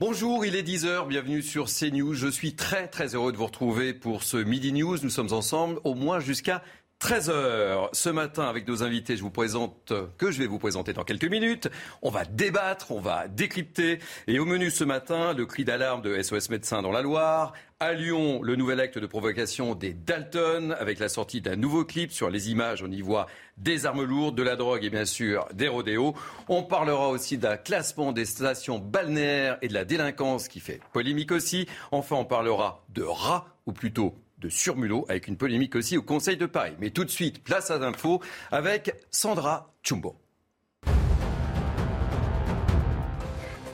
Bonjour, 0.00 0.44
il 0.44 0.54
est 0.54 0.62
10h, 0.62 1.08
bienvenue 1.08 1.42
sur 1.42 1.66
CNews. 1.66 2.14
Je 2.14 2.28
suis 2.28 2.54
très 2.54 2.86
très 2.86 3.16
heureux 3.16 3.32
de 3.32 3.36
vous 3.36 3.46
retrouver 3.46 3.92
pour 3.92 4.22
ce 4.22 4.36
Midi 4.36 4.72
News. 4.72 4.96
Nous 5.02 5.10
sommes 5.10 5.32
ensemble 5.32 5.80
au 5.82 5.96
moins 5.96 6.20
jusqu'à 6.20 6.62
13h 7.00 7.90
ce 7.92 8.08
matin 8.08 8.48
avec 8.48 8.66
nos 8.66 8.82
invités, 8.82 9.16
je 9.16 9.22
vous 9.22 9.30
présente 9.30 9.92
que 10.18 10.32
je 10.32 10.38
vais 10.40 10.48
vous 10.48 10.58
présenter 10.58 10.92
dans 10.92 11.04
quelques 11.04 11.30
minutes. 11.30 11.68
On 12.02 12.10
va 12.10 12.24
débattre, 12.24 12.90
on 12.90 13.00
va 13.00 13.28
décrypter. 13.28 14.00
Et 14.26 14.40
au 14.40 14.44
menu 14.44 14.68
ce 14.68 14.82
matin, 14.82 15.32
le 15.32 15.46
cri 15.46 15.64
d'alarme 15.64 16.02
de 16.02 16.20
SOS 16.20 16.50
Médecins 16.50 16.82
dans 16.82 16.90
la 16.90 17.02
Loire. 17.02 17.52
À 17.78 17.92
Lyon, 17.92 18.42
le 18.42 18.56
nouvel 18.56 18.80
acte 18.80 18.98
de 18.98 19.06
provocation 19.06 19.76
des 19.76 19.92
Dalton 19.92 20.74
avec 20.80 20.98
la 20.98 21.08
sortie 21.08 21.40
d'un 21.40 21.54
nouveau 21.54 21.84
clip 21.84 22.10
sur 22.10 22.30
les 22.30 22.50
images. 22.50 22.82
On 22.82 22.90
y 22.90 23.00
voit 23.00 23.28
des 23.58 23.86
armes 23.86 24.02
lourdes, 24.02 24.34
de 24.34 24.42
la 24.42 24.56
drogue 24.56 24.82
et 24.82 24.90
bien 24.90 25.04
sûr 25.04 25.46
des 25.54 25.68
rodéos. 25.68 26.16
On 26.48 26.64
parlera 26.64 27.10
aussi 27.10 27.38
d'un 27.38 27.56
classement 27.56 28.10
des 28.10 28.24
stations 28.24 28.80
balnéaires 28.80 29.58
et 29.62 29.68
de 29.68 29.74
la 29.74 29.84
délinquance 29.84 30.48
qui 30.48 30.58
fait 30.58 30.80
polémique 30.92 31.30
aussi. 31.30 31.68
Enfin, 31.92 32.16
on 32.16 32.24
parlera 32.24 32.84
de 32.88 33.04
rats 33.04 33.46
ou 33.66 33.72
plutôt 33.72 34.16
de 34.38 34.48
surmulot, 34.48 35.04
avec 35.08 35.28
une 35.28 35.36
polémique 35.36 35.74
aussi 35.74 35.96
au 35.96 36.02
Conseil 36.02 36.36
de 36.36 36.46
Paris. 36.46 36.74
Mais 36.80 36.90
tout 36.90 37.04
de 37.04 37.10
suite, 37.10 37.42
place 37.42 37.70
à 37.70 37.78
l'info 37.78 38.22
avec 38.50 38.94
Sandra 39.10 39.74
Chumbo. 39.82 40.16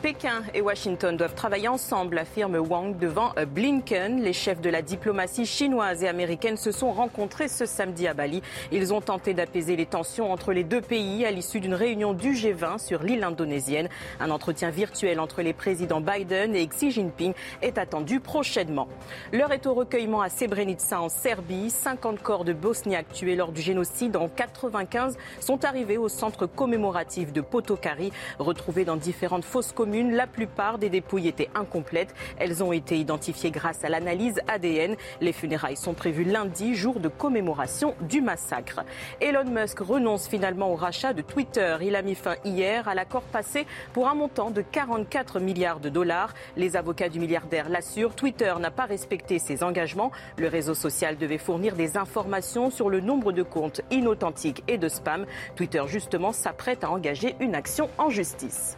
Pékin 0.05 0.43
et 0.53 0.61
Washington 0.61 1.17
doivent 1.17 1.35
travailler 1.35 1.69
ensemble, 1.69 2.19
affirme 2.19 2.57
Wang 2.57 2.99
devant 2.99 3.33
euh, 3.39 3.47
Blinken. 3.47 4.21
Les 4.21 4.35
chefs 4.35 4.61
de 4.61 4.69
la 4.69 4.83
diplomatie 4.83 5.47
chinoise 5.47 6.03
et 6.03 6.09
américaine 6.09 6.59
se 6.59 6.73
sont 6.73 6.93
rencontrés 6.93 7.49
ce 7.49 7.65
samedi 7.65 8.07
à 8.07 8.13
Bali. 8.13 8.43
Ils 8.71 8.93
ont 8.93 9.01
tenté 9.01 9.33
d'apaiser 9.33 9.77
les 9.77 9.87
tensions 9.87 10.31
entre 10.31 10.53
les 10.53 10.63
deux 10.63 10.83
pays 10.83 11.25
à 11.25 11.31
l'issue 11.31 11.59
d'une 11.59 11.73
réunion 11.73 12.13
du 12.13 12.35
G20 12.35 12.85
sur 12.85 13.03
l'île 13.03 13.25
indonésienne. 13.25 13.89
Un 14.21 14.31
entretien 14.31 14.69
virtuel 14.69 15.21
entre 15.21 15.41
les 15.41 15.55
présidents 15.55 16.03
Biden 16.03 16.55
et 16.55 16.67
Xi 16.67 16.91
Jinping 16.91 17.33
est 17.63 17.79
attendu 17.79 18.21
prochainement. 18.21 18.89
L'heure 19.33 19.53
est 19.53 19.65
au 19.65 19.73
recueillement 19.73 20.21
à 20.21 20.29
Srebrenica 20.29 21.01
en 21.01 21.09
Serbie. 21.09 21.71
50 21.71 22.21
corps 22.21 22.45
de 22.45 22.53
Bosniaques 22.53 23.11
tués 23.15 23.37
lors 23.37 23.53
du 23.53 23.63
génocide 23.63 24.19
en 24.19 24.29
95 24.29 25.17
sont 25.41 25.65
arrivés 25.65 25.97
au 25.97 26.11
centre 26.11 26.45
commémoratif 26.45 27.33
de 27.33 27.41
Potokari, 27.41 28.13
retrouvés 28.39 28.85
dans 28.85 28.97
différentes 28.97 29.47
fosses 29.47 29.73
communes 29.73 29.94
la 30.03 30.27
plupart 30.27 30.79
des 30.79 30.89
dépouilles 30.89 31.29
étaient 31.29 31.51
incomplètes. 31.55 32.15
Elles 32.39 32.63
ont 32.63 32.73
été 32.73 32.99
identifiées 32.99 33.51
grâce 33.51 33.85
à 33.85 33.89
l'analyse 33.89 34.41
ADN. 34.49 34.97
Les 35.21 35.33
funérailles 35.33 35.77
sont 35.77 35.95
prévues 35.95 36.25
lundi, 36.25 36.75
jour 36.75 37.01
de 37.01 37.09
commémoration 37.09 37.95
du 38.01 38.21
massacre. 38.21 38.81
Elon 39.21 39.45
Musk 39.45 39.79
renonce 39.81 40.29
finalement 40.29 40.73
au 40.73 40.77
rachat 40.77 41.13
de 41.13 41.23
Twitter. 41.23 41.77
Il 41.83 41.97
a 41.97 42.03
mis 42.03 42.15
fin 42.15 42.37
hier 42.45 42.89
à 42.89 42.95
l'accord 42.95 43.23
passé 43.23 43.67
pour 43.93 44.09
un 44.09 44.15
montant 44.15 44.51
de 44.51 44.63
44 44.63 45.41
milliards 45.41 45.81
de 45.81 45.89
dollars. 45.89 46.35
Les 46.57 46.77
avocats 46.77 47.09
du 47.09 47.21
milliardaire 47.21 47.69
l'assurent. 47.69 48.15
Twitter 48.15 48.55
n'a 48.61 48.71
pas 48.71 48.87
respecté 48.87 49.39
ses 49.39 49.63
engagements. 49.63 50.11
Le 50.39 50.49
réseau 50.49 50.75
social 50.75 51.17
devait 51.17 51.39
fournir 51.39 51.75
des 51.75 51.97
informations 51.97 52.71
sur 52.71 52.91
le 52.91 53.01
nombre 53.01 53.33
de 53.33 53.43
comptes 53.43 53.81
inauthentiques 53.91 54.63
et 54.69 54.79
de 54.79 54.89
spam. 54.89 55.27
Twitter, 55.57 55.83
justement, 55.87 56.33
s'apprête 56.33 56.85
à 56.85 56.91
engager 56.91 57.37
une 57.41 57.55
action 57.55 57.89
en 57.99 58.11
justice. 58.11 58.77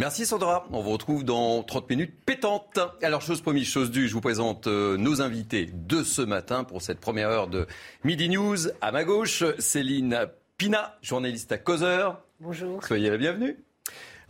Merci 0.00 0.24
Sandra. 0.24 0.66
On 0.72 0.80
vous 0.80 0.92
retrouve 0.92 1.24
dans 1.26 1.62
30 1.62 1.90
minutes 1.90 2.14
pétantes. 2.24 2.78
Alors, 3.02 3.20
chose 3.20 3.42
promise, 3.42 3.68
chose 3.68 3.90
due, 3.90 4.08
je 4.08 4.14
vous 4.14 4.22
présente 4.22 4.66
euh, 4.66 4.96
nos 4.96 5.20
invités 5.20 5.68
de 5.74 6.02
ce 6.02 6.22
matin 6.22 6.64
pour 6.64 6.80
cette 6.80 7.00
première 7.00 7.28
heure 7.28 7.48
de 7.48 7.66
Midi 8.02 8.30
News. 8.30 8.56
À 8.80 8.92
ma 8.92 9.04
gauche, 9.04 9.44
Céline 9.58 10.26
Pina, 10.56 10.96
journaliste 11.02 11.52
à 11.52 11.58
Causeur. 11.58 12.22
Bonjour. 12.40 12.82
Soyez 12.82 13.10
la 13.10 13.18
bienvenue. 13.18 13.58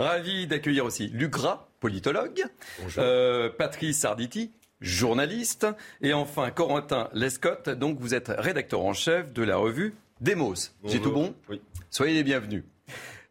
Ravi 0.01 0.49
d'accueillir 0.49 0.85
aussi 0.85 1.07
Luc 1.07 1.31
Gras, 1.31 1.69
politologue. 1.79 2.43
Bonjour. 2.83 3.05
Euh, 3.05 3.49
Patrice 3.57 4.05
Arditi, 4.05 4.51
journaliste. 4.81 5.69
Et 6.03 6.13
enfin, 6.13 6.51
Corentin 6.51 7.11
Lescott, 7.13 7.69
donc 7.69 8.01
vous 8.01 8.13
êtes 8.17 8.33
rédacteur 8.37 8.81
en 8.81 8.93
chef 8.93 9.33
de 9.33 9.45
la 9.45 9.57
revue 9.57 9.95
Demos. 10.21 10.73
J'ai 10.85 11.01
tout 11.01 11.13
bon? 11.13 11.33
Oui. 11.49 11.61
Soyez 11.91 12.15
les 12.15 12.25
bienvenus. 12.25 12.65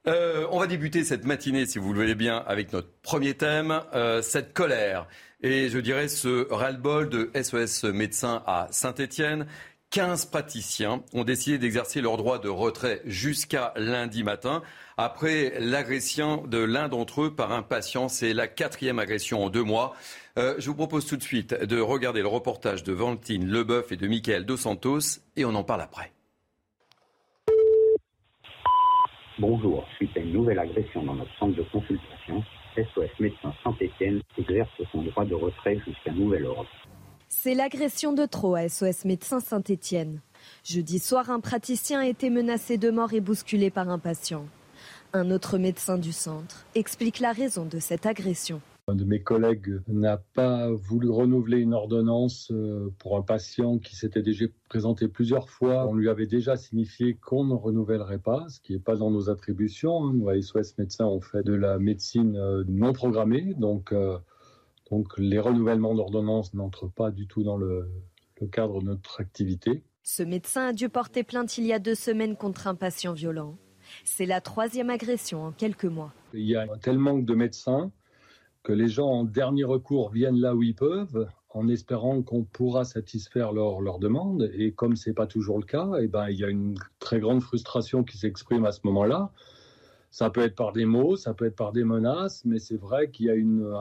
Euh, 0.10 0.48
on 0.50 0.60
va 0.60 0.66
débuter 0.66 1.04
cette 1.04 1.24
matinée, 1.24 1.68
si 1.68 1.78
vous 1.78 1.94
le 1.94 2.00
voulez 2.00 2.16
bien, 2.16 2.44
avec 2.48 2.74
notre 2.74 2.90
premier 3.04 3.36
thème, 3.36 3.82
euh, 3.94 4.24
cette 4.24 4.54
colère. 4.54 5.08
Et 5.44 5.70
je 5.70 5.78
dirais 5.78 6.08
ce 6.08 6.52
ras-le-bol 6.52 7.10
de 7.10 7.30
SOS 7.40 7.84
médecins 7.84 8.42
à 8.48 8.68
Saint-Étienne. 8.72 9.46
15 9.92 10.26
praticiens 10.26 11.04
ont 11.14 11.24
décidé 11.24 11.60
d'exercer 11.60 12.02
leur 12.02 12.18
droit 12.18 12.40
de 12.40 12.50
retrait 12.50 13.02
jusqu'à 13.06 13.72
lundi 13.76 14.24
matin 14.24 14.64
après 14.98 15.54
l'agression 15.60 16.46
de 16.46 16.58
l'un 16.58 16.90
d'entre 16.90 17.24
eux 17.24 17.36
par 17.36 17.52
un 17.52 17.62
patient. 17.62 18.08
C'est 18.08 18.34
la 18.34 18.48
quatrième 18.48 18.98
agression 18.98 19.44
en 19.44 19.50
deux 19.50 19.64
mois. 19.64 19.96
Euh, 20.38 20.56
je 20.58 20.68
vous 20.68 20.76
propose 20.76 21.06
tout 21.06 21.18
de 21.18 21.24
suite 21.24 21.54
de 21.54 21.80
regarder 21.80 22.22
le 22.22 22.28
reportage 22.28 22.84
de 22.84 22.94
Valentine 22.94 23.48
Leboeuf 23.48 23.92
et 23.92 23.98
de 23.98 24.08
Michael 24.08 24.46
Dos 24.46 24.58
Santos 24.58 25.22
et 25.36 25.46
on 25.46 25.54
en 25.54 25.64
parle 25.64 25.82
après. 25.82 26.12
Bonjour, 29.40 29.86
suite 29.96 30.18
à 30.18 30.20
une 30.20 30.34
nouvelle 30.34 30.60
agression 30.60 31.02
dans 31.02 31.16
notre 31.16 31.32
centre 31.40 31.56
de 31.56 31.64
consultation, 31.72 32.44
SOS 32.76 33.20
Médecins 33.22 33.54
Saint-Étienne 33.64 34.22
exerce 34.38 34.70
son 34.92 35.02
droit 35.02 35.24
de 35.24 35.34
retrait 35.34 35.80
jusqu'à 35.88 36.12
nouvel 36.12 36.46
ordre. 36.46 36.70
C'est 37.30 37.54
l'agression 37.54 38.12
de 38.12 38.26
trop 38.26 38.56
à 38.56 38.68
SOS 38.68 39.06
Médecins 39.06 39.40
Saint-Étienne. 39.40 40.20
Jeudi 40.66 41.00
soir, 41.00 41.30
un 41.30 41.40
praticien 41.40 42.02
a 42.02 42.08
été 42.08 42.30
menacé 42.30 42.78
de 42.78 42.92
mort 42.92 43.14
et 43.14 43.22
bousculé 43.22 43.70
par 43.70 43.90
un 43.90 43.98
patient. 43.98 44.46
Un 45.14 45.32
autre 45.32 45.58
médecin 45.58 45.98
du 45.98 46.12
centre 46.12 46.66
explique 46.76 47.22
la 47.22 47.32
raison 47.32 47.64
de 47.64 47.80
cette 47.80 48.06
agression. 48.06 48.60
Un 48.90 48.96
de 48.96 49.06
mes 49.06 49.22
collègues 49.22 49.82
n'a 49.88 50.18
pas 50.18 50.72
voulu 50.72 51.10
renouveler 51.10 51.60
une 51.60 51.76
ordonnance 51.76 52.50
euh, 52.52 52.90
pour 52.98 53.18
un 53.18 53.22
patient 53.22 53.78
qui 53.78 53.96
s'était 53.96 54.24
déjà 54.24 54.46
présenté 54.68 55.08
plusieurs 55.08 55.48
fois. 55.48 55.88
On 55.88 55.94
lui 55.94 56.10
avait 56.10 56.26
déjà 56.26 56.56
signifié 56.56 57.14
qu'on 57.14 57.44
ne 57.44 57.54
renouvellerait 57.54 58.18
pas, 58.18 58.48
ce 58.50 58.60
qui 58.60 58.74
n'est 58.74 58.80
pas 58.80 58.96
dans 58.96 59.12
nos 59.12 59.30
attributions. 59.30 60.08
Nous, 60.08 60.28
à 60.28 60.42
SOS 60.42 60.76
Médecins, 60.80 61.06
on 61.06 61.22
fait 61.22 61.44
de 61.44 61.54
la 61.54 61.78
médecine 61.78 62.36
euh, 62.36 62.64
non 62.68 62.92
programmée, 62.92 63.54
donc, 63.60 63.92
euh, 63.92 64.18
donc 64.90 65.16
les 65.20 65.38
renouvellements 65.38 65.94
d'ordonnances 65.94 66.56
n'entrent 66.56 66.90
pas 66.90 67.12
du 67.12 67.28
tout 67.28 67.44
dans 67.44 67.58
le, 67.58 67.92
le 68.42 68.48
cadre 68.48 68.82
de 68.82 68.86
notre 68.86 69.22
activité. 69.22 69.84
Ce 70.02 70.24
médecin 70.24 70.70
a 70.70 70.74
dû 70.74 70.90
porter 70.90 71.24
plainte 71.24 71.60
il 71.60 71.68
y 71.68 71.74
a 71.74 71.80
deux 71.80 71.94
semaines 71.94 72.36
contre 72.36 72.66
un 72.66 72.74
patient 72.74 73.14
violent. 73.14 73.56
C'est 74.04 74.26
la 74.26 74.42
troisième 74.42 74.90
agression 74.90 75.44
en 75.44 75.52
quelques 75.52 75.86
mois. 75.86 76.12
Il 76.34 76.48
y 76.48 76.56
a 76.56 76.62
un 76.62 76.78
tel 76.78 76.98
manque 76.98 77.26
de 77.26 77.36
médecins 77.36 77.92
que 78.70 78.74
les 78.76 78.88
gens 78.88 79.08
en 79.08 79.24
dernier 79.24 79.64
recours 79.64 80.12
viennent 80.12 80.40
là 80.40 80.54
où 80.54 80.62
ils 80.62 80.76
peuvent 80.76 81.28
en 81.50 81.68
espérant 81.70 82.22
qu'on 82.22 82.44
pourra 82.44 82.84
satisfaire 82.84 83.52
leurs 83.52 83.82
leur 83.82 83.98
demandes. 83.98 84.48
Et 84.54 84.74
comme 84.74 84.96
ce 84.96 85.10
n'est 85.10 85.16
pas 85.16 85.26
toujours 85.26 85.58
le 85.58 85.66
cas, 85.66 85.90
eh 86.00 86.08
ben, 86.08 86.30
il 86.30 86.38
y 86.38 86.44
a 86.44 86.50
une 86.50 86.78
très 87.00 87.20
grande 87.20 87.42
frustration 87.42 88.04
qui 88.04 88.20
s'exprime 88.20 88.66
à 88.66 88.72
ce 88.72 88.82
moment-là. 88.84 89.32
Ça 90.12 90.30
peut 90.30 90.42
être 90.42 90.54
par 90.54 90.72
des 90.72 90.86
mots, 90.86 91.16
ça 91.16 91.34
peut 91.34 91.46
être 91.46 91.56
par 91.56 91.72
des 91.72 91.84
menaces, 91.84 92.46
mais 92.46 92.60
c'est 92.60 92.80
vrai 92.80 93.10
qu'il 93.10 93.26
y 93.26 93.32
a 93.32 93.34
une, 93.34 93.76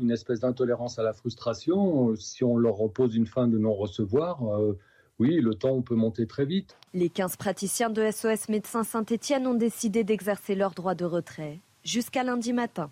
une 0.00 0.10
espèce 0.10 0.40
d'intolérance 0.40 0.98
à 0.98 1.02
la 1.02 1.12
frustration. 1.12 2.16
Si 2.16 2.42
on 2.42 2.56
leur 2.56 2.76
repose 2.76 3.14
une 3.14 3.26
fin 3.26 3.48
de 3.48 3.58
non-recevoir, 3.58 4.48
euh, 4.48 4.78
oui, 5.18 5.42
le 5.42 5.52
temps 5.52 5.82
peut 5.82 5.94
monter 5.94 6.26
très 6.26 6.46
vite. 6.46 6.78
Les 6.94 7.10
15 7.10 7.36
praticiens 7.36 7.90
de 7.90 8.10
SOS 8.10 8.48
Médecins 8.48 8.84
Saint-Étienne 8.84 9.46
ont 9.46 9.52
décidé 9.52 10.04
d'exercer 10.04 10.54
leur 10.54 10.70
droit 10.70 10.94
de 10.94 11.04
retrait 11.04 11.60
jusqu'à 11.84 12.24
lundi 12.24 12.54
matin. 12.54 12.90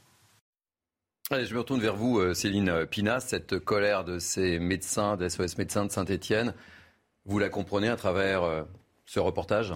Allez, 1.32 1.46
je 1.46 1.54
me 1.54 1.60
retourne 1.60 1.80
vers 1.80 1.94
vous, 1.94 2.18
euh, 2.18 2.34
Céline 2.34 2.86
Pina. 2.86 3.20
Cette 3.20 3.60
colère 3.60 4.02
de 4.02 4.18
ces 4.18 4.58
médecins, 4.58 5.16
des 5.16 5.28
SOS 5.28 5.58
médecins 5.58 5.84
de 5.86 5.92
Saint-Etienne, 5.92 6.54
vous 7.24 7.38
la 7.38 7.48
comprenez 7.48 7.88
à 7.88 7.94
travers 7.94 8.42
euh, 8.42 8.64
ce 9.06 9.20
reportage? 9.20 9.72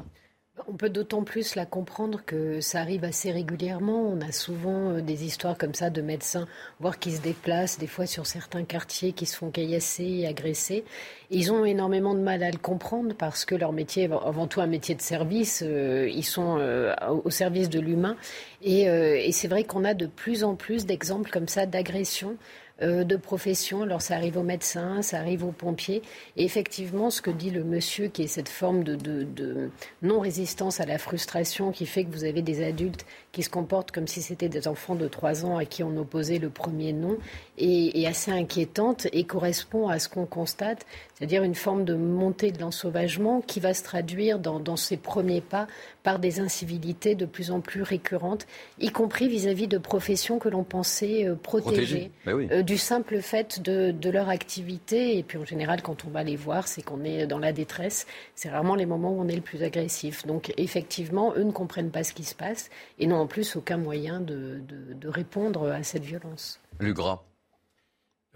On 0.68 0.74
peut 0.74 0.88
d'autant 0.88 1.24
plus 1.24 1.56
la 1.56 1.66
comprendre 1.66 2.22
que 2.24 2.60
ça 2.60 2.78
arrive 2.78 3.02
assez 3.02 3.32
régulièrement. 3.32 4.00
On 4.02 4.20
a 4.20 4.30
souvent 4.30 4.90
euh, 4.90 5.00
des 5.00 5.24
histoires 5.24 5.58
comme 5.58 5.74
ça 5.74 5.90
de 5.90 6.00
médecins, 6.00 6.46
voire 6.78 7.00
qui 7.00 7.10
se 7.10 7.20
déplacent 7.20 7.76
des 7.76 7.88
fois 7.88 8.06
sur 8.06 8.24
certains 8.26 8.62
quartiers, 8.62 9.12
qui 9.12 9.26
se 9.26 9.36
font 9.36 9.50
caillasser, 9.50 10.24
agresser. 10.26 10.84
ils 11.30 11.50
ont 11.50 11.64
énormément 11.64 12.14
de 12.14 12.20
mal 12.20 12.44
à 12.44 12.52
le 12.52 12.58
comprendre 12.58 13.16
parce 13.18 13.44
que 13.44 13.56
leur 13.56 13.72
métier 13.72 14.04
est 14.04 14.12
avant 14.12 14.46
tout 14.46 14.60
un 14.60 14.68
métier 14.68 14.94
de 14.94 15.02
service. 15.02 15.64
Euh, 15.66 16.08
ils 16.08 16.24
sont 16.24 16.58
euh, 16.60 16.94
au 17.24 17.30
service 17.30 17.68
de 17.68 17.80
l'humain. 17.80 18.16
Et, 18.62 18.82
et 18.84 19.32
c'est 19.32 19.48
vrai 19.48 19.64
qu'on 19.64 19.84
a 19.84 19.92
de 19.92 20.06
plus 20.06 20.42
en 20.42 20.54
plus 20.54 20.86
d'exemples 20.86 21.30
comme 21.30 21.48
ça 21.48 21.66
d'agressions 21.66 22.38
de 22.80 23.16
profession. 23.16 23.82
Alors 23.82 24.02
ça 24.02 24.14
arrive 24.14 24.36
aux 24.36 24.42
médecins, 24.42 25.02
ça 25.02 25.18
arrive 25.18 25.44
aux 25.44 25.52
pompiers. 25.52 26.02
Et 26.36 26.44
effectivement, 26.44 27.10
ce 27.10 27.22
que 27.22 27.30
dit 27.30 27.50
le 27.50 27.64
monsieur, 27.64 28.08
qui 28.08 28.22
est 28.22 28.26
cette 28.26 28.48
forme 28.48 28.84
de, 28.84 29.70
non-résistance 30.02 30.80
à 30.80 30.86
la 30.86 30.98
frustration 30.98 31.72
qui 31.72 31.86
fait 31.86 32.04
que 32.04 32.10
vous 32.10 32.24
avez 32.24 32.42
des 32.42 32.64
adultes 32.64 33.06
qui 33.32 33.42
se 33.42 33.50
comportent 33.50 33.90
comme 33.90 34.06
si 34.06 34.22
c'était 34.22 34.48
des 34.48 34.68
enfants 34.68 34.94
de 34.94 35.08
3 35.08 35.44
ans 35.44 35.56
à 35.56 35.64
qui 35.64 35.82
on 35.82 35.96
opposait 35.96 36.38
le 36.38 36.50
premier 36.50 36.92
nom, 36.92 37.16
est, 37.58 38.06
assez 38.06 38.30
inquiétante 38.30 39.06
et 39.12 39.24
correspond 39.24 39.88
à 39.88 39.98
ce 39.98 40.08
qu'on 40.08 40.26
constate, 40.26 40.84
c'est-à-dire 41.14 41.42
une 41.42 41.54
forme 41.54 41.84
de 41.84 41.94
montée 41.94 42.52
de 42.52 42.60
l'ensauvagement 42.60 43.40
qui 43.40 43.60
va 43.60 43.74
se 43.74 43.82
traduire 43.82 44.38
dans 44.38 44.76
ces 44.76 44.96
premiers 44.96 45.40
pas 45.40 45.66
par 46.04 46.20
des 46.20 46.38
incivilités 46.38 47.16
de 47.16 47.26
plus 47.26 47.50
en 47.50 47.60
plus 47.60 47.82
récurrentes, 47.82 48.46
y 48.78 48.90
compris 48.90 49.26
vis-à-vis 49.26 49.66
de 49.66 49.78
professions 49.78 50.38
que 50.38 50.50
l'on 50.50 50.62
pensait 50.62 51.26
euh, 51.26 51.34
protéger, 51.34 52.12
ben 52.26 52.48
euh, 52.52 52.62
du 52.62 52.76
simple 52.76 53.20
fait 53.22 53.60
de, 53.60 54.10
leur 54.10 54.28
activité. 54.28 55.18
Et 55.18 55.22
puis 55.22 55.38
en 55.38 55.46
général, 55.46 55.82
quand 55.82 56.04
on 56.04 56.10
va 56.10 56.22
les 56.22 56.36
voir, 56.36 56.68
c'est 56.68 56.82
qu'on 56.82 57.02
est 57.02 57.26
dans 57.26 57.38
la 57.38 57.52
détresse. 57.52 58.06
C'est 58.34 58.50
rarement 58.50 58.74
les 58.76 58.86
moments 58.86 59.12
où 59.12 59.20
on 59.20 59.28
est 59.28 59.34
le 59.34 59.40
plus 59.40 59.62
agressif. 59.62 60.26
Donc 60.26 60.52
effectivement, 60.58 61.32
eux 61.36 61.42
ne 61.42 61.52
comprennent 61.52 61.90
pas 61.90 62.04
ce 62.04 62.12
qui 62.12 62.24
se 62.24 62.34
passe 62.34 62.68
et 62.98 63.06
n'ont 63.06 63.16
en 63.16 63.26
plus 63.26 63.56
aucun 63.56 63.78
moyen 63.78 64.20
de, 64.20 64.60
répondre 65.06 65.70
à 65.70 65.82
cette 65.82 66.04
violence. 66.04 66.60
Le 66.78 66.92
gras. 66.92 67.22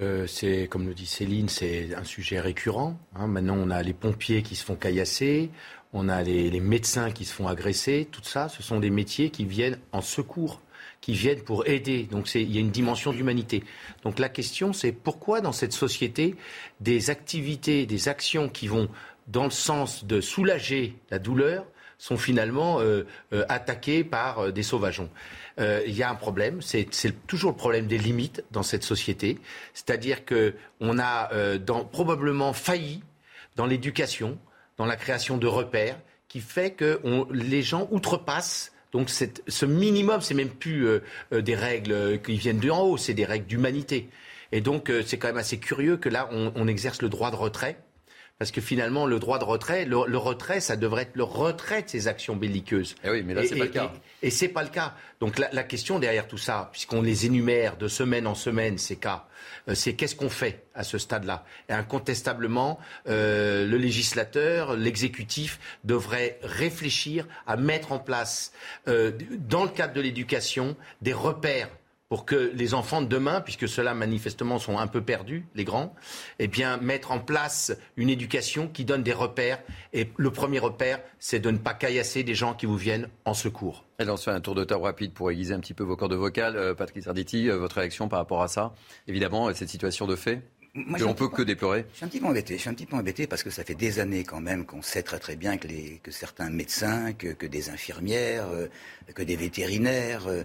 Euh, 0.00 0.26
c'est, 0.29 0.69
comme 0.69 0.87
le 0.87 0.94
dit 0.94 1.06
Céline, 1.06 1.49
c'est 1.49 1.94
un 1.94 2.05
sujet 2.05 2.38
récurrent. 2.38 2.97
Hein. 3.17 3.26
Maintenant, 3.26 3.56
on 3.59 3.69
a 3.71 3.82
les 3.82 3.94
pompiers 3.94 4.43
qui 4.43 4.55
se 4.55 4.64
font 4.64 4.76
caillasser, 4.76 5.50
on 5.93 6.08
a 6.08 6.23
les, 6.23 6.61
médecins 6.61 7.11
qui 7.11 7.25
se 7.25 7.32
font 7.32 7.49
agresser, 7.49 8.08
tout 8.11 8.25
ça, 8.25 8.49
ce 8.49 8.62
sont 8.62 8.79
des 8.79 8.90
métiers 8.90 9.31
qui 9.31 9.44
viennent 9.44 9.79
en 9.93 10.00
secours, 10.00 10.61
qui 11.00 11.14
viennent 11.14 11.43
pour 11.43 11.67
aider. 11.67 12.05
Donc 12.05 12.35
il 12.35 12.52
y 12.52 12.58
a 12.58 12.61
une 12.61 12.70
dimension 12.70 13.12
d'humanité. 13.12 13.64
Donc 14.02 14.19
la 14.19 14.29
question, 14.29 14.73
c'est 14.73 14.93
pourquoi 14.93 15.40
dans 15.40 15.52
cette 15.52 15.73
société, 15.73 16.37
des 16.81 17.11
activités, 17.11 17.87
des 17.87 18.08
actions 18.08 18.49
qui 18.49 18.69
vont 18.69 18.88
dans 19.26 19.44
le 19.44 19.50
sens 19.50 20.05
de 20.05 20.20
soulager 20.20 20.96
la 21.11 21.19
douleur 21.19 21.67
sont 21.99 22.17
finalement 22.17 22.81
euh, 22.81 23.05
euh, 23.32 23.44
attaquées 23.49 24.05
par 24.05 24.38
euh, 24.38 24.52
des 24.52 24.62
sauvageons. 24.62 25.11
Il 25.61 25.93
y 25.93 26.05
a 26.05 26.08
un 26.08 26.14
problème, 26.14 26.62
c'est 26.62 26.87
toujours 27.26 27.50
le 27.50 27.56
problème 27.56 27.88
des 27.88 27.99
limites 27.99 28.44
dans 28.52 28.62
cette 28.62 28.85
société, 28.85 29.40
c'est-à-dire 29.75 30.25
qu'on 30.25 31.00
a 31.00 31.31
probablement 31.90 32.52
failli 32.52 33.02
dans 33.56 33.67
l'éducation, 33.67 34.38
dans 34.78 34.86
la 34.86 34.96
création 34.96 35.36
de 35.36 35.46
repères 35.46 35.98
qui 36.28 36.40
fait 36.40 36.70
que 36.70 37.00
les 37.32 37.62
gens 37.62 37.88
outrepassent 37.90 38.72
donc 38.92 39.10
ce 39.10 39.66
minimum, 39.66 40.20
c'est 40.20 40.34
même 40.34 40.48
plus 40.48 40.86
euh, 40.86 41.02
euh, 41.32 41.42
des 41.42 41.54
règles 41.54 41.92
euh, 41.92 42.16
qui 42.16 42.36
viennent 42.36 42.58
de 42.58 42.70
en 42.70 42.82
haut, 42.82 42.96
c'est 42.96 43.14
des 43.14 43.25
règles 43.25 43.46
d'humanité. 43.46 44.08
Et 44.50 44.62
donc 44.62 44.90
c'est 45.04 45.19
quand 45.19 45.28
même 45.28 45.36
assez 45.36 45.58
curieux 45.58 45.98
que 45.98 46.08
là 46.08 46.30
on, 46.32 46.66
exerce 46.69 47.02
le 47.02 47.10
droit 47.10 47.30
de 47.30 47.36
retrait. 47.36 47.76
Parce 48.38 48.52
que 48.52 48.61
finalement, 48.61 49.06
le 49.06 49.19
droit 49.19 49.40
de 49.40 49.44
retrait, 49.44 49.85
le, 49.85 49.96
retrait, 49.96 50.61
ça 50.61 50.76
devrait 50.76 51.02
être 51.02 51.17
le 51.17 51.25
retrait 51.25 51.82
de 51.82 51.88
ces 51.88 52.06
actions 52.06 52.37
belliqueuses. 52.37 52.94
Eh 53.02 53.11
oui, 53.11 53.23
mais 53.25 53.35
là, 53.35 53.43
c'est 53.44 53.56
pas 53.56 53.64
le 53.64 53.70
cas. 53.70 53.93
Et, 54.23 54.29
et 54.29 54.31
c'est 54.31 54.49
pas 54.49 54.62
le 54.62 54.69
cas. 54.69 54.94
Donc 55.20 55.38
la, 55.38 55.49
la, 55.52 55.64
question 55.64 55.99
derrière 55.99 56.29
tout 56.29 56.38
ça, 56.38 56.69
puisqu'on 56.70 57.02
les 57.02 57.26
énumère 57.26 57.76
de 57.76 57.88
semaine 57.88 58.29
en 58.29 58.37
semaine, 58.37 58.79
ces 58.79 58.94
cas, 58.94 59.26
euh, 59.69 59.75
c'est 59.75 59.94
qu'est-ce 59.94 60.14
qu'on 60.14 60.31
fait 60.31 60.64
à 60.75 60.85
ce 60.85 60.99
stade-là? 60.99 61.44
Et 61.69 61.73
incontestablement, 61.73 62.79
euh, 63.08 63.67
le 63.67 63.76
législateur, 63.76 64.76
l'exécutif 64.76 65.58
devrait 65.85 66.38
réfléchir 66.43 67.26
à 67.46 67.56
mettre 67.56 67.93
en 67.93 67.99
place, 67.99 68.52
euh, 68.87 69.12
dans 69.38 69.64
le 69.64 69.70
cadre 69.70 69.94
de 69.94 70.00
l'éducation, 70.00 70.76
des 71.02 71.12
repères 71.12 71.70
pour 72.08 72.25
que 72.25 72.52
les 72.55 72.75
enfants 72.75 73.02
de 73.02 73.06
demain, 73.06 73.40
puisque 73.40 73.69
ceux-là 73.69 73.94
manifestement 73.94 74.58
sont 74.58 74.78
un 74.78 74.87
peu 74.87 75.02
perdus, 75.02 75.46
les 75.55 75.64
grands, 75.64 75.94
eh 76.38 76.49
bien 76.49 76.78
mettre 76.78 77.12
en 77.12 77.19
place 77.19 77.72
une 77.96 78.08
éducation 78.08 78.69
qui 78.69 78.84
donne 78.84 79.02
des 79.02 79.12
repères. 79.12 79.60
Et 79.93 80.10
le 80.16 80.31
premier 80.31 80.58
repère, 80.58 81.00
c'est 81.19 81.40
de 81.40 81.50
ne 81.50 81.58
pas 81.58 81.75
caillasser 81.75 82.22
des 82.22 82.34
gens 82.34 82.55
qui 82.55 82.66
vous 82.66 82.76
viennent 82.76 83.08
en 83.25 83.34
secours. 83.34 83.84
Alors, 83.99 84.14
on 84.14 84.16
se 84.16 84.25
fait 84.25 84.31
un 84.31 84.40
tour 84.40 84.55
de 84.55 84.64
table 84.64 84.84
rapide 84.84 85.12
pour 85.12 85.31
aiguiser 85.31 85.55
un 85.55 85.60
petit 85.60 85.75
peu 85.75 85.84
vos 85.84 85.96
cordes 85.96 86.14
vocales. 86.14 86.56
Euh, 86.56 86.75
Patrick 86.75 87.02
Sarditi, 87.02 87.50
euh, 87.50 87.58
votre 87.58 87.76
réaction 87.76 88.08
par 88.08 88.20
rapport 88.20 88.43
à 88.43 88.49
ça? 88.49 88.72
Évidemment, 89.06 89.52
cette 89.54 89.69
situation 89.69 90.06
de 90.06 90.16
fait 90.16 90.43
moi, 90.86 90.98
on 91.06 91.14
peut 91.14 91.28
que 91.28 91.42
déplorer. 91.42 91.84
Je 91.92 91.96
suis 91.96 92.04
un 92.04 92.08
petit 92.08 92.20
peu 92.20 92.26
embêté. 92.26 92.54
Je 92.54 92.60
suis 92.60 92.70
un 92.70 92.75
petit 92.75 92.86
peu 92.86 92.96
embêté 92.96 93.26
parce 93.26 93.42
que 93.42 93.50
ça 93.50 93.64
fait 93.64 93.75
des 93.75 94.00
années 94.00 94.25
quand 94.25 94.40
même 94.40 94.64
qu'on 94.64 94.82
sait 94.82 95.02
très 95.02 95.19
très 95.19 95.36
bien 95.36 95.56
que, 95.56 95.66
les, 95.66 96.00
que 96.02 96.10
certains 96.10 96.50
médecins, 96.50 97.12
que, 97.12 97.28
que 97.28 97.46
des 97.46 97.70
infirmières, 97.70 98.46
euh, 98.52 98.66
que 99.14 99.22
des 99.22 99.36
vétérinaires 99.36 100.26
euh, 100.28 100.42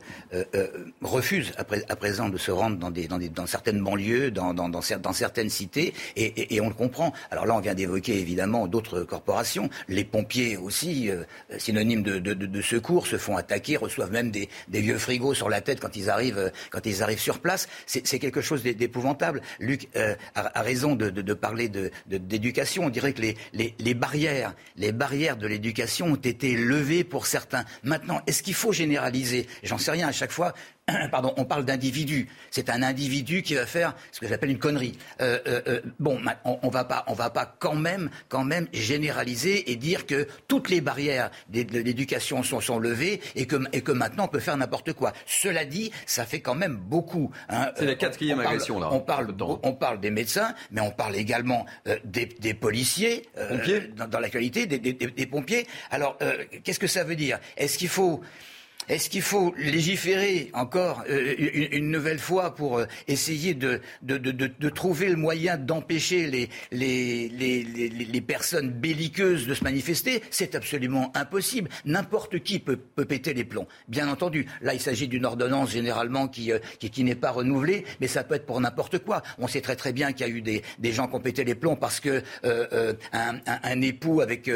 euh, 0.55 0.67
refusent 1.01 1.51
à, 1.57 1.61
à, 1.61 1.95
présent 1.95 2.29
de 2.29 2.37
se 2.37 2.51
rendre 2.51 2.77
dans, 2.77 2.91
des, 2.91 3.07
dans, 3.07 3.17
des, 3.17 3.29
dans 3.29 3.45
certaines 3.45 3.81
banlieues, 3.81 4.31
dans, 4.31 4.53
dans, 4.53 4.81
certaines 4.81 5.49
cités, 5.49 5.93
et, 6.15 6.25
et, 6.25 6.55
et, 6.55 6.61
on 6.61 6.69
le 6.69 6.73
comprend. 6.73 7.13
Alors 7.31 7.45
là, 7.45 7.55
on 7.55 7.59
vient 7.59 7.73
d'évoquer 7.73 8.19
évidemment 8.19 8.67
d'autres 8.67 9.01
corporations. 9.01 9.69
Les 9.87 10.03
pompiers 10.03 10.57
aussi, 10.57 11.09
synonymes 11.57 12.03
de, 12.03 12.19
de, 12.19 12.33
de, 12.33 12.61
secours, 12.61 13.07
se 13.07 13.17
font 13.17 13.37
attaquer, 13.37 13.77
reçoivent 13.77 14.11
même 14.11 14.31
des, 14.31 14.49
des, 14.69 14.81
vieux 14.81 14.97
frigos 14.97 15.33
sur 15.33 15.49
la 15.49 15.61
tête 15.61 15.79
quand 15.79 15.95
ils 15.95 16.09
arrivent, 16.09 16.51
quand 16.71 16.85
ils 16.85 17.03
arrivent 17.03 17.19
sur 17.19 17.39
place. 17.39 17.67
C'est 17.85 18.19
quelque 18.19 18.41
chose 18.41 18.63
d'épouvantable. 18.63 19.41
Luc 19.59 19.89
a, 20.35 20.61
raison 20.61 20.95
de, 20.95 21.33
parler 21.33 21.69
d'éducation. 22.07 22.85
On 22.85 22.89
dirait 22.89 23.13
que 23.13 23.21
barrières, 23.93 24.55
les 24.77 24.91
barrières 24.91 25.37
de 25.37 25.47
l'éducation 25.47 26.07
ont 26.07 26.15
été 26.15 26.55
levées 26.55 27.03
pour 27.03 27.27
certains. 27.27 27.65
Maintenant, 27.83 28.21
est-ce 28.27 28.43
qu'il 28.43 28.53
il 28.53 28.55
faut 28.55 28.71
généraliser? 28.71 29.47
J'en 29.63 29.79
sais 29.79 29.89
rien 29.89 30.07
à 30.07 30.11
chaque 30.11 30.31
fois. 30.31 30.53
Pardon, 31.11 31.33
on 31.37 31.45
parle 31.45 31.63
d'individu. 31.63 32.27
C'est 32.51 32.69
un 32.69 32.83
individu 32.83 33.41
qui 33.41 33.55
va 33.55 33.65
faire 33.65 33.95
ce 34.11 34.19
que 34.19 34.27
j'appelle 34.27 34.49
une 34.49 34.59
connerie. 34.59 34.97
Euh, 35.21 35.39
euh, 35.47 35.61
euh, 35.67 35.81
bon, 35.99 36.19
on, 36.43 36.59
on 36.61 36.69
va 36.69 36.83
pas, 36.83 37.05
on 37.07 37.13
va 37.13 37.29
pas 37.29 37.55
quand 37.59 37.75
même, 37.75 38.09
quand 38.27 38.43
même 38.43 38.67
généraliser 38.73 39.71
et 39.71 39.77
dire 39.77 40.05
que 40.05 40.27
toutes 40.49 40.69
les 40.69 40.81
barrières 40.81 41.31
de 41.47 41.61
l'éducation 41.79 42.43
sont, 42.43 42.59
sont 42.59 42.79
levées 42.79 43.21
et 43.35 43.45
que, 43.45 43.55
et 43.71 43.81
que 43.81 43.93
maintenant 43.93 44.25
on 44.25 44.27
peut 44.27 44.39
faire 44.39 44.57
n'importe 44.57 44.91
quoi. 44.91 45.13
Cela 45.25 45.63
dit, 45.63 45.91
ça 46.05 46.25
fait 46.25 46.41
quand 46.41 46.55
même 46.55 46.75
beaucoup. 46.75 47.31
Hein. 47.47 47.71
C'est 47.77 47.85
la 47.85 47.95
quatrième 47.95 48.41
agression 48.41 48.77
là. 48.79 48.89
On 48.91 48.99
parle, 48.99 49.33
on 49.39 49.73
parle 49.73 50.01
des 50.01 50.11
médecins, 50.11 50.53
mais 50.71 50.81
on 50.81 50.91
parle 50.91 51.15
également 51.15 51.65
des, 52.03 52.25
des, 52.25 52.53
policiers, 52.53 53.23
dans, 53.95 54.07
dans, 54.07 54.19
la 54.19 54.29
qualité 54.29 54.65
des, 54.65 54.79
des, 54.79 54.93
des 54.93 55.25
pompiers. 55.25 55.65
Alors, 55.91 56.17
qu'est-ce 56.63 56.79
que 56.79 56.87
ça 56.87 57.03
veut 57.03 57.15
dire? 57.15 57.39
Est-ce 57.55 57.77
qu'il 57.77 57.87
faut 57.87 58.21
est-ce 58.89 59.09
qu'il 59.09 59.21
faut 59.21 59.53
légiférer 59.57 60.49
encore 60.53 61.03
euh, 61.09 61.35
une, 61.71 61.89
nouvelle 61.89 62.19
fois 62.19 62.55
pour 62.55 62.79
euh, 62.79 62.85
essayer 63.07 63.53
de, 63.53 63.81
trouver 64.69 65.09
le 65.09 65.15
moyen 65.15 65.57
d'empêcher 65.57 66.49
les, 66.71 68.21
personnes 68.21 68.71
belliqueuses 68.71 69.47
de 69.47 69.53
se 69.53 69.63
manifester? 69.63 70.21
C'est 70.29 70.55
absolument 70.55 71.11
impossible. 71.15 71.69
N'importe 71.85 72.39
qui 72.39 72.59
peut, 72.59 72.77
péter 72.77 73.33
les 73.33 73.43
plombs. 73.43 73.67
Bien 73.87 74.07
entendu, 74.07 74.45
là 74.61 74.73
il 74.73 74.79
s'agit 74.79 75.07
d'une 75.07 75.25
ordonnance 75.25 75.71
généralement 75.71 76.27
qui, 76.27 76.51
euh, 76.51 76.59
qui, 76.79 77.03
n'est 77.03 77.15
pas 77.15 77.31
renouvelée, 77.31 77.85
mais 78.01 78.07
ça 78.07 78.23
peut 78.23 78.35
être 78.35 78.45
pour 78.45 78.59
n'importe 78.59 78.99
quoi. 78.99 79.21
On 79.39 79.47
sait 79.47 79.61
très 79.61 79.75
très 79.75 79.93
bien 79.93 80.13
qu'il 80.13 80.27
y 80.27 80.29
a 80.29 80.33
eu 80.33 80.41
des, 80.41 80.61
gens 80.91 81.07
qui 81.07 81.15
ont 81.15 81.19
pété 81.19 81.43
les 81.43 81.55
plombs 81.55 81.75
parce 81.75 81.99
que 81.99 82.21
un, 82.43 83.81
époux 83.81 84.21
avec, 84.21 84.49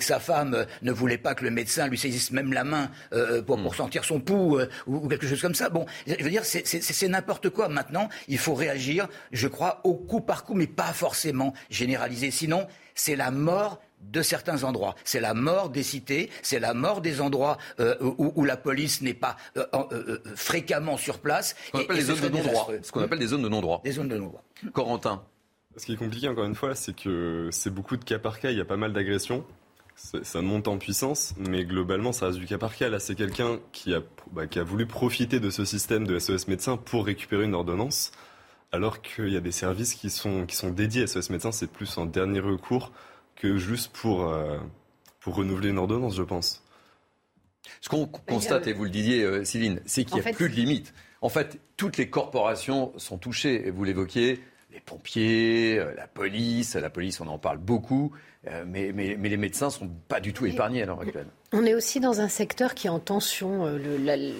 sa 0.00 0.20
femme 0.20 0.66
ne 0.82 0.92
voulait 0.92 1.18
pas 1.18 1.34
que 1.34 1.44
le 1.44 1.50
médecin 1.50 1.88
lui 1.88 1.98
saisisse 1.98 2.30
même 2.30 2.52
la 2.52 2.64
main 2.64 2.90
euh, 3.16 3.42
pour, 3.42 3.56
pour, 3.56 3.72
hmm. 3.72 3.76
sentir 3.76 4.04
son 4.04 4.20
pouls 4.20 4.58
euh, 4.58 4.68
ou, 4.86 5.08
quelque 5.08 5.26
chose 5.26 5.40
comme 5.40 5.54
ça. 5.54 5.68
Bon, 5.68 5.86
je 6.06 6.22
veux 6.22 6.30
dire, 6.30 6.44
c'est 6.44 7.08
n'importe 7.08 7.50
quoi. 7.50 7.68
Maintenant, 7.68 8.08
il 8.28 8.38
faut 8.38 8.54
réagir, 8.54 9.08
je 9.32 9.48
crois, 9.48 9.80
au 9.84 9.94
coup 9.94 10.20
par 10.20 10.44
coup, 10.44 10.54
mais 10.54 10.66
pas 10.66 10.92
forcément 10.92 11.54
généraliser. 11.70 12.30
Sinon, 12.30 12.66
c'est 12.94 13.16
la 13.16 13.30
mort 13.30 13.80
de 14.00 14.22
certains 14.22 14.62
endroits. 14.62 14.94
C'est 15.04 15.20
la 15.20 15.34
mort 15.34 15.70
des 15.70 15.82
cités, 15.82 16.30
c'est 16.42 16.60
la 16.60 16.74
mort 16.74 17.00
des 17.00 17.20
endroits 17.20 17.58
euh, 17.80 17.96
où, 18.00 18.44
la 18.44 18.56
police 18.56 19.00
n'est 19.00 19.14
pas 19.14 19.36
fréquemment 20.34 20.96
sur 20.96 21.18
place. 21.18 21.56
Ce 21.66 21.70
qu'on 21.72 21.80
appelle, 21.80 22.06
de 22.06 22.28
non-droit. 22.28 22.70
Ce 22.82 22.92
qu'on 22.92 23.02
appelle 23.02 23.18
des 23.18 23.26
zones 23.26 23.42
de 23.42 23.48
non-droit. 23.48 23.80
Des 23.84 23.92
zones 23.92 24.08
de 24.08 24.16
non-droit. 24.16 24.42
Corentin. 24.72 25.22
Ce 25.76 25.84
qui 25.84 25.92
est 25.92 25.96
compliqué, 25.96 26.28
encore 26.28 26.44
une 26.44 26.54
fois, 26.54 26.74
c'est 26.74 26.94
que 26.94 27.48
c'est 27.52 27.70
beaucoup 27.70 27.96
de 27.96 28.04
cas 28.04 28.18
par 28.18 28.40
cas, 28.40 28.50
il 28.50 28.56
y 28.56 28.60
a 28.60 28.64
pas 28.64 28.78
mal 28.78 28.92
d'agressions 28.92 29.44
ça 29.96 30.42
monte 30.42 30.68
en 30.68 30.76
puissance, 30.76 31.34
mais 31.38 31.64
globalement, 31.64 32.12
ça 32.12 32.26
reste 32.26 32.38
du 32.38 32.46
cas 32.46 32.58
par 32.58 32.76
cas. 32.76 32.88
Là, 32.88 33.00
c'est 33.00 33.14
quelqu'un 33.14 33.58
qui 33.72 33.94
a, 33.94 34.02
bah, 34.30 34.46
qui 34.46 34.58
a 34.58 34.62
voulu 34.62 34.86
profiter 34.86 35.40
de 35.40 35.48
ce 35.50 35.64
système 35.64 36.06
de 36.06 36.18
SOS 36.18 36.48
médecin 36.48 36.76
pour 36.76 37.06
récupérer 37.06 37.44
une 37.44 37.54
ordonnance, 37.54 38.12
alors 38.72 39.00
qu'il 39.00 39.30
y 39.30 39.36
a 39.36 39.40
des 39.40 39.52
services 39.52 39.94
qui 39.94 40.10
sont, 40.10 40.44
qui 40.44 40.54
sont 40.54 40.70
dédiés 40.70 41.04
à 41.04 41.06
SOS 41.06 41.30
médecin. 41.30 41.50
C'est 41.50 41.70
plus 41.70 41.96
en 41.96 42.04
dernier 42.04 42.40
recours 42.40 42.92
que 43.36 43.56
juste 43.56 43.92
pour, 43.92 44.28
euh, 44.28 44.58
pour 45.20 45.34
renouveler 45.36 45.70
une 45.70 45.78
ordonnance, 45.78 46.16
je 46.16 46.22
pense. 46.22 46.62
Ce 47.80 47.88
qu'on 47.88 48.06
constate, 48.06 48.66
et 48.66 48.72
vous 48.72 48.84
le 48.84 48.90
disiez, 48.90 49.22
euh, 49.24 49.44
Céline, 49.44 49.80
c'est 49.86 50.04
qu'il 50.04 50.20
n'y 50.20 50.28
a 50.28 50.32
plus 50.32 50.48
de 50.48 50.54
limites. 50.54 50.92
En 51.22 51.28
fait, 51.28 51.58
toutes 51.76 51.96
les 51.96 52.10
corporations 52.10 52.92
sont 52.98 53.18
touchées, 53.18 53.70
vous 53.70 53.82
l'évoquiez, 53.84 54.40
les 54.76 54.82
pompiers, 54.82 55.78
euh, 55.78 55.94
la 55.96 56.06
police, 56.06 56.74
la 56.76 56.90
police, 56.90 57.20
on 57.20 57.26
en 57.28 57.38
parle 57.38 57.56
beaucoup, 57.58 58.12
euh, 58.46 58.64
mais, 58.66 58.92
mais, 58.94 59.16
mais 59.18 59.30
les 59.30 59.38
médecins 59.38 59.66
ne 59.66 59.70
sont 59.70 59.90
pas 60.06 60.20
du 60.20 60.34
tout 60.34 60.44
épargnés 60.44 60.82
à 60.82 60.86
l'heure 60.86 61.00
actuelle. 61.00 61.28
On 61.58 61.64
est 61.64 61.72
aussi 61.72 62.00
dans 62.00 62.20
un 62.20 62.28
secteur 62.28 62.74
qui 62.74 62.86
est 62.86 62.90
en 62.90 62.98
tension. 62.98 63.64
Euh, 63.64 63.78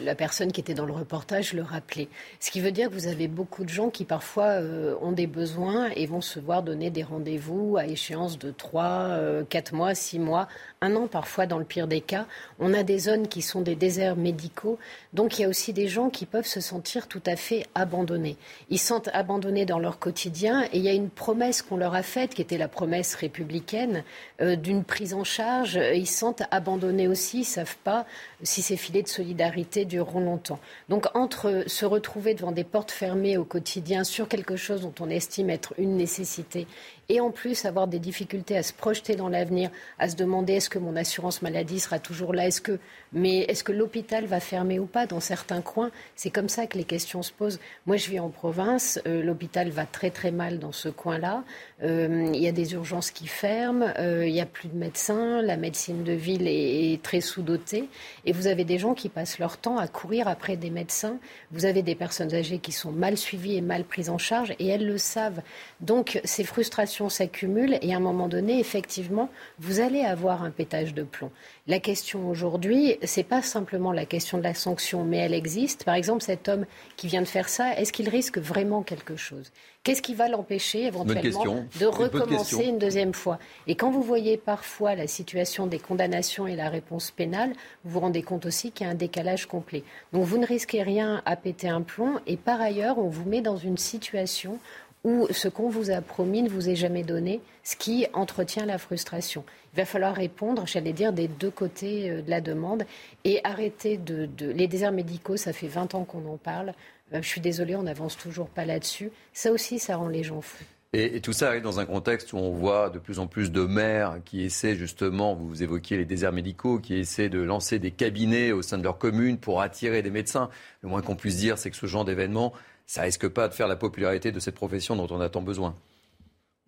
la, 0.04 0.14
personne 0.14 0.52
qui 0.52 0.60
était 0.60 0.74
dans 0.74 0.84
le 0.84 0.92
reportage 0.92 1.54
le 1.54 1.62
rappelait. 1.62 2.08
Ce 2.40 2.50
qui 2.50 2.60
veut 2.60 2.72
dire 2.72 2.90
que 2.90 2.94
vous 2.94 3.06
avez 3.06 3.26
beaucoup 3.26 3.64
de 3.64 3.70
gens 3.70 3.88
qui 3.88 4.04
parfois 4.04 4.60
euh, 4.60 4.94
ont 5.00 5.12
des 5.12 5.26
besoins 5.26 5.88
et 5.96 6.04
vont 6.04 6.20
se 6.20 6.38
voir 6.38 6.62
donner 6.62 6.90
des 6.90 7.02
rendez-vous 7.02 7.78
à 7.78 7.86
échéance 7.86 8.38
de 8.38 8.50
3, 8.50 9.44
4 9.48 9.72
mois, 9.72 9.94
6 9.94 10.18
mois, 10.18 10.46
un 10.82 10.94
an 10.94 11.06
parfois 11.06 11.46
dans 11.46 11.58
le 11.58 11.64
pire 11.64 11.86
des 11.86 12.02
cas. 12.02 12.26
On 12.58 12.74
a 12.74 12.82
des 12.82 12.98
zones 12.98 13.28
qui 13.28 13.40
sont 13.40 13.62
des 13.62 13.76
déserts 13.76 14.16
médicaux. 14.16 14.78
Donc 15.14 15.38
il 15.38 15.42
y 15.42 15.44
a 15.46 15.48
aussi 15.48 15.72
des 15.72 15.88
gens 15.88 16.10
qui 16.10 16.26
peuvent 16.26 16.46
se 16.46 16.60
sentir 16.60 17.08
tout 17.08 17.22
à 17.24 17.36
fait 17.36 17.66
abandonnés. 17.74 18.36
Ils 18.68 18.78
se 18.78 18.88
sentent 18.88 19.08
abandonnés 19.14 19.64
dans 19.64 19.78
leur 19.78 19.98
quotidien 19.98 20.64
et 20.64 20.76
il 20.76 20.82
y 20.82 20.88
a 20.90 20.92
une 20.92 21.08
promesse 21.08 21.62
qu'on 21.62 21.78
leur 21.78 21.94
a 21.94 22.02
faite, 22.02 22.34
qui 22.34 22.42
était 22.42 22.58
la 22.58 22.68
promesse 22.68 23.14
républicaine, 23.14 24.04
d'une 24.38 24.84
prise 24.84 25.14
en 25.14 25.24
charge. 25.24 25.80
Ils 25.94 26.06
se 26.06 26.18
sentent 26.18 26.42
abandonnés 26.50 27.05
aussi, 27.08 27.38
ne 27.40 27.44
savent 27.44 27.76
pas 27.84 28.06
si 28.42 28.62
ces 28.62 28.76
filets 28.76 29.02
de 29.02 29.08
solidarité 29.08 29.84
dureront 29.84 30.20
longtemps. 30.20 30.58
Donc 30.88 31.06
entre 31.14 31.64
se 31.66 31.84
retrouver 31.84 32.34
devant 32.34 32.52
des 32.52 32.64
portes 32.64 32.90
fermées 32.90 33.36
au 33.36 33.44
quotidien 33.44 34.04
sur 34.04 34.28
quelque 34.28 34.56
chose 34.56 34.82
dont 34.82 34.94
on 35.00 35.10
estime 35.10 35.50
être 35.50 35.74
une 35.78 35.96
nécessité 35.96 36.66
et 37.08 37.20
en 37.20 37.30
plus 37.30 37.64
avoir 37.64 37.86
des 37.86 37.98
difficultés 37.98 38.56
à 38.56 38.62
se 38.62 38.72
projeter 38.72 39.14
dans 39.14 39.28
l'avenir, 39.28 39.70
à 39.98 40.08
se 40.08 40.16
demander 40.16 40.54
est-ce 40.54 40.70
que 40.70 40.78
mon 40.78 40.96
assurance 40.96 41.42
maladie 41.42 41.78
sera 41.78 41.98
toujours 41.98 42.34
là, 42.34 42.46
est-ce 42.46 42.60
que, 42.60 42.78
mais 43.12 43.40
est-ce 43.40 43.62
que 43.62 43.72
l'hôpital 43.72 44.26
va 44.26 44.40
fermer 44.40 44.78
ou 44.78 44.86
pas 44.86 45.06
dans 45.06 45.20
certains 45.20 45.60
coins 45.60 45.90
C'est 46.16 46.30
comme 46.30 46.48
ça 46.48 46.66
que 46.66 46.76
les 46.76 46.84
questions 46.84 47.22
se 47.22 47.32
posent. 47.32 47.60
Moi, 47.86 47.96
je 47.96 48.10
vis 48.10 48.18
en 48.18 48.28
province, 48.28 49.00
euh, 49.06 49.22
l'hôpital 49.22 49.70
va 49.70 49.86
très 49.86 50.10
très 50.10 50.32
mal 50.32 50.58
dans 50.58 50.72
ce 50.72 50.88
coin-là. 50.88 51.44
Euh, 51.82 52.30
il 52.34 52.40
y 52.40 52.48
a 52.48 52.52
des 52.52 52.72
urgences 52.74 53.10
qui 53.10 53.26
ferment, 53.26 53.86
euh, 53.98 54.26
il 54.26 54.32
n'y 54.32 54.40
a 54.40 54.46
plus 54.46 54.68
de 54.68 54.76
médecins, 54.76 55.42
la 55.42 55.56
médecine 55.56 56.02
de 56.02 56.12
ville 56.12 56.46
est, 56.48 57.00
très 57.02 57.20
sous-dotée, 57.20 57.88
et 58.24 58.32
vous 58.32 58.46
avez 58.46 58.64
des 58.64 58.78
gens 58.78 58.94
qui 58.94 59.08
passent 59.08 59.38
leur 59.38 59.58
temps 59.58 59.78
à 59.78 59.86
courir 59.86 60.28
après 60.28 60.56
des 60.56 60.70
médecins. 60.70 61.18
Vous 61.52 61.66
avez 61.66 61.82
des 61.82 61.94
personnes 61.94 62.34
âgées 62.34 62.58
qui 62.58 62.72
sont 62.72 62.90
mal 62.90 63.16
suivies 63.16 63.56
et 63.56 63.60
mal 63.60 63.84
prises 63.84 64.10
en 64.10 64.18
charge, 64.18 64.54
et 64.58 64.66
elles 64.66 64.86
le 64.86 64.98
savent. 64.98 65.42
Donc 65.80 66.20
ces 66.24 66.42
frustrations 66.42 66.95
s'accumule 67.08 67.78
et 67.82 67.92
à 67.92 67.96
un 67.96 68.00
moment 68.00 68.28
donné, 68.28 68.58
effectivement, 68.58 69.28
vous 69.58 69.80
allez 69.80 70.00
avoir 70.00 70.42
un 70.42 70.50
pétage 70.50 70.94
de 70.94 71.02
plomb. 71.02 71.30
La 71.66 71.78
question 71.78 72.28
aujourd'hui, 72.28 72.96
c'est 73.02 73.22
pas 73.22 73.42
simplement 73.42 73.92
la 73.92 74.06
question 74.06 74.38
de 74.38 74.42
la 74.42 74.54
sanction, 74.54 75.04
mais 75.04 75.18
elle 75.18 75.34
existe. 75.34 75.84
Par 75.84 75.94
exemple, 75.94 76.22
cet 76.22 76.48
homme 76.48 76.64
qui 76.96 77.06
vient 77.06 77.22
de 77.22 77.26
faire 77.26 77.48
ça, 77.48 77.76
est-ce 77.76 77.92
qu'il 77.92 78.08
risque 78.08 78.38
vraiment 78.38 78.82
quelque 78.82 79.16
chose? 79.16 79.52
Qu'est-ce 79.82 80.02
qui 80.02 80.14
va 80.14 80.28
l'empêcher 80.28 80.86
éventuellement 80.86 81.64
de 81.78 81.86
recommencer 81.86 82.64
une 82.64 82.78
deuxième 82.78 83.14
fois? 83.14 83.38
Et 83.68 83.76
quand 83.76 83.90
vous 83.92 84.02
voyez 84.02 84.36
parfois 84.36 84.96
la 84.96 85.06
situation 85.06 85.68
des 85.68 85.78
condamnations 85.78 86.48
et 86.48 86.56
la 86.56 86.68
réponse 86.68 87.12
pénale, 87.12 87.52
vous 87.84 87.92
vous 87.92 88.00
rendez 88.00 88.22
compte 88.22 88.46
aussi 88.46 88.72
qu'il 88.72 88.84
y 88.84 88.88
a 88.88 88.92
un 88.92 88.96
décalage 88.96 89.46
complet. 89.46 89.84
Donc 90.12 90.24
vous 90.24 90.38
ne 90.38 90.46
risquez 90.46 90.82
rien 90.82 91.22
à 91.24 91.36
péter 91.36 91.68
un 91.68 91.82
plomb 91.82 92.18
et 92.26 92.36
par 92.36 92.60
ailleurs, 92.60 92.98
on 92.98 93.08
vous 93.08 93.28
met 93.28 93.42
dans 93.42 93.56
une 93.56 93.78
situation 93.78 94.58
où 95.04 95.26
ce 95.30 95.48
qu'on 95.48 95.68
vous 95.68 95.90
a 95.90 96.00
promis 96.00 96.42
ne 96.42 96.48
vous 96.48 96.68
est 96.68 96.74
jamais 96.74 97.04
donné, 97.04 97.40
ce 97.62 97.76
qui 97.76 98.06
entretient 98.12 98.66
la 98.66 98.78
frustration. 98.78 99.44
Il 99.72 99.76
va 99.76 99.84
falloir 99.84 100.14
répondre, 100.14 100.66
j'allais 100.66 100.92
dire, 100.92 101.12
des 101.12 101.28
deux 101.28 101.50
côtés 101.50 102.10
euh, 102.10 102.22
de 102.22 102.30
la 102.30 102.40
demande 102.40 102.84
et 103.24 103.40
arrêter 103.44 103.96
de, 103.98 104.28
Les 104.40 104.66
déserts 104.66 104.92
médicaux, 104.92 105.36
ça 105.36 105.52
fait 105.52 105.68
20 105.68 105.94
ans 105.94 106.04
qu'on 106.04 106.26
en 106.26 106.38
parle. 106.38 106.72
Euh, 107.12 107.22
je 107.22 107.28
suis 107.28 107.40
désolée, 107.40 107.76
on 107.76 107.84
n'avance 107.84 108.16
toujours 108.16 108.48
pas 108.48 108.64
là-dessus. 108.64 109.10
Ça 109.32 109.52
aussi, 109.52 109.78
ça 109.78 109.96
rend 109.96 110.08
les 110.08 110.24
gens 110.24 110.40
fous. 110.40 110.64
Et, 110.92 111.20
tout 111.20 111.32
ça 111.32 111.48
arrive 111.48 111.62
dans 111.62 111.78
un 111.78 111.84
contexte 111.84 112.32
où 112.32 112.38
on 112.38 112.50
voit 112.52 112.88
de 112.88 112.98
plus 112.98 113.18
en 113.18 113.26
plus 113.26 113.52
de 113.52 113.60
maires 113.62 114.18
qui 114.24 114.42
essaient 114.44 114.76
justement, 114.76 115.34
vous 115.34 115.62
évoquiez 115.62 115.98
les 115.98 116.06
déserts 116.06 116.32
médicaux, 116.32 116.78
qui 116.78 116.94
essaient 116.94 117.28
de 117.28 117.40
lancer 117.40 117.78
des 117.78 117.90
cabinets 117.90 118.52
au 118.52 118.62
sein 118.62 118.78
de 118.78 118.82
leur 118.82 118.96
commune 118.96 119.36
pour 119.36 119.60
attirer 119.60 120.02
des 120.02 120.10
médecins. 120.10 120.48
Le 120.82 120.88
moins 120.88 121.02
qu'on 121.02 121.16
puisse 121.16 121.36
dire, 121.36 121.58
c'est 121.58 121.70
que 121.70 121.76
ce 121.76 121.86
genre 121.86 122.04
d'événement 122.04 122.54
ça 122.86 123.02
risque 123.02 123.28
pas 123.28 123.48
de 123.48 123.54
faire 123.54 123.68
la 123.68 123.76
popularité 123.76 124.32
de 124.32 124.40
cette 124.40 124.54
profession 124.54 124.96
dont 124.96 125.08
on 125.10 125.20
a 125.20 125.28
tant 125.28 125.42
besoin. 125.42 125.76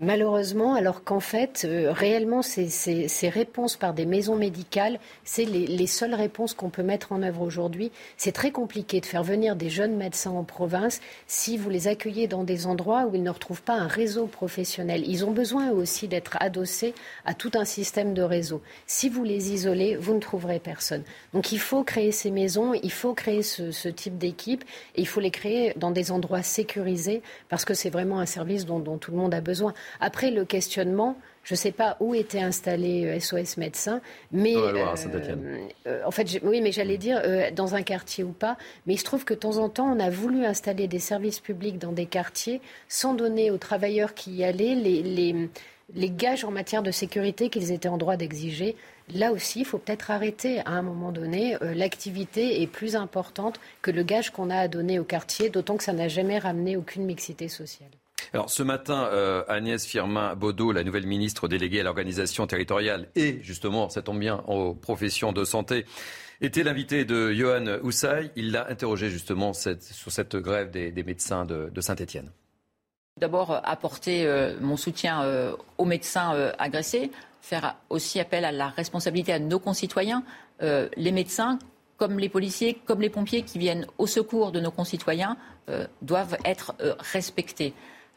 Malheureusement, 0.01 0.77
alors 0.77 1.03
qu'en 1.03 1.19
fait, 1.19 1.67
euh, 1.69 1.91
réellement, 1.91 2.41
ces, 2.41 2.69
réponses 3.29 3.77
par 3.77 3.95
des 3.95 4.07
maisons 4.07 4.37
médicales, 4.37 5.01
c'est 5.25 5.45
les, 5.45 5.67
les, 5.67 5.87
seules 5.89 6.15
réponses 6.15 6.55
qu'on 6.55 6.71
peut 6.71 6.85
mettre 6.85 7.11
en 7.11 7.21
œuvre 7.25 7.43
aujourd'hui. 7.43 7.91
C'est 8.17 8.31
très 8.31 8.53
compliqué 8.53 9.01
de 9.01 9.07
faire 9.07 9.25
venir 9.25 9.57
des 9.57 9.71
jeunes 9.71 9.97
médecins 9.97 10.31
en 10.31 10.45
province 10.45 11.01
si 11.27 11.57
vous 11.57 11.69
les 11.69 11.89
accueillez 11.89 12.29
dans 12.29 12.45
des 12.45 12.69
endroits 12.69 13.07
où 13.07 13.17
ils 13.17 13.25
ne 13.25 13.31
retrouvent 13.31 13.63
pas 13.63 13.75
un 13.75 13.89
réseau 13.89 14.27
professionnel. 14.27 15.03
Ils 15.05 15.25
ont 15.25 15.33
besoin 15.33 15.73
eux 15.73 15.75
aussi 15.77 16.07
d'être 16.07 16.37
adossés 16.39 16.95
à 17.25 17.35
tout 17.35 17.51
un 17.55 17.65
système 17.65 18.15
de 18.15 18.23
réseau. 18.23 18.63
Si 18.87 19.09
vous 19.09 19.25
les 19.25 19.51
isolez, 19.51 19.97
vous 19.97 20.15
ne 20.15 20.21
trouverez 20.21 20.61
personne. 20.61 21.03
Donc 21.35 21.51
il 21.51 21.59
faut 21.59 21.83
créer 21.83 22.13
ces 22.13 22.31
maisons, 22.31 22.73
il 22.73 22.93
faut 22.93 23.15
créer 23.15 23.43
ce, 23.43 23.89
type 23.89 24.17
d'équipe 24.17 24.63
et 24.95 25.01
il 25.01 25.09
faut 25.09 25.19
les 25.19 25.33
créer 25.33 25.73
dans 25.75 25.91
des 25.91 26.13
endroits 26.13 26.45
sécurisés 26.45 27.21
parce 27.49 27.65
que 27.65 27.75
c'est 27.75 27.91
vraiment 27.91 28.21
un 28.21 28.27
service 28.27 28.65
dont 28.65 28.99
tout 28.99 29.11
le 29.11 29.17
monde 29.17 29.35
a 29.35 29.41
besoin. 29.41 29.75
Après, 30.01 30.31
le 30.31 30.45
questionnement, 30.45 31.17
je 31.49 31.55
ne 31.55 31.57
sais 31.57 31.73
pas 31.73 31.97
où 32.01 32.15
était 32.15 32.43
installé 32.43 33.19
SOS 33.19 33.33
euh, 33.35 33.45
Médecins, 33.57 34.03
mais 34.33 34.55
euh, 34.55 34.85
euh, 35.87 36.03
en 36.05 36.11
fait, 36.11 36.41
oui, 36.43 36.61
mais 36.61 36.73
j'allais 36.73 36.99
dire 36.99 37.23
dans 37.55 37.75
un 37.75 37.81
quartier 37.81 38.23
ou 38.23 38.33
pas. 38.33 38.59
Mais 38.87 38.93
il 38.93 38.99
se 38.99 39.05
trouve 39.05 39.25
que 39.25 39.33
de 39.33 39.39
temps 39.39 39.57
en 39.57 39.71
temps, 39.71 39.91
on 39.91 39.99
a 39.99 40.11
voulu 40.11 40.45
installer 40.45 40.89
des 40.89 40.99
services 40.99 41.41
publics 41.41 41.79
dans 41.79 41.93
des 41.93 42.05
quartiers 42.05 42.61
sans 42.87 43.15
donner 43.15 43.51
aux 43.51 43.57
travailleurs 43.57 44.13
qui 44.13 44.33
y 44.33 44.45
allaient 44.45 44.75
les, 44.75 45.49
les 45.95 46.11
gages 46.11 46.45
en 46.45 46.51
matière 46.51 46.83
de 46.83 46.91
sécurité 46.91 47.49
qu'ils 47.49 47.73
étaient 47.73 47.89
en 47.89 47.97
droit 47.97 48.17
d'exiger. 48.17 48.77
Là 49.15 49.33
aussi, 49.33 49.61
il 49.61 49.65
faut 49.65 49.79
peut-être 49.79 50.11
arrêter 50.11 50.61
à 50.67 50.73
un 50.73 50.83
moment 50.83 51.13
donné. 51.13 51.57
L'activité 51.63 52.61
est 52.61 52.67
plus 52.67 52.95
importante 52.95 53.59
que 53.81 53.91
le 53.91 54.03
gage 54.03 54.33
qu'on 54.33 54.51
a 54.51 54.59
à 54.59 54.69
donner 54.69 54.99
au 54.99 55.05
quartier, 55.05 55.49
d'autant 55.49 55.79
que 55.79 55.85
ça 55.85 55.95
n'a 55.95 56.09
jamais 56.09 56.39
ramené 56.39 56.77
aucune 56.77 57.07
mixité 57.07 57.49
sociale. 57.49 57.89
Alors 58.33 58.51
ce 58.51 58.63
matin, 58.63 59.09
euh, 59.13 59.43
Agnès 59.49 59.85
Firmin-Baudot, 59.87 60.73
la 60.73 60.85
nouvelle 60.85 61.07
ministre 61.07 61.49
déléguée 61.49 61.81
à 61.81 61.83
l'organisation 61.83 62.47
territoriale 62.47 63.09
et 63.15 63.39
justement, 63.43 63.89
ça 63.89 64.03
tombe 64.03 64.19
bien, 64.19 64.43
aux 64.47 64.75
professions 64.75 65.33
de 65.33 65.45
santé, 65.45 65.87
était 66.41 66.63
l'invité 66.63 67.05
de 67.05 67.33
Johan 67.33 67.79
Houssaï. 67.83 68.31
Il 68.37 68.53
l'a 68.53 68.69
interrogé 68.69 69.09
justement 69.09 69.53
sur 69.53 70.13
cette 70.13 70.37
grève 70.37 70.71
des, 70.71 71.03
médecins 71.03 71.45
de, 71.45 71.81
Saint-Etienne. 71.81 72.31
D'abord, 73.17 73.51
euh, 73.51 73.61
apporter 73.65 74.27
euh, 74.27 74.57
mon 74.61 74.77
soutien 74.77 75.25
aux 75.79 75.85
médecins 75.85 76.53
agressés, 76.59 77.11
faire 77.41 77.77
aussi 77.89 78.21
appel 78.21 78.45
à 78.45 78.53
la 78.53 78.69
responsabilité 78.69 79.33
à 79.33 79.39
nos 79.39 79.59
concitoyens. 79.59 80.23
les 80.61 81.13
médecins, 81.13 81.59
comme 81.97 82.19
les 82.19 82.29
policiers, 82.29 82.79
comme 82.85 83.01
les 83.01 83.11
pompiers 83.11 83.43
qui 83.43 83.59
viennent 83.59 83.87
au 83.97 84.07
secours 84.07 84.53
de 84.53 84.61
nos 84.61 84.71
concitoyens, 84.71 85.37
doivent 86.03 86.37
être 86.45 86.75
respectés. 87.01 87.75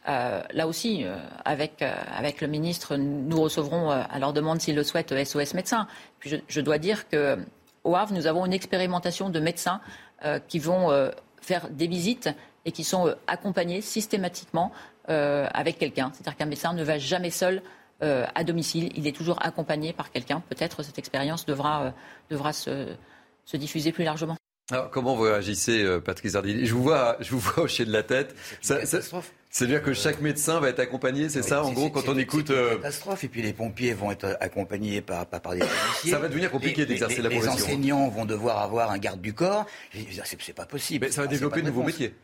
Euh, 0.08 0.42
là 0.52 0.66
aussi, 0.66 1.04
euh, 1.04 1.16
avec, 1.44 1.80
euh, 1.80 1.94
avec 2.12 2.40
le 2.40 2.48
ministre, 2.48 2.96
nous 2.96 3.40
recevrons 3.40 3.90
à 3.90 4.18
leur 4.18 4.32
demande, 4.32 4.60
s'ils 4.60 4.74
le 4.74 4.82
souhaitent, 4.82 5.14
SOS 5.24 5.54
médecins. 5.54 5.86
Je, 6.20 6.60
dois 6.60 6.78
dire 6.78 7.08
qu'au 7.08 7.94
Havre, 7.94 8.12
nous 8.12 8.26
avons 8.26 8.44
une 8.46 8.52
expérimentation 8.52 9.30
de 9.30 9.40
médecins 9.40 9.80
qui 10.46 10.60
vont 10.60 11.10
faire 11.40 11.68
des 11.68 11.88
visites 11.88 12.30
et 12.64 12.70
qui 12.70 12.84
sont 12.84 13.12
accompagnés 13.26 13.80
systématiquement 13.80 14.70
avec 15.08 15.78
quelqu'un. 15.78 16.12
C'est-à-dire 16.14 16.36
qu'un 16.36 16.46
médecin 16.46 16.74
ne 16.74 16.84
va 16.84 16.98
jamais 16.98 17.30
seul 17.30 17.60
à 18.00 18.44
domicile. 18.44 18.92
Il 18.94 19.08
est 19.08 19.16
toujours 19.16 19.44
accompagné 19.44 19.92
par 19.92 20.12
quelqu'un. 20.12 20.44
Peut-être 20.48 20.84
cette 20.84 20.98
expérience 20.98 21.44
devra, 21.44 21.92
se 22.52 23.56
diffuser 23.56 23.90
plus 23.90 24.04
largement. 24.04 24.36
Alors, 24.72 24.90
comment 24.90 25.14
vous 25.14 25.22
réagissez, 25.22 25.86
Patrice 26.04 26.32
Zardini 26.32 26.66
je 26.66 26.72
vous 26.74 26.82
vois, 26.82 27.16
je 27.20 27.30
vous 27.30 27.38
vois 27.38 27.64
hocher 27.64 27.84
de 27.84 27.92
la 27.92 28.02
tête. 28.02 28.34
C'est-à-dire 29.52 29.82
que 29.82 29.92
chaque 29.92 30.22
médecin 30.22 30.60
va 30.60 30.70
être 30.70 30.80
accompagné, 30.80 31.28
c'est 31.28 31.42
ça, 31.42 31.62
en 31.62 31.72
gros, 31.72 31.90
quand 31.90 32.08
on 32.08 32.16
écoute. 32.16 32.46
C'est 32.46 32.54
une 32.54 32.58
euh, 32.58 32.76
catastrophe. 32.76 33.22
Et 33.22 33.28
puis 33.28 33.42
les 33.42 33.52
pompiers 33.52 33.92
vont 33.92 34.10
être 34.10 34.38
accompagnés 34.40 35.02
par, 35.02 35.26
par, 35.26 35.52
des 35.52 35.58
policiers. 35.58 36.10
Ça 36.10 36.18
va 36.18 36.28
devenir 36.28 36.50
compliqué 36.50 36.86
d'exercer 36.86 37.20
la 37.20 37.28
profession. 37.28 37.54
Les 37.54 37.62
enseignants 37.62 38.08
vont 38.08 38.24
devoir 38.24 38.62
avoir 38.62 38.90
un 38.90 38.96
garde 38.96 39.20
du 39.20 39.34
corps. 39.34 39.66
C'est 40.24 40.54
pas 40.54 40.64
possible. 40.64 41.04
Mais 41.04 41.12
ça 41.12 41.20
va 41.20 41.26
développer 41.26 41.60
de 41.60 41.66
nouveaux 41.66 41.82
métiers. 41.82 42.14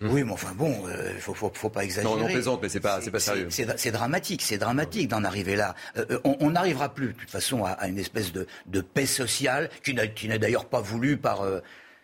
Oui, 0.00 0.22
mais 0.24 0.32
enfin 0.32 0.52
bon, 0.54 0.84
il 0.86 0.90
euh, 0.90 1.18
faut, 1.18 1.34
faut, 1.34 1.68
pas 1.70 1.84
exagérer. 1.84 2.14
Non, 2.14 2.22
on 2.22 2.26
plaisante, 2.26 2.60
mais 2.62 2.68
c'est 2.68 2.80
pas, 2.80 3.00
pas 3.00 3.20
sérieux. 3.20 3.48
C'est 3.50 3.90
dramatique, 3.90 4.42
c'est 4.42 4.58
dramatique 4.58 5.08
d'en 5.08 5.24
arriver 5.24 5.56
là. 5.56 5.74
Euh, 5.96 6.18
on 6.24 6.50
n'arrivera 6.50 6.94
plus, 6.94 7.08
de 7.08 7.12
toute 7.12 7.30
façon, 7.30 7.64
à, 7.64 7.88
une 7.88 7.98
espèce 7.98 8.32
de, 8.32 8.46
de 8.66 8.80
paix 8.80 9.06
sociale 9.06 9.70
qui 9.82 10.28
n'est 10.28 10.38
d'ailleurs 10.38 10.66
pas 10.66 10.80
voulue 10.80 11.16
par 11.16 11.44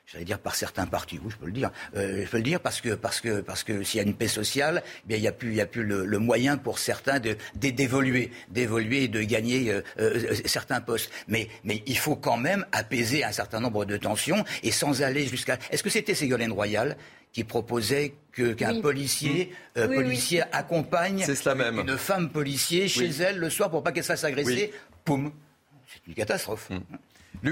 j'allais 0.07 0.25
dire 0.25 0.39
par 0.39 0.55
certains 0.55 0.87
partis, 0.87 1.19
oui, 1.23 1.31
je 1.31 1.37
peux 1.37 1.47
le 1.47 1.53
dire. 1.53 1.71
Euh, 1.97 2.25
je 2.25 2.31
peux 2.31 2.37
le 2.39 2.43
dire 2.43 2.61
parce 2.61 2.81
que 2.81 2.95
parce 2.95 3.21
que 3.21 3.41
parce 3.41 3.65
que 3.65 3.83
s'il 3.83 3.99
y 3.99 4.05
a 4.05 4.07
une 4.07 4.15
paix 4.15 4.29
sociale, 4.29 4.83
eh 4.87 5.09
bien 5.09 5.17
il 5.17 5.21
n'y 5.21 5.29
a 5.29 5.33
plus 5.33 5.51
il 5.51 5.57
y 5.57 5.61
a 5.61 5.67
plus 5.67 5.85
le, 5.85 6.19
moyen 6.19 6.57
pour 6.57 6.79
certains 6.79 7.21
de 7.21 7.37
d'évoluer, 7.55 8.31
d'évoluer 8.51 9.05
et 9.05 9.09
de 9.09 9.23
gagner 9.23 9.71
euh, 9.71 9.83
euh, 9.99 10.35
certains 10.45 10.81
postes. 10.81 11.11
Mais 11.29 11.49
mais 11.65 11.83
il 11.87 11.99
faut 11.99 12.17
quand 12.17 12.37
même 12.37 12.67
apaiser 12.73 13.25
un 13.25 13.33
certain 13.33 13.61
nombre 13.61 13.85
de 13.85 13.97
tensions 13.97 14.45
et 14.63 14.71
sans 14.71 15.03
aller 15.03 15.27
jusqu'à. 15.27 15.59
Est-ce 15.71 15.83
que 15.83 15.91
c'était 15.91 16.15
Ségolène 16.15 16.53
Royal 16.53 16.97
qui 17.35 17.45
proposait 17.45 18.15
qu'un 18.33 18.81
policier, 18.81 19.53
policier 19.75 20.43
accompagne 20.53 21.27
une 21.27 21.99
femme 21.99 22.31
policier 22.31 22.89
chez 22.89 23.11
elle 23.11 23.39
le 23.39 23.51
soir 23.51 23.71
pour 23.71 23.83
pas 23.83 23.93
qu'elle 23.93 24.05
se 24.05 24.09
fasse 24.09 24.25
agresser. 24.25 24.73
Poum, 25.05 25.31
c'est 25.87 26.07
une 26.07 26.15
catastrophe. 26.15 26.71
Mm. 26.71 27.51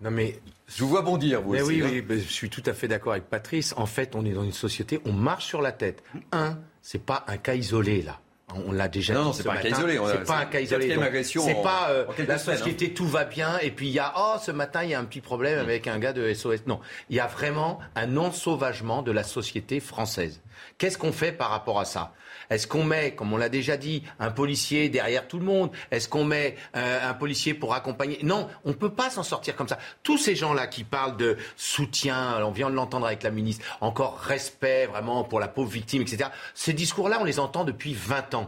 Non 0.00 0.10
mais 0.10 0.38
je 0.68 0.82
vous 0.82 0.88
vois 0.88 1.02
bondir, 1.02 1.42
vous 1.42 1.52
mais 1.52 1.60
aussi. 1.60 1.82
Oui, 1.82 2.02
oui, 2.08 2.20
je 2.20 2.32
suis 2.32 2.48
tout 2.48 2.62
à 2.64 2.72
fait 2.72 2.88
d'accord 2.88 3.12
avec 3.12 3.24
Patrice. 3.24 3.74
En 3.76 3.84
fait, 3.84 4.14
on 4.14 4.24
est 4.24 4.32
dans 4.32 4.44
une 4.44 4.52
société, 4.52 5.00
on 5.04 5.12
marche 5.12 5.44
sur 5.44 5.60
la 5.60 5.72
tête. 5.72 6.02
Un, 6.32 6.58
c'est 6.80 7.02
pas 7.02 7.24
un 7.26 7.36
cas 7.36 7.54
isolé 7.54 8.00
là. 8.00 8.20
On 8.66 8.72
l'a 8.72 8.88
déjà 8.88 9.14
non, 9.14 9.20
dit. 9.20 9.26
Non, 9.26 9.32
c'est 9.32 9.44
pas, 9.44 9.52
un 9.54 9.56
cas 9.56 9.68
isolé. 9.68 10.00
C'est 10.12 10.24
pas 10.24 10.38
un 10.38 10.46
cas 10.46 10.60
isolé. 10.60 10.96
C'est 11.22 11.62
pas 11.62 11.88
euh, 11.90 12.04
la 12.26 12.38
société, 12.38 12.92
tout 12.92 13.06
va 13.06 13.24
bien, 13.24 13.58
et 13.58 13.70
puis 13.70 13.88
il 13.88 13.92
y 13.92 13.98
a, 13.98 14.12
oh, 14.16 14.36
ce 14.40 14.50
matin, 14.50 14.82
il 14.84 14.90
y 14.90 14.94
a 14.94 15.00
un 15.00 15.04
petit 15.04 15.20
problème 15.20 15.58
mm. 15.58 15.62
avec 15.62 15.86
un 15.86 15.98
gars 15.98 16.12
de 16.12 16.32
SOS. 16.32 16.66
Non. 16.66 16.80
Il 17.10 17.16
y 17.16 17.20
a 17.20 17.26
vraiment 17.26 17.78
un 17.96 18.16
ensauvagement 18.16 19.02
de 19.02 19.12
la 19.12 19.24
société 19.24 19.80
française. 19.80 20.40
Qu'est-ce 20.78 20.98
qu'on 20.98 21.12
fait 21.12 21.32
par 21.32 21.50
rapport 21.50 21.80
à 21.80 21.84
ça? 21.84 22.12
Est-ce 22.50 22.66
qu'on 22.66 22.84
met, 22.84 23.14
comme 23.14 23.32
on 23.32 23.36
l'a 23.36 23.48
déjà 23.48 23.76
dit, 23.76 24.02
un 24.18 24.30
policier 24.30 24.88
derrière 24.88 25.26
tout 25.26 25.38
le 25.38 25.44
monde? 25.44 25.70
Est-ce 25.90 26.08
qu'on 26.08 26.24
met 26.24 26.56
euh, 26.76 27.10
un 27.10 27.14
policier 27.14 27.54
pour 27.54 27.74
accompagner? 27.74 28.18
Non, 28.22 28.48
on 28.64 28.70
ne 28.70 28.74
peut 28.74 28.92
pas 28.92 29.10
s'en 29.10 29.22
sortir 29.22 29.56
comme 29.56 29.68
ça. 29.68 29.78
Tous 30.02 30.18
ces 30.18 30.36
gens-là 30.36 30.66
qui 30.66 30.84
parlent 30.84 31.16
de 31.16 31.36
soutien, 31.56 32.42
on 32.44 32.50
vient 32.50 32.70
de 32.70 32.74
l'entendre 32.74 33.06
avec 33.06 33.22
la 33.22 33.30
ministre, 33.30 33.64
encore 33.80 34.18
respect 34.18 34.86
vraiment 34.86 35.24
pour 35.24 35.40
la 35.40 35.48
pauvre 35.48 35.70
victime, 35.70 36.02
etc. 36.02 36.30
Ces 36.54 36.72
discours-là, 36.72 37.18
on 37.20 37.24
les 37.24 37.40
entend 37.40 37.64
depuis 37.64 37.94
20 37.94 38.34
ans. 38.34 38.43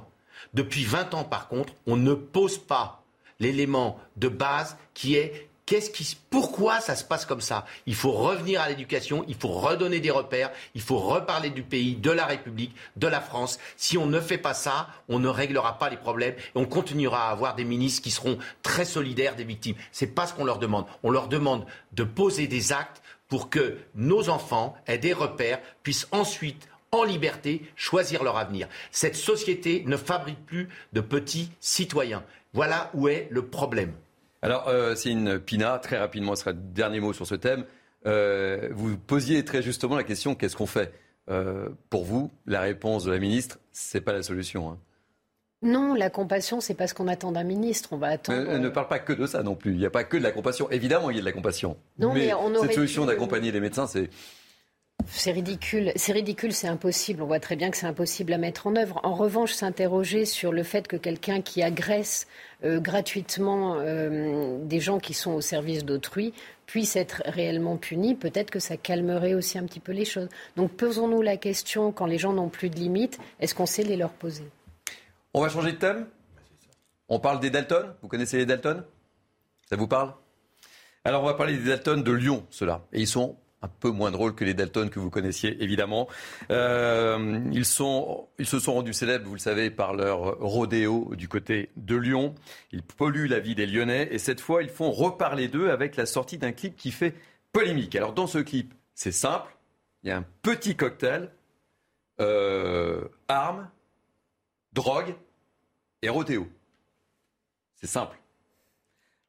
Depuis 0.54 0.84
20 0.84 1.14
ans, 1.14 1.24
par 1.24 1.48
contre, 1.48 1.72
on 1.86 1.96
ne 1.96 2.14
pose 2.14 2.58
pas 2.58 3.02
l'élément 3.40 3.98
de 4.16 4.28
base 4.28 4.76
qui 4.94 5.16
est 5.16 5.48
Qu'est-ce 5.66 5.90
qui, 5.90 6.16
pourquoi 6.30 6.80
ça 6.80 6.94
se 6.94 7.02
passe 7.02 7.26
comme 7.26 7.40
ça 7.40 7.66
Il 7.86 7.96
faut 7.96 8.12
revenir 8.12 8.60
à 8.60 8.68
l'éducation, 8.68 9.24
il 9.26 9.34
faut 9.34 9.48
redonner 9.48 9.98
des 9.98 10.12
repères, 10.12 10.52
il 10.76 10.80
faut 10.80 10.98
reparler 10.98 11.50
du 11.50 11.64
pays, 11.64 11.96
de 11.96 12.12
la 12.12 12.24
République, 12.24 12.72
de 12.94 13.08
la 13.08 13.20
France. 13.20 13.58
Si 13.76 13.98
on 13.98 14.06
ne 14.06 14.20
fait 14.20 14.38
pas 14.38 14.54
ça, 14.54 14.86
on 15.08 15.18
ne 15.18 15.26
réglera 15.26 15.76
pas 15.76 15.90
les 15.90 15.96
problèmes 15.96 16.34
et 16.34 16.52
on 16.54 16.66
continuera 16.66 17.26
à 17.26 17.32
avoir 17.32 17.56
des 17.56 17.64
ministres 17.64 18.00
qui 18.00 18.12
seront 18.12 18.38
très 18.62 18.84
solidaires 18.84 19.34
des 19.34 19.42
victimes. 19.42 19.74
C'est 19.90 20.14
pas 20.14 20.28
ce 20.28 20.34
qu'on 20.34 20.44
leur 20.44 20.60
demande. 20.60 20.86
On 21.02 21.10
leur 21.10 21.26
demande 21.26 21.66
de 21.94 22.04
poser 22.04 22.46
des 22.46 22.72
actes 22.72 23.02
pour 23.28 23.50
que 23.50 23.76
nos 23.96 24.28
enfants 24.28 24.76
aient 24.86 24.98
des 24.98 25.12
repères, 25.12 25.58
puissent 25.82 26.06
ensuite 26.12 26.68
en 26.92 27.04
liberté 27.04 27.62
choisir 27.76 28.22
leur 28.22 28.36
avenir. 28.36 28.68
Cette 28.90 29.16
société 29.16 29.84
ne 29.86 29.96
fabrique 29.96 30.44
plus 30.46 30.68
de 30.92 31.00
petits 31.00 31.50
citoyens. 31.60 32.24
Voilà 32.52 32.90
où 32.94 33.08
est 33.08 33.28
le 33.30 33.46
problème. 33.46 33.92
Alors, 34.42 34.68
euh, 34.68 34.94
une 34.94 35.38
Pina, 35.38 35.78
très 35.78 35.98
rapidement, 35.98 36.34
ce 36.34 36.42
sera 36.42 36.52
le 36.52 36.58
dernier 36.58 37.00
mot 37.00 37.12
sur 37.12 37.26
ce 37.26 37.34
thème. 37.34 37.64
Euh, 38.06 38.68
vous 38.72 38.96
posiez 38.96 39.44
très 39.44 39.62
justement 39.62 39.96
la 39.96 40.04
question 40.04 40.34
qu'est-ce 40.34 40.56
qu'on 40.56 40.66
fait? 40.66 40.92
Euh, 41.28 41.68
Pour 41.90 42.04
vous, 42.04 42.30
la 42.46 42.60
réponse 42.60 43.04
de 43.04 43.10
la 43.10 43.18
ministre, 43.18 43.58
c'est 43.72 44.00
pas 44.00 44.12
la 44.12 44.22
solution. 44.22 44.70
Hein. 44.70 44.78
Non, 45.62 45.94
la 45.94 46.10
compassion, 46.10 46.60
c'est 46.60 46.74
pas 46.74 46.86
ce 46.86 46.94
qu'on 46.94 47.08
attend 47.08 47.32
d'un 47.32 47.42
ministre. 47.42 47.88
On 47.92 47.96
va 47.96 48.08
attendre. 48.08 48.46
Elle 48.50 48.60
ne 48.60 48.68
parle 48.68 48.88
pas 48.88 48.98
que 48.98 49.12
de 49.12 49.26
ça 49.26 49.42
non 49.42 49.56
plus. 49.56 49.72
Il 49.72 49.78
n'y 49.78 49.86
a 49.86 49.90
pas 49.90 50.04
que 50.04 50.16
de 50.16 50.22
la 50.22 50.30
compassion. 50.30 50.70
Évidemment, 50.70 51.10
il 51.10 51.16
y 51.16 51.18
a 51.18 51.22
de 51.22 51.26
la 51.26 51.32
compassion. 51.32 51.76
Non, 51.98 52.12
mais, 52.12 52.30
cette 52.60 52.74
solution 52.74 53.06
d'accompagner 53.06 53.50
les 53.50 53.60
médecins, 53.60 53.86
c'est 53.86 54.10
c'est 55.08 55.32
ridicule, 55.32 55.92
c'est 56.52 56.68
impossible. 56.68 57.22
On 57.22 57.26
voit 57.26 57.40
très 57.40 57.56
bien 57.56 57.70
que 57.70 57.76
c'est 57.76 57.86
impossible 57.86 58.32
à 58.32 58.38
mettre 58.38 58.66
en 58.66 58.76
œuvre. 58.76 59.00
En 59.02 59.14
revanche, 59.14 59.52
s'interroger 59.52 60.24
sur 60.24 60.52
le 60.52 60.62
fait 60.62 60.88
que 60.88 60.96
quelqu'un 60.96 61.40
qui 61.40 61.62
agresse 61.62 62.26
euh, 62.64 62.80
gratuitement 62.80 63.76
euh, 63.78 64.58
des 64.64 64.80
gens 64.80 64.98
qui 64.98 65.14
sont 65.14 65.32
au 65.32 65.40
service 65.40 65.84
d'autrui 65.84 66.32
puisse 66.66 66.96
être 66.96 67.22
réellement 67.26 67.76
puni, 67.76 68.14
peut-être 68.14 68.50
que 68.50 68.58
ça 68.58 68.76
calmerait 68.76 69.34
aussi 69.34 69.58
un 69.58 69.64
petit 69.64 69.80
peu 69.80 69.92
les 69.92 70.04
choses. 70.04 70.28
Donc 70.56 70.72
posons-nous 70.72 71.22
la 71.22 71.36
question, 71.36 71.92
quand 71.92 72.06
les 72.06 72.18
gens 72.18 72.32
n'ont 72.32 72.48
plus 72.48 72.70
de 72.70 72.76
limites, 72.76 73.18
est-ce 73.38 73.54
qu'on 73.54 73.66
sait 73.66 73.84
les 73.84 73.96
leur 73.96 74.10
poser? 74.10 74.44
On 75.32 75.40
va 75.40 75.48
changer 75.48 75.72
de 75.72 75.76
thème? 75.76 76.06
On 77.08 77.20
parle 77.20 77.38
des 77.38 77.50
Dalton? 77.50 77.94
Vous 78.02 78.08
connaissez 78.08 78.38
les 78.38 78.46
Dalton? 78.46 78.82
Ça 79.68 79.76
vous 79.76 79.86
parle? 79.86 80.12
Alors 81.04 81.22
on 81.22 81.26
va 81.26 81.34
parler 81.34 81.56
des 81.56 81.68
Dalton 81.68 82.02
de 82.02 82.12
Lyon, 82.12 82.44
ceux-là. 82.50 82.82
Et 82.92 83.00
ils 83.00 83.06
sont 83.06 83.36
un 83.62 83.68
peu 83.68 83.90
moins 83.90 84.10
drôle 84.10 84.34
que 84.34 84.44
les 84.44 84.54
Dalton 84.54 84.90
que 84.90 84.98
vous 84.98 85.10
connaissiez 85.10 85.62
évidemment. 85.62 86.08
Euh, 86.50 87.40
ils, 87.52 87.64
se 87.64 88.58
sont 88.58 88.74
rendus 88.74 88.92
célèbres, 88.92 89.26
vous 89.26 89.34
le 89.34 89.40
savez, 89.40 89.70
par 89.70 89.94
leur 89.94 90.38
rodéo 90.38 91.14
du 91.16 91.28
côté 91.28 91.70
de 91.76 91.96
Lyon. 91.96 92.34
Ils 92.72 92.82
polluent 92.82 93.28
la 93.28 93.40
vie 93.40 93.54
des 93.54 93.66
Lyonnais 93.66 94.08
et 94.10 94.18
cette 94.18 94.40
fois, 94.40 94.62
ils 94.62 94.68
font 94.68 94.90
reparler 94.90 95.48
d'eux 95.48 95.70
avec 95.70 95.96
la 95.96 96.06
sortie 96.06 96.38
d'un 96.38 96.52
clip 96.52 96.76
qui 96.76 96.90
fait 96.90 97.14
polémique. 97.52 97.96
Alors 97.96 98.12
dans 98.12 98.26
ce 98.26 98.38
clip, 98.38 98.74
c'est 98.94 99.12
simple, 99.12 99.56
il 100.02 100.10
y 100.10 100.12
a 100.12 100.16
un 100.16 100.24
petit 100.42 100.76
cocktail, 100.76 101.30
euh, 102.20 103.08
armes, 103.28 103.68
drogue 104.72 105.14
et 106.02 106.08
rodéo. 106.08 106.46
C'est 107.74 107.86
simple. 107.86 108.16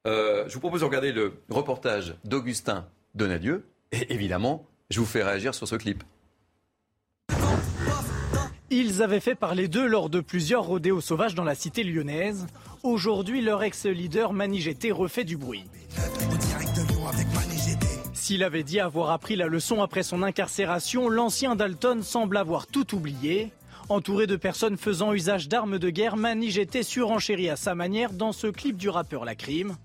Euh, 0.06 0.48
je 0.48 0.54
vous 0.54 0.60
propose 0.60 0.80
de 0.80 0.86
regarder 0.86 1.12
le 1.12 1.42
reportage 1.50 2.16
d'Augustin 2.24 2.88
Donadieu 3.14 3.66
et 3.92 4.12
évidemment, 4.12 4.66
je 4.90 5.00
vous 5.00 5.06
fais 5.06 5.22
réagir 5.22 5.54
sur 5.54 5.66
ce 5.68 5.76
clip. 5.76 6.02
Ils 8.70 9.02
avaient 9.02 9.20
fait 9.20 9.34
parler 9.34 9.66
d'eux 9.66 9.86
lors 9.86 10.10
de 10.10 10.20
plusieurs 10.20 10.64
rodéos 10.64 11.00
sauvages 11.00 11.34
dans 11.34 11.44
la 11.44 11.54
cité 11.54 11.84
lyonnaise. 11.84 12.46
Aujourd'hui, 12.82 13.40
leur 13.40 13.62
ex-leader 13.62 14.34
Mani 14.34 14.62
refait 14.92 15.24
du 15.24 15.38
bruit. 15.38 15.64
S'il 18.12 18.44
avait 18.44 18.62
dit 18.62 18.78
avoir 18.78 19.10
appris 19.10 19.36
la 19.36 19.46
leçon 19.46 19.80
après 19.82 20.02
son 20.02 20.22
incarcération, 20.22 21.08
l'ancien 21.08 21.56
Dalton 21.56 22.02
semble 22.02 22.36
avoir 22.36 22.66
tout 22.66 22.94
oublié. 22.94 23.52
Entouré 23.88 24.26
de 24.26 24.36
personnes 24.36 24.76
faisant 24.76 25.14
usage 25.14 25.48
d'armes 25.48 25.78
de 25.78 25.88
guerre, 25.88 26.18
Mani 26.18 26.54
surenchérit 26.82 27.48
à 27.48 27.56
sa 27.56 27.74
manière 27.74 28.12
dans 28.12 28.32
ce 28.32 28.48
clip 28.48 28.76
du 28.76 28.90
rappeur 28.90 29.24
La 29.24 29.34
Crime. 29.34 29.76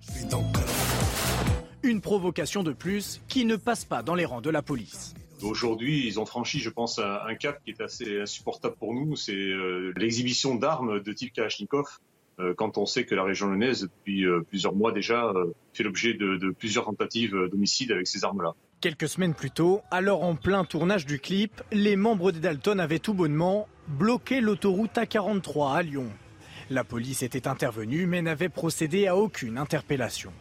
Une 1.85 1.99
provocation 1.99 2.63
de 2.63 2.71
plus 2.71 3.21
qui 3.27 3.43
ne 3.43 3.57
passe 3.57 3.83
pas 3.83 4.03
dans 4.03 4.15
les 4.15 4.23
rangs 4.23 4.39
de 4.39 4.49
la 4.49 4.61
police. 4.61 5.13
Aujourd'hui, 5.41 6.07
ils 6.07 6.17
ont 6.17 6.25
franchi, 6.25 6.59
je 6.59 6.69
pense, 6.69 6.97
un, 6.97 7.35
cap 7.35 7.61
qui 7.65 7.71
est 7.71 7.81
assez 7.81 8.21
insupportable 8.21 8.75
pour 8.79 8.93
nous. 8.93 9.17
C'est 9.17 9.33
euh, 9.33 9.91
l'exhibition 9.97 10.55
d'armes 10.55 11.01
de 11.01 11.11
type 11.11 11.33
Kalachnikov. 11.33 11.99
Euh, 12.39 12.53
quand 12.55 12.77
on 12.77 12.85
sait 12.85 13.03
que 13.03 13.13
la 13.15 13.23
région 13.23 13.47
lyonnaise, 13.47 13.81
depuis 13.81 14.25
euh, 14.25 14.45
plusieurs 14.47 14.73
mois 14.73 14.93
déjà, 14.93 15.33
fait 15.73 15.83
l'objet 15.83 16.13
de, 16.13 16.55
plusieurs 16.57 16.85
tentatives 16.85 17.35
d'homicide 17.51 17.91
avec 17.91 18.07
ces 18.07 18.23
armes-là. 18.23 18.53
Quelques 18.79 19.09
semaines 19.09 19.33
plus 19.33 19.51
tôt, 19.51 19.81
alors 19.91 20.23
en 20.23 20.35
plein 20.35 20.63
tournage 20.63 21.05
du 21.05 21.19
clip, 21.19 21.61
les 21.73 21.97
membres 21.97 22.31
des 22.31 22.39
Dalton 22.39 22.79
avaient 22.79 22.99
tout 22.99 23.13
bonnement 23.13 23.67
bloqué 23.89 24.39
l'autoroute 24.39 24.95
A43 24.95 25.75
à 25.75 25.83
Lyon. 25.83 26.09
La 26.69 26.85
police 26.85 27.23
était 27.23 27.45
intervenue 27.45 28.05
mais 28.05 28.21
n'avait 28.21 28.47
procédé 28.47 29.07
à 29.07 29.17
aucune 29.17 29.57
interpellation 29.57 30.31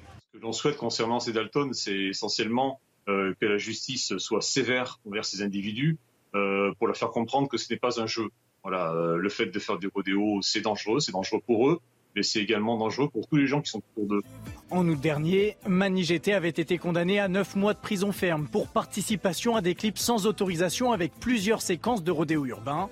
l'on 0.43 0.53
souhaite 0.53 0.77
concernant 0.77 1.21
ces 1.21 1.33
Dalton, 1.33 1.73
c'est 1.73 1.97
essentiellement 1.97 2.81
euh, 3.09 3.35
que 3.41 3.47
la 3.47 3.59
justice 3.59 4.17
soit 4.19 4.43
sévère 4.43 5.01
envers 5.07 5.25
ces 5.25 5.43
individus 5.43 5.99
euh, 6.35 6.73
pour 6.79 6.89
leur 6.89 6.97
faire 6.97 7.11
comprendre 7.11 7.49
que 7.49 7.57
ce 7.57 7.73
n'est 7.73 7.79
pas 7.79 8.01
un 8.01 8.07
jeu. 8.07 8.29
Voilà, 8.63 8.93
euh, 8.93 9.17
le 9.17 9.29
fait 9.29 9.47
de 9.47 9.59
faire 9.59 9.79
des 9.79 9.89
rodéos, 9.93 10.41
c'est 10.43 10.61
dangereux, 10.61 11.01
c'est 11.01 11.13
dangereux 11.13 11.41
pour 11.45 11.69
eux, 11.69 11.81
mais 12.15 12.23
c'est 12.23 12.41
également 12.41 12.77
dangereux 12.77 13.09
pour 13.09 13.27
tous 13.27 13.37
les 13.37 13.47
gens 13.47 13.61
qui 13.61 13.71
sont 13.71 13.83
autour 13.97 14.09
d'eux. 14.09 14.23
En 14.71 14.87
août 14.87 15.01
dernier, 15.01 15.57
Mani 15.67 16.07
avait 16.33 16.49
été 16.49 16.79
condamné 16.79 17.19
à 17.19 17.29
9 17.29 17.57
mois 17.57 17.75
de 17.75 17.81
prison 17.81 18.13
ferme 18.13 18.47
pour 18.47 18.69
participation 18.69 19.57
à 19.57 19.63
des 19.63 19.75
clips 19.75 19.99
sans 19.99 20.27
autorisation 20.27 20.93
avec 20.93 21.13
plusieurs 21.19 21.63
séquences 21.63 22.05
de 22.05 22.11
rodéo 22.11 22.47
urbain. 22.47 22.89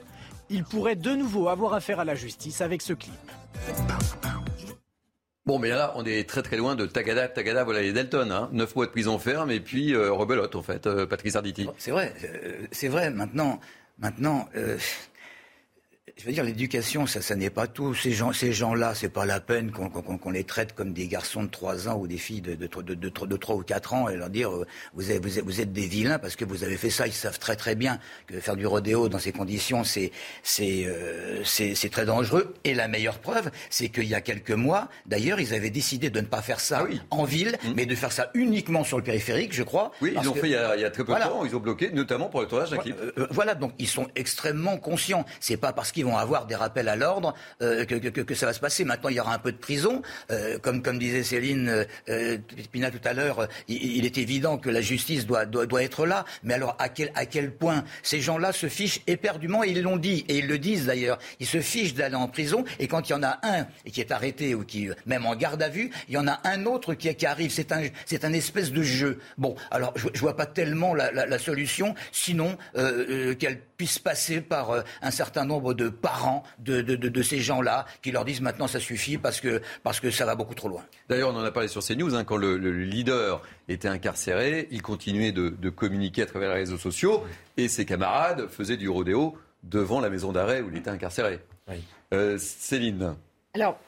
Il 0.49 0.65
pourrait 0.65 0.97
de 0.97 1.13
nouveau 1.13 1.49
avoir 1.49 1.75
affaire 1.75 2.01
à 2.01 2.05
la 2.05 2.17
justice 2.17 2.61
avec 2.61 2.83
ce 2.83 2.93
clip. 2.93 3.15
Bon, 5.51 5.59
mais 5.59 5.71
là, 5.71 5.93
on 5.97 6.05
est 6.05 6.29
très 6.29 6.43
très 6.43 6.57
loin 6.57 6.77
de 6.77 6.87
Tagada, 6.87 7.27
Tagada, 7.27 7.65
voilà 7.65 7.83
les 7.83 7.93
Delton. 7.93 8.31
Hein. 8.31 8.49
Neuf 8.53 8.77
mois 8.77 8.87
de 8.87 8.93
prison 8.93 9.19
ferme 9.19 9.51
et 9.51 9.59
puis 9.59 9.97
euh, 9.97 10.13
rebelote, 10.13 10.55
en 10.55 10.63
fait, 10.63 10.87
euh, 10.87 11.07
Patrice 11.07 11.35
Arditi. 11.35 11.67
C'est 11.77 11.91
vrai, 11.91 12.15
euh, 12.23 12.67
c'est 12.71 12.87
vrai. 12.87 13.11
Maintenant, 13.11 13.59
maintenant 13.99 14.49
je 16.17 16.25
veux 16.25 16.33
dire, 16.33 16.45
l'éducation, 16.45 17.07
ça, 17.07 17.21
ça 17.21 17.37
n'est 17.37 17.51
pas 17.51 17.67
tout. 17.67 17.95
Ces 17.95 18.13
gens, 18.13 18.33
ces 18.33 18.53
gens-là, 18.53 18.95
c'est 18.95 19.09
pas 19.09 19.27
la 19.27 19.41
peine 19.41 19.71
qu'on 19.71 20.31
les 20.31 20.45
traite 20.45 20.75
comme 20.75 20.93
des 20.93 21.07
garçons 21.09 21.45
de 21.45 21.49
3 21.49 21.89
ans 21.89 21.99
ou 21.99 22.07
des 22.07 22.19
filles 22.19 22.41
de, 22.41 22.55
de, 22.55 22.67
de, 22.67 22.95
de 22.95 23.37
3 23.37 23.57
ou 23.57 23.63
4 23.63 23.95
ans 23.95 24.09
et 24.09 24.17
leur 24.17 24.31
dire 24.31 24.51
euh, 24.51 24.67
vous, 24.95 25.11
êtes, 25.11 25.25
vous, 25.25 25.61
êtes, 25.61 25.73
des 25.73 25.87
vilains 25.87 26.19
parce 26.19 26.37
que 26.37 26.45
vous 26.45 26.65
avez 26.65 26.77
fait 26.77 26.91
ça. 26.91 27.07
Ils 27.07 27.13
savent 27.13 27.39
très 27.39 27.57
très 27.57 27.75
bien 27.75 27.99
que 28.27 28.41
faire 28.41 28.57
du 28.57 28.67
rodéo 28.67 29.09
dans 29.09 29.19
ces 29.19 29.33
conditions, 29.33 29.85
c'est 29.85 30.11
euh, 30.59 31.43
très 31.91 32.07
dangereux. 32.07 32.55
Et 32.65 32.75
la 32.75 32.89
meilleure 32.89 33.19
preuve, 33.19 33.51
c'est 33.69 33.89
qu'il 33.89 34.05
y 34.05 34.15
a 34.15 34.21
quelques 34.21 34.51
mois, 34.51 34.89
d'ailleurs, 35.07 35.41
ils 35.41 35.55
avaient 35.55 35.71
décidé 35.71 36.11
de 36.11 36.21
ne 36.21 36.27
pas 36.27 36.43
faire 36.43 36.61
ça 36.61 36.87
ah 36.89 36.95
en 37.11 37.25
ville, 37.25 37.59
mmh. 37.63 37.69
mais 37.77 37.87
de 37.87 37.95
faire 37.95 38.13
ça 38.13 38.31
uniquement 38.35 38.85
sur 38.85 38.97
le 38.97 39.05
périphérique, 39.05 39.53
je 39.53 39.63
crois. 39.63 39.93
Oui, 40.01 40.15
ils 40.17 40.25
l'ont 40.25 40.35
fait 40.35 40.49
il 40.49 40.53
y, 40.53 40.57
a, 40.57 40.77
il 40.77 40.83
y, 40.83 40.85
a, 40.85 40.91
très 40.91 41.05
peu 41.05 41.15
de 41.15 41.19
temps. 41.19 41.45
Ils 41.45 41.55
ont 41.55 41.61
bloqué, 41.61 41.91
notamment 41.91 42.29
pour 42.29 42.41
le 42.41 42.47
tournage 42.47 42.71
d'un 42.71 42.79
clip. 42.79 42.97
Euh, 43.01 43.27
voilà, 43.31 43.55
donc 43.55 43.73
ils 43.79 43.89
sont 43.89 44.09
extrêmement 44.17 44.77
conscients. 44.77 45.25
C'est 45.41 45.57
pas 45.57 45.73
parce 45.73 45.93
qu'ils 45.93 46.00
vont 46.05 46.17
avoir 46.17 46.47
des 46.47 46.55
rappels 46.55 46.89
à 46.89 46.97
l'ordre 46.97 47.35
euh, 47.63 47.85
que, 47.85 48.35
ça 48.35 48.47
va 48.47 48.53
se 48.53 48.61
passer. 48.61 48.85
Maintenant, 48.85 49.09
il 49.09 49.17
y 49.17 49.21
aura 49.21 49.35
un 49.35 49.39
peu 49.39 49.53
de 49.53 49.57
prison. 49.57 50.03
Euh, 50.31 50.59
comme, 50.59 50.83
comme 50.83 50.99
disait 50.99 51.23
Céline 51.23 51.87
euh, 52.09 52.39
Pina 52.73 52.91
tout 52.91 53.01
à 53.05 53.13
l'heure, 53.13 53.49
il, 53.69 54.05
est 54.05 54.19
évident 54.19 54.59
que 54.59 54.71
la 54.71 54.81
justice 54.81 55.27
doit, 55.27 55.47
doit, 55.47 55.67
doit 55.67 55.83
être 55.83 56.07
là. 56.07 56.25
Mais 56.43 56.55
alors, 56.55 56.77
à 56.79 56.89
quel, 56.89 57.13
à 57.15 57.27
quel 57.27 57.53
point 57.53 57.85
ces 58.03 58.21
gens-là 58.21 58.53
se 58.53 58.69
fichent 58.69 59.01
éperdument, 59.07 59.63
ils 59.63 59.83
l'ont 59.83 59.97
dit, 59.97 60.25
et 60.29 60.39
ils 60.39 60.47
le 60.47 60.59
disent 60.59 60.87
d'ailleurs, 60.87 61.19
ils 61.39 61.47
se 61.47 61.61
fichent 61.61 61.95
d'aller 61.95 62.15
en 62.15 62.29
prison, 62.29 62.65
et 62.79 62.89
quand 62.89 63.09
il 63.09 63.13
y 63.13 63.15
en 63.15 63.23
a 63.23 63.39
un 63.43 63.67
qui 63.91 64.01
est 64.01 64.13
arrêté, 64.13 64.55
ou 64.55 64.65
qui, 64.65 64.89
même 65.07 65.27
en 65.27 65.37
garde 65.37 65.63
à 65.63 65.69
vue, 65.69 65.91
il 66.09 66.15
y 66.15 66.19
en 66.19 66.29
a 66.29 66.41
un 66.45 66.67
autre 66.67 66.95
qui, 66.95 67.15
qui 67.15 67.27
arrive. 67.27 67.51
C'est 67.51 67.73
un, 67.73 67.83
c'est 68.07 68.25
un 68.25 68.33
espèce 68.33 68.73
de 68.73 68.83
jeu. 68.83 69.19
Bon, 69.39 69.55
alors, 69.71 69.93
je, 69.97 70.09
je 70.13 70.21
vois 70.21 70.37
pas 70.37 70.47
tellement 70.47 70.95
la, 70.95 71.39
solution, 71.39 71.95
sinon 72.13 72.57
qu'elle 72.75 73.61
puisse 73.77 73.99
passer 73.99 74.41
par 74.41 74.85
un 75.03 75.11
certain 75.11 75.45
nombre 75.45 75.75
de 75.75 75.90
parents 75.91 76.43
de, 76.59 76.81
de, 76.81 76.97
de, 76.97 77.23
ces 77.23 77.39
gens-là 77.39 77.87
qui 78.03 78.13
leur 78.13 78.25
disent 78.25 78.41
maintenant 78.41 78.67
ça 78.67 78.81
suffit 78.81 79.19
parce 79.19 79.41
que, 79.41 79.61
parce 79.83 80.01
que 80.01 80.11
ça 80.11 80.25
va 80.27 80.35
beaucoup 80.35 80.55
trop 80.55 80.69
loin. 80.69 80.83
D'ailleurs, 81.09 81.31
on 81.31 81.37
en 81.37 81.45
a 81.45 81.51
parlé 81.51 81.69
sur 81.69 81.83
CNews, 81.83 82.15
hein, 82.15 82.25
quand 82.25 82.37
le, 82.37 82.57
le, 82.57 82.71
leader 82.85 83.43
était 83.69 83.89
incarcéré, 83.89 84.69
il 84.71 84.83
continuait 84.83 85.33
de, 85.33 85.51
de, 85.51 85.71
communiquer 85.71 86.23
à 86.23 86.27
travers 86.27 86.51
les 86.51 86.61
réseaux 86.61 86.79
sociaux 86.79 87.25
et 87.57 87.69
ses 87.69 87.85
camarades 87.85 88.49
faisaient 88.49 88.77
du 88.77 88.89
rodéo 88.89 89.37
devant 89.63 90.01
la 90.01 90.11
maison 90.11 90.33
d'arrêt 90.33 90.63
où 90.63 90.69
il 90.71 90.77
était 90.77 90.91
incarcéré. 90.91 91.41
Oui. 91.69 91.77
Euh, 92.13 92.39
Céline. 92.39 93.15
Alors, 93.55 93.79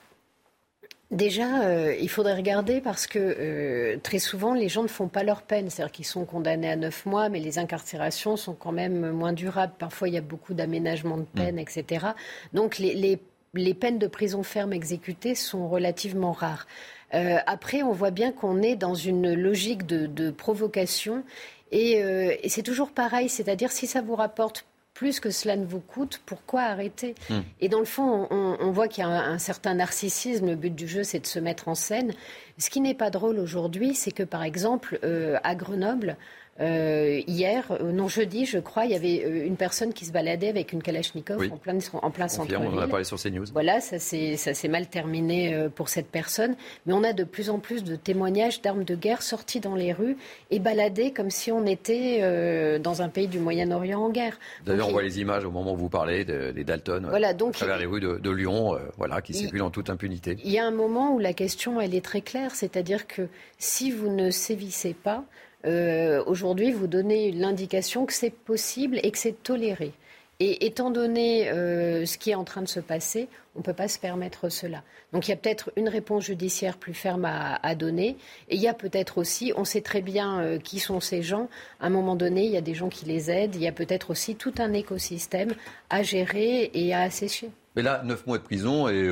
Déjà, 1.13 1.65
euh, 1.65 1.95
il 2.01 2.09
faudrait 2.09 2.35
regarder 2.35 2.81
parce 2.81 3.07
que 3.07 3.19
euh, 3.19 3.99
très 4.03 4.19
souvent, 4.19 4.55
les 4.55 4.71
gens 4.71 4.83
ne 4.83 4.89
font 4.89 5.09
pas 5.09 5.23
leur 5.23 5.43
peine. 5.43 5.69
C'est-à-dire 5.69 5.93
qu'ils 5.93 6.07
sont 6.07 6.25
condamnés 6.25 6.71
à 6.71 6.77
neuf 6.77 7.05
mois, 7.05 7.29
mais 7.29 7.39
les 7.39 7.59
incarcérations 7.59 8.39
sont 8.39 8.55
quand 8.55 8.73
même 8.73 9.11
moins 9.11 9.35
durables. 9.35 9.75
Parfois, 9.79 10.09
il 10.09 10.15
y 10.15 10.19
a 10.19 10.23
beaucoup 10.23 10.55
d'aménagements 10.55 11.19
de 11.19 11.27
peine, 11.35 11.57
mmh. 11.57 11.59
etc. 11.59 12.07
Donc, 12.55 12.79
les, 12.79 12.95
les, 12.95 13.21
les, 13.53 13.75
peines 13.75 13.99
de 13.99 14.07
prison 14.07 14.43
ferme 14.43 14.73
exécutées 14.73 15.35
sont 15.35 15.69
relativement 15.69 16.33
rares. 16.33 16.67
Euh, 17.13 17.37
après, 17.47 17.83
on 17.83 17.93
voit 17.93 18.11
bien 18.11 18.33
qu'on 18.33 18.63
est 18.63 18.77
dans 18.77 18.95
une 18.95 19.35
logique 19.35 19.85
de, 19.85 20.07
de 20.07 20.31
provocation. 20.31 21.25
Et, 21.73 22.03
euh, 22.03 22.35
et 22.43 22.49
c'est 22.49 22.63
toujours 22.63 22.91
pareil, 22.91 23.29
c'est-à-dire 23.29 23.71
si 23.71 23.87
ça 23.87 24.01
vous 24.01 24.15
rapporte 24.15 24.65
plus 25.03 25.19
que 25.19 25.31
cela 25.31 25.57
ne 25.57 25.67
vous 25.67 25.81
coûte, 25.81 26.21
pourquoi 26.25 26.61
arrêter 26.61 27.17
hmm. 27.29 27.41
Et 27.61 27.69
dans 27.69 27.81
le 27.81 27.85
fond, 27.85 28.29
on, 28.31 28.71
voit 28.71 28.87
qu'il 28.87 29.03
y 29.03 29.05
a 29.05 29.11
un, 29.11 29.39
certain 29.39 29.75
narcissisme. 29.75 30.47
Le 30.47 30.55
but 30.55 30.73
du 30.73 30.87
jeu, 30.87 31.03
c'est 31.03 31.19
de 31.19 31.27
se 31.27 31.41
mettre 31.41 31.67
en 31.67 31.75
scène. 31.75 32.13
Ce 32.57 32.71
qui 32.71 32.81
n'est 32.81 32.95
pas 32.95 33.11
drôle 33.11 33.41
aujourd'hui, 33.41 33.97
c'est 33.97 34.13
que, 34.13 34.23
par 34.23 34.45
exemple, 34.45 35.01
euh, 35.03 35.39
à 35.43 35.57
Grenoble, 35.57 36.17
euh, 36.61 37.23
hier, 37.27 37.65
euh, 37.71 37.93
non 37.93 38.09
jeudi, 38.09 38.45
je 38.45 38.59
crois, 38.59 38.85
il 38.85 38.91
y 38.91 38.95
avait 38.95 39.25
euh, 39.25 39.47
une 39.47 39.57
personne 39.57 39.95
qui 39.95 40.05
se 40.05 40.13
baladait 40.13 40.51
avec 40.51 40.73
une 40.73 40.83
Kalachnikov 40.83 41.41
en 41.51 41.57
plein, 41.57 41.79
en 41.95 42.11
plein 42.11 42.29
centre-ville. 42.29 42.69
On 42.71 42.77
en 42.77 42.79
a 42.79 42.87
parlé 42.87 43.05
sur 43.05 43.19
CNews. 43.19 43.47
Voilà, 43.53 43.81
ça 43.81 43.99
s'est 43.99 44.69
mal 44.69 44.87
terminé 44.87 45.69
pour 45.75 45.89
cette 45.89 46.09
personne. 46.09 46.55
Mais 46.85 46.93
on 46.93 47.05
a 47.05 47.15
de 47.15 47.25
plus 47.25 47.49
en 47.49 47.59
plus 47.59 47.85
de 47.85 47.97
témoignages 47.97 48.61
d'armes 48.61 48.85
de 48.85 48.95
guerre 48.95 49.23
sorties 49.23 49.61
dans 49.61 49.75
les 49.75 49.93
rues 49.93 50.17
et 50.51 50.59
baladées 50.59 51.13
comme 51.13 51.31
si 51.31 51.51
on 51.51 51.65
était 51.67 52.79
dans 52.79 53.03
un 53.03 53.09
pays 53.09 53.29
du 53.29 53.39
Moyen-Orient 53.39 54.01
en 54.01 54.11
guerre. 54.11 54.39
D'ailleurs, 54.67 54.89
on 54.89 54.93
voit 54.93 55.03
les 55.03 55.21
images 55.21 55.45
au 55.45 55.51
moment 55.51 55.73
où 55.73 55.77
vous 55.77 55.89
parlez 55.89 56.25
des 56.25 56.65
Dalton 56.65 57.07
voilà, 57.09 57.33
donc, 57.33 57.55
à 57.57 57.59
travers 57.59 57.79
les 57.79 57.87
rues 57.87 58.01
de, 58.01 58.19
de 58.19 58.31
Lyon, 58.31 58.79
voilà, 58.99 59.23
qui 59.23 59.35
circulent 59.35 59.63
en 59.63 59.71
toute 59.71 59.91
impunité. 59.91 60.37
Il 60.45 60.51
y 60.51 60.59
a 60.59 60.67
un 60.67 60.71
moment 60.71 61.15
où 61.15 61.19
la 61.19 61.33
question, 61.33 61.81
elle 61.81 61.95
est 61.95 62.05
très 62.05 62.21
claire, 62.21 62.55
c'est-à-dire 62.55 63.07
que 63.07 63.29
si 63.59 63.91
vous 63.91 64.09
ne 64.09 64.31
sévissez 64.31 64.95
pas, 64.95 65.25
euh, 65.65 66.23
aujourd'hui, 66.27 66.73
vous 66.73 66.87
donnez 66.87 67.33
l'indication 67.33 68.07
que 68.07 68.13
c'est 68.13 68.31
possible 68.31 68.99
et 69.03 69.11
que 69.11 69.19
c'est 69.19 69.43
toléré. 69.43 69.93
Et 70.41 70.67
étant 70.67 70.91
donné 70.91 71.51
euh, 71.51 72.05
ce 72.05 72.19
qui 72.19 72.31
est 72.31 72.35
en 72.35 72.43
train 72.43 72.63
de 72.63 72.69
se 72.69 72.81
passer, 72.81 73.29
on 73.55 73.61
ne 73.61 73.65
peut 73.65 73.75
pas 73.75 73.87
se 73.87 73.99
permettre 73.99 74.49
cela. 74.49 74.83
Donc 75.13 75.29
il 75.29 75.31
y 75.31 75.35
a 75.35 75.37
peut-être 75.37 75.71
une 75.77 75.89
réponse 75.89 76.25
judiciaire 76.25 76.79
plus 76.79 76.95
ferme 76.95 77.25
à, 77.25 77.75
donner. 77.77 78.17
Et 78.49 78.57
il 78.57 78.61
y 78.61 78.67
a 78.67 78.75
peut-être 78.75 79.19
aussi, 79.19 79.53
on 79.57 79.65
sait 79.65 79.83
très 79.83 80.03
bien 80.03 80.41
euh, 80.41 80.59
qui 80.59 80.81
sont 80.81 80.99
ces 80.99 81.23
gens. 81.23 81.49
À 81.79 81.87
un 81.87 81.91
moment 81.91 82.17
donné, 82.17 82.45
il 82.45 82.51
y 82.51 82.57
a 82.57 82.63
des 82.63 82.75
gens 82.75 82.89
qui 82.89 83.05
les 83.05 83.31
aident. 83.31 83.55
Il 83.55 83.63
y 83.63 83.69
a 83.69 83.73
peut-être 83.73 84.11
aussi 84.11 84.35
tout 84.35 84.55
un 84.59 84.73
écosystème 84.73 85.55
à 85.91 86.03
gérer 86.03 86.71
et 86.75 86.93
à 86.93 87.03
assécher. 87.03 87.51
Mais 87.77 87.83
là, 87.83 88.03
neuf 88.03 88.27
mois 88.27 88.39
de 88.39 88.43
prison 88.43 88.89
et 88.89 89.09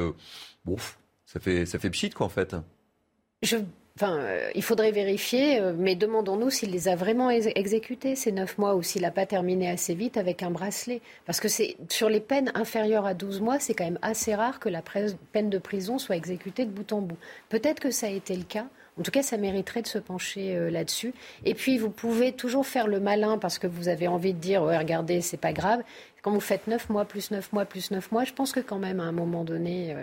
bon, 0.65 0.77
ça 1.27 1.39
fait 1.39 1.65
ça 1.65 1.79
fait 1.79 1.91
pchit 1.91 2.11
quoi 2.11 2.27
en 2.27 2.31
fait. 2.31 2.57
Je 3.43 3.57
Enfin, 4.03 4.17
euh, 4.17 4.51
il 4.55 4.63
faudrait 4.63 4.93
vérifier, 4.93 5.61
euh, 5.61 5.75
mais 5.77 5.95
demandons-nous 5.95 6.49
s'il 6.49 6.71
les 6.71 6.89
a 6.89 6.97
vraiment 6.97 7.29
exécutés 7.29 8.17
ces 8.17 8.33
neuf 8.33 8.57
mois 8.57 8.75
ou 8.75 8.83
s'il 8.83 9.03
n'a 9.03 9.11
pas 9.11 9.27
terminé 9.27 9.69
assez 9.69 9.93
vite 9.93 10.17
avec 10.17 10.43
un 10.43 10.51
bracelet. 10.51 11.03
Parce 11.27 11.39
que 11.39 11.49
sur 11.91 12.09
les 12.09 12.21
peines 12.21 12.51
inférieures 12.55 13.05
à 13.05 13.13
12 13.13 13.43
mois, 13.43 13.61
c'est 13.61 13.75
quand 13.75 13.85
même 13.85 13.99
assez 14.01 14.35
rare 14.35 14.59
que 14.59 14.71
la 14.71 14.81
peine 15.33 15.51
de 15.51 15.59
prison 15.59 15.99
soit 15.99 16.17
exécutée 16.17 16.65
de 16.65 16.71
bout 16.71 16.91
en 16.95 17.03
bout. 17.03 17.19
Peut-être 17.51 17.79
que 17.79 17.91
ça 17.91 18.07
a 18.07 18.09
été 18.09 18.35
le 18.35 18.45
cas. 18.45 18.69
En 18.99 19.03
tout 19.03 19.11
cas, 19.11 19.23
ça 19.23 19.37
mériterait 19.37 19.83
de 19.83 19.87
se 19.87 19.99
pencher 19.99 20.57
euh, 20.57 20.71
là-dessus. 20.71 21.13
Et 21.45 21.53
puis, 21.53 21.77
vous 21.77 21.91
pouvez 21.91 22.33
toujours 22.33 22.65
faire 22.65 22.87
le 22.87 23.01
malin 23.01 23.37
parce 23.37 23.59
que 23.59 23.67
vous 23.67 23.89
avez 23.89 24.09
envie 24.09 24.33
de 24.33 24.39
dire, 24.39 24.63
ouais, 24.63 24.79
regardez, 24.79 25.21
c'est 25.21 25.37
pas 25.37 25.53
grave. 25.53 25.83
Quand 26.23 26.31
vous 26.31 26.41
faites 26.41 26.69
neuf 26.69 26.89
mois, 26.89 27.05
plus 27.05 27.33
neuf 27.33 27.53
mois, 27.53 27.67
plus 27.67 27.91
neuf 27.91 28.11
mois, 28.13 28.25
je 28.25 28.33
pense 28.33 28.53
que 28.53 28.61
quand 28.61 28.79
même, 28.79 28.99
à 28.99 29.05
un 29.05 29.13
moment 29.13 29.45
donné, 29.45 29.95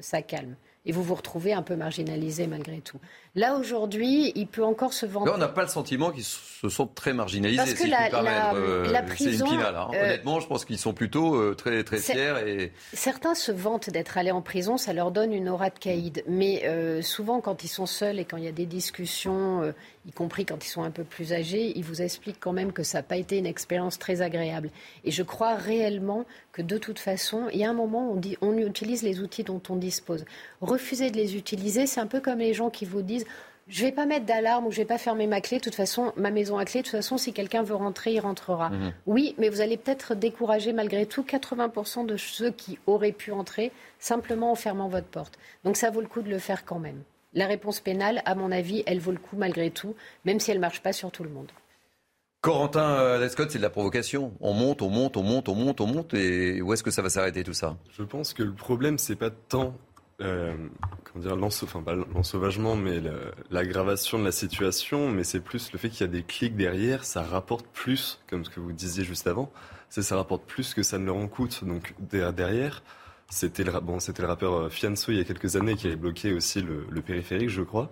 ça 0.00 0.22
calme 0.22 0.54
et 0.86 0.92
vous 0.92 1.02
vous 1.02 1.14
retrouvez 1.16 1.52
un 1.52 1.62
peu 1.62 1.76
marginalisé 1.76 2.46
malgré 2.46 2.78
tout. 2.80 2.98
Là, 3.36 3.56
aujourd'hui, 3.58 4.32
il 4.34 4.46
peut 4.46 4.64
encore 4.64 4.94
se 4.94 5.04
vendre. 5.04 5.26
Là, 5.26 5.34
on 5.34 5.38
n'a 5.38 5.48
pas 5.48 5.60
le 5.60 5.68
sentiment 5.68 6.10
qu'ils 6.10 6.24
se 6.24 6.70
sont 6.70 6.86
très 6.86 7.12
marginalisés. 7.12 7.58
Parce 7.58 7.74
que 7.74 7.86
la, 7.86 8.08
la, 8.08 8.54
euh, 8.54 8.90
la, 8.90 9.02
prison. 9.02 9.46
Hein. 9.46 9.90
Euh, 9.92 10.04
Honnêtement, 10.04 10.40
je 10.40 10.46
pense 10.46 10.64
qu'ils 10.64 10.78
sont 10.78 10.94
plutôt 10.94 11.34
euh, 11.34 11.54
très, 11.54 11.84
très 11.84 11.98
fiers. 11.98 12.34
Et... 12.46 12.72
Certains 12.94 13.34
se 13.34 13.52
vantent 13.52 13.90
d'être 13.90 14.16
allés 14.16 14.30
en 14.30 14.40
prison, 14.40 14.78
ça 14.78 14.94
leur 14.94 15.10
donne 15.10 15.34
une 15.34 15.50
aura 15.50 15.68
de 15.68 15.78
caïd. 15.78 16.24
Mais 16.26 16.62
souvent, 17.02 17.42
quand 17.42 17.62
ils 17.62 17.68
sont 17.68 17.84
seuls 17.84 18.18
et 18.18 18.24
quand 18.24 18.38
il 18.38 18.44
y 18.44 18.48
a 18.48 18.52
des 18.52 18.64
discussions, 18.64 19.74
y 20.06 20.12
compris 20.12 20.46
quand 20.46 20.64
ils 20.64 20.68
sont 20.68 20.82
un 20.82 20.90
peu 20.90 21.04
plus 21.04 21.32
âgés, 21.32 21.72
ils 21.76 21.84
vous 21.84 22.00
expliquent 22.00 22.40
quand 22.40 22.52
même 22.52 22.72
que 22.72 22.82
ça 22.82 22.98
n'a 22.98 23.02
pas 23.02 23.16
été 23.16 23.38
une 23.38 23.46
expérience 23.46 23.98
très 23.98 24.22
agréable. 24.22 24.70
Et 25.04 25.10
je 25.10 25.22
crois 25.22 25.56
réellement 25.56 26.24
que 26.52 26.62
de 26.62 26.78
toute 26.78 26.98
façon, 26.98 27.48
il 27.52 27.58
y 27.58 27.64
a 27.64 27.70
un 27.70 27.74
moment 27.74 28.08
où 28.08 28.12
on, 28.12 28.16
dit, 28.16 28.36
on 28.40 28.56
utilise 28.56 29.02
les 29.02 29.20
outils 29.20 29.44
dont 29.44 29.60
on 29.68 29.76
dispose. 29.76 30.24
Refuser 30.60 31.10
de 31.10 31.16
les 31.16 31.36
utiliser, 31.36 31.86
c'est 31.86 32.00
un 32.00 32.06
peu 32.06 32.20
comme 32.20 32.38
les 32.38 32.54
gens 32.54 32.70
qui 32.70 32.84
vous 32.84 33.02
disent 33.02 33.25
je 33.68 33.84
vais 33.84 33.92
pas 33.92 34.06
mettre 34.06 34.26
d'alarme 34.26 34.66
ou 34.66 34.70
je 34.70 34.76
vais 34.76 34.84
pas 34.84 34.98
fermer 34.98 35.26
ma 35.26 35.40
clé. 35.40 35.58
De 35.58 35.64
toute 35.64 35.74
façon, 35.74 36.12
ma 36.16 36.30
maison 36.30 36.56
à 36.56 36.64
clé. 36.64 36.80
De 36.80 36.86
toute 36.86 36.92
façon, 36.92 37.18
si 37.18 37.32
quelqu'un 37.32 37.62
veut 37.62 37.74
rentrer, 37.74 38.12
il 38.12 38.20
rentrera. 38.20 38.70
Mhm. 38.70 38.92
Oui, 39.06 39.34
mais 39.38 39.48
vous 39.48 39.60
allez 39.60 39.76
peut-être 39.76 40.14
décourager 40.14 40.72
malgré 40.72 41.06
tout 41.06 41.24
80% 41.24 42.06
de 42.06 42.16
ceux 42.16 42.50
qui 42.50 42.78
auraient 42.86 43.12
pu 43.12 43.32
entrer 43.32 43.72
simplement 43.98 44.52
en 44.52 44.54
fermant 44.54 44.88
votre 44.88 45.08
porte. 45.08 45.38
Donc 45.64 45.76
ça 45.76 45.90
vaut 45.90 46.00
le 46.00 46.06
coup 46.06 46.22
de 46.22 46.30
le 46.30 46.38
faire 46.38 46.64
quand 46.64 46.78
même. 46.78 47.02
La 47.34 47.46
réponse 47.46 47.80
pénale, 47.80 48.22
à 48.24 48.34
mon 48.34 48.52
avis, 48.52 48.82
elle 48.86 49.00
vaut 49.00 49.10
le 49.10 49.18
coup 49.18 49.36
malgré 49.36 49.70
tout, 49.70 49.94
même 50.24 50.40
si 50.40 50.50
elle 50.52 50.60
marche 50.60 50.80
pas 50.80 50.92
sur 50.92 51.10
tout 51.10 51.24
le 51.24 51.30
monde. 51.30 51.50
Corentin 52.40 52.88
euh, 53.00 53.18
Lescott, 53.18 53.50
c'est 53.50 53.58
de 53.58 53.62
la 53.62 53.70
provocation. 53.70 54.32
On 54.40 54.52
monte, 54.52 54.80
on 54.80 54.88
monte, 54.88 55.16
on 55.16 55.22
monte, 55.24 55.48
on 55.48 55.56
monte, 55.56 55.80
on 55.80 55.86
monte. 55.86 56.14
Et 56.14 56.62
où 56.62 56.72
est-ce 56.72 56.84
que 56.84 56.92
ça 56.92 57.02
va 57.02 57.10
s'arrêter 57.10 57.42
tout 57.42 57.52
ça? 57.52 57.76
Je 57.90 58.04
pense 58.04 58.32
que 58.32 58.44
le 58.44 58.54
problème, 58.54 58.98
c'est 58.98 59.16
pas 59.16 59.30
tant 59.30 59.74
euh, 60.22 60.54
comment 61.04 61.24
dire, 61.24 61.62
enfin 61.62 61.82
pas 61.82 61.94
l'ensauvagement, 61.94 62.76
mais 62.76 63.02
l'aggravation 63.50 64.18
de 64.18 64.24
la 64.24 64.32
situation, 64.32 65.10
mais 65.10 65.24
c'est 65.24 65.40
plus 65.40 65.72
le 65.72 65.78
fait 65.78 65.90
qu'il 65.90 66.00
y 66.00 66.08
a 66.08 66.12
des 66.12 66.22
clics 66.22 66.56
derrière, 66.56 67.04
ça 67.04 67.22
rapporte 67.22 67.66
plus, 67.66 68.20
comme 68.28 68.44
ce 68.44 68.50
que 68.50 68.60
vous 68.60 68.72
disiez 68.72 69.04
juste 69.04 69.26
avant, 69.26 69.50
c'est 69.88 70.02
ça 70.02 70.16
rapporte 70.16 70.44
plus 70.44 70.74
que 70.74 70.82
ça 70.82 70.98
ne 70.98 71.06
leur 71.06 71.16
en 71.16 71.28
coûte. 71.28 71.64
Donc 71.64 71.94
derrière, 72.00 72.82
c'était 73.28 73.64
le, 73.64 73.72
bon, 73.80 74.00
c'était 74.00 74.22
le 74.22 74.28
rappeur 74.28 74.54
euh, 74.54 74.68
Fianso 74.68 75.12
il 75.12 75.18
y 75.18 75.20
a 75.20 75.24
quelques 75.24 75.56
années 75.56 75.74
qui 75.76 75.86
avait 75.86 75.96
bloqué 75.96 76.32
aussi 76.32 76.62
le, 76.62 76.86
le 76.90 77.02
périphérique, 77.02 77.50
je 77.50 77.62
crois. 77.62 77.90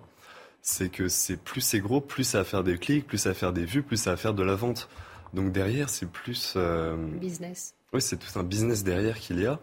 C'est 0.61 0.89
que 0.89 1.07
c'est 1.09 1.37
plus 1.37 1.61
c'est 1.61 1.79
gros, 1.79 2.01
plus 2.01 2.23
ça 2.23 2.39
va 2.39 2.43
faire 2.43 2.63
des 2.63 2.79
clics, 2.79 3.05
plus 3.05 3.19
ça 3.19 3.29
va 3.29 3.35
faire 3.35 3.53
des 3.53 3.65
vues, 3.65 3.83
plus 3.83 3.97
ça 3.97 4.11
va 4.11 4.17
faire 4.17 4.33
de 4.33 4.43
la 4.43 4.55
vente. 4.55 4.89
Donc 5.33 5.51
derrière, 5.51 5.89
c'est 5.89 6.09
plus 6.09 6.53
euh... 6.55 6.95
business. 6.95 7.75
Oui, 7.93 8.01
c'est 8.01 8.17
tout 8.17 8.39
un 8.39 8.43
business 8.43 8.83
derrière 8.83 9.19
qu'il 9.19 9.39
y 9.39 9.45
a. 9.45 9.59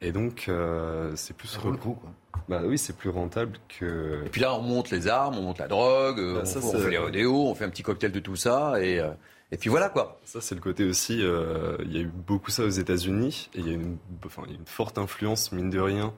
Et 0.00 0.12
donc, 0.12 0.46
euh, 0.48 1.12
c'est 1.16 1.36
plus 1.36 1.58
le 1.64 1.76
coup, 1.76 1.94
quoi. 1.94 2.10
Bah 2.48 2.62
oui, 2.64 2.78
c'est 2.78 2.96
plus 2.96 3.10
rentable 3.10 3.58
que. 3.68 4.22
Et 4.24 4.28
puis 4.28 4.40
là, 4.40 4.54
on 4.54 4.62
monte 4.62 4.90
les 4.90 5.08
armes, 5.08 5.36
on 5.38 5.42
monte 5.42 5.58
la 5.58 5.68
drogue, 5.68 6.16
bah, 6.16 6.42
on, 6.62 6.78
fait 6.78 6.90
les 6.90 6.98
rodéos, 6.98 7.48
on 7.48 7.54
fait 7.54 7.64
un 7.64 7.70
petit 7.70 7.82
cocktail 7.82 8.12
de 8.12 8.20
tout 8.20 8.36
ça, 8.36 8.74
et, 8.80 9.00
euh, 9.00 9.10
Et 9.50 9.56
puis 9.56 9.68
voilà 9.70 9.88
quoi. 9.88 10.20
Ça, 10.24 10.40
c'est 10.40 10.54
le 10.54 10.60
côté 10.60 10.84
aussi. 10.84 11.22
Euh, 11.22 11.76
il 11.84 11.92
y 11.92 11.98
a 11.98 12.02
eu 12.02 12.10
beaucoup 12.12 12.50
ça 12.50 12.62
aux 12.62 12.68
États-Unis 12.68 13.48
et 13.54 13.60
il 13.60 13.66
y 13.66 13.70
a 13.70 13.74
une, 13.74 13.96
enfin, 14.24 14.42
une 14.48 14.66
forte 14.66 14.98
influence, 14.98 15.50
mine 15.50 15.70
de 15.70 15.80
rien, 15.80 16.14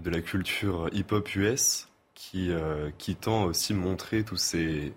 de 0.00 0.08
la 0.08 0.20
culture 0.20 0.88
hip-hop 0.92 1.34
US 1.34 1.88
qui, 2.20 2.52
euh, 2.52 2.90
qui 2.98 3.16
tend 3.16 3.44
aussi 3.44 3.72
montrer 3.72 4.24
tous 4.24 4.36
ces. 4.36 4.92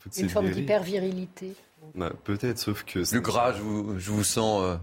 Toutes 0.00 0.16
une 0.16 0.30
forme 0.30 0.50
d'hyper-virilité. 0.50 1.54
Bah, 1.94 2.10
peut-être, 2.24 2.58
sauf 2.58 2.84
que. 2.84 3.00
Le 3.12 3.20
gras, 3.20 3.52
je 3.52 3.60
vous, 3.60 3.98
je 3.98 4.10
vous 4.10 4.24
sens 4.24 4.62
euh, 4.62 4.76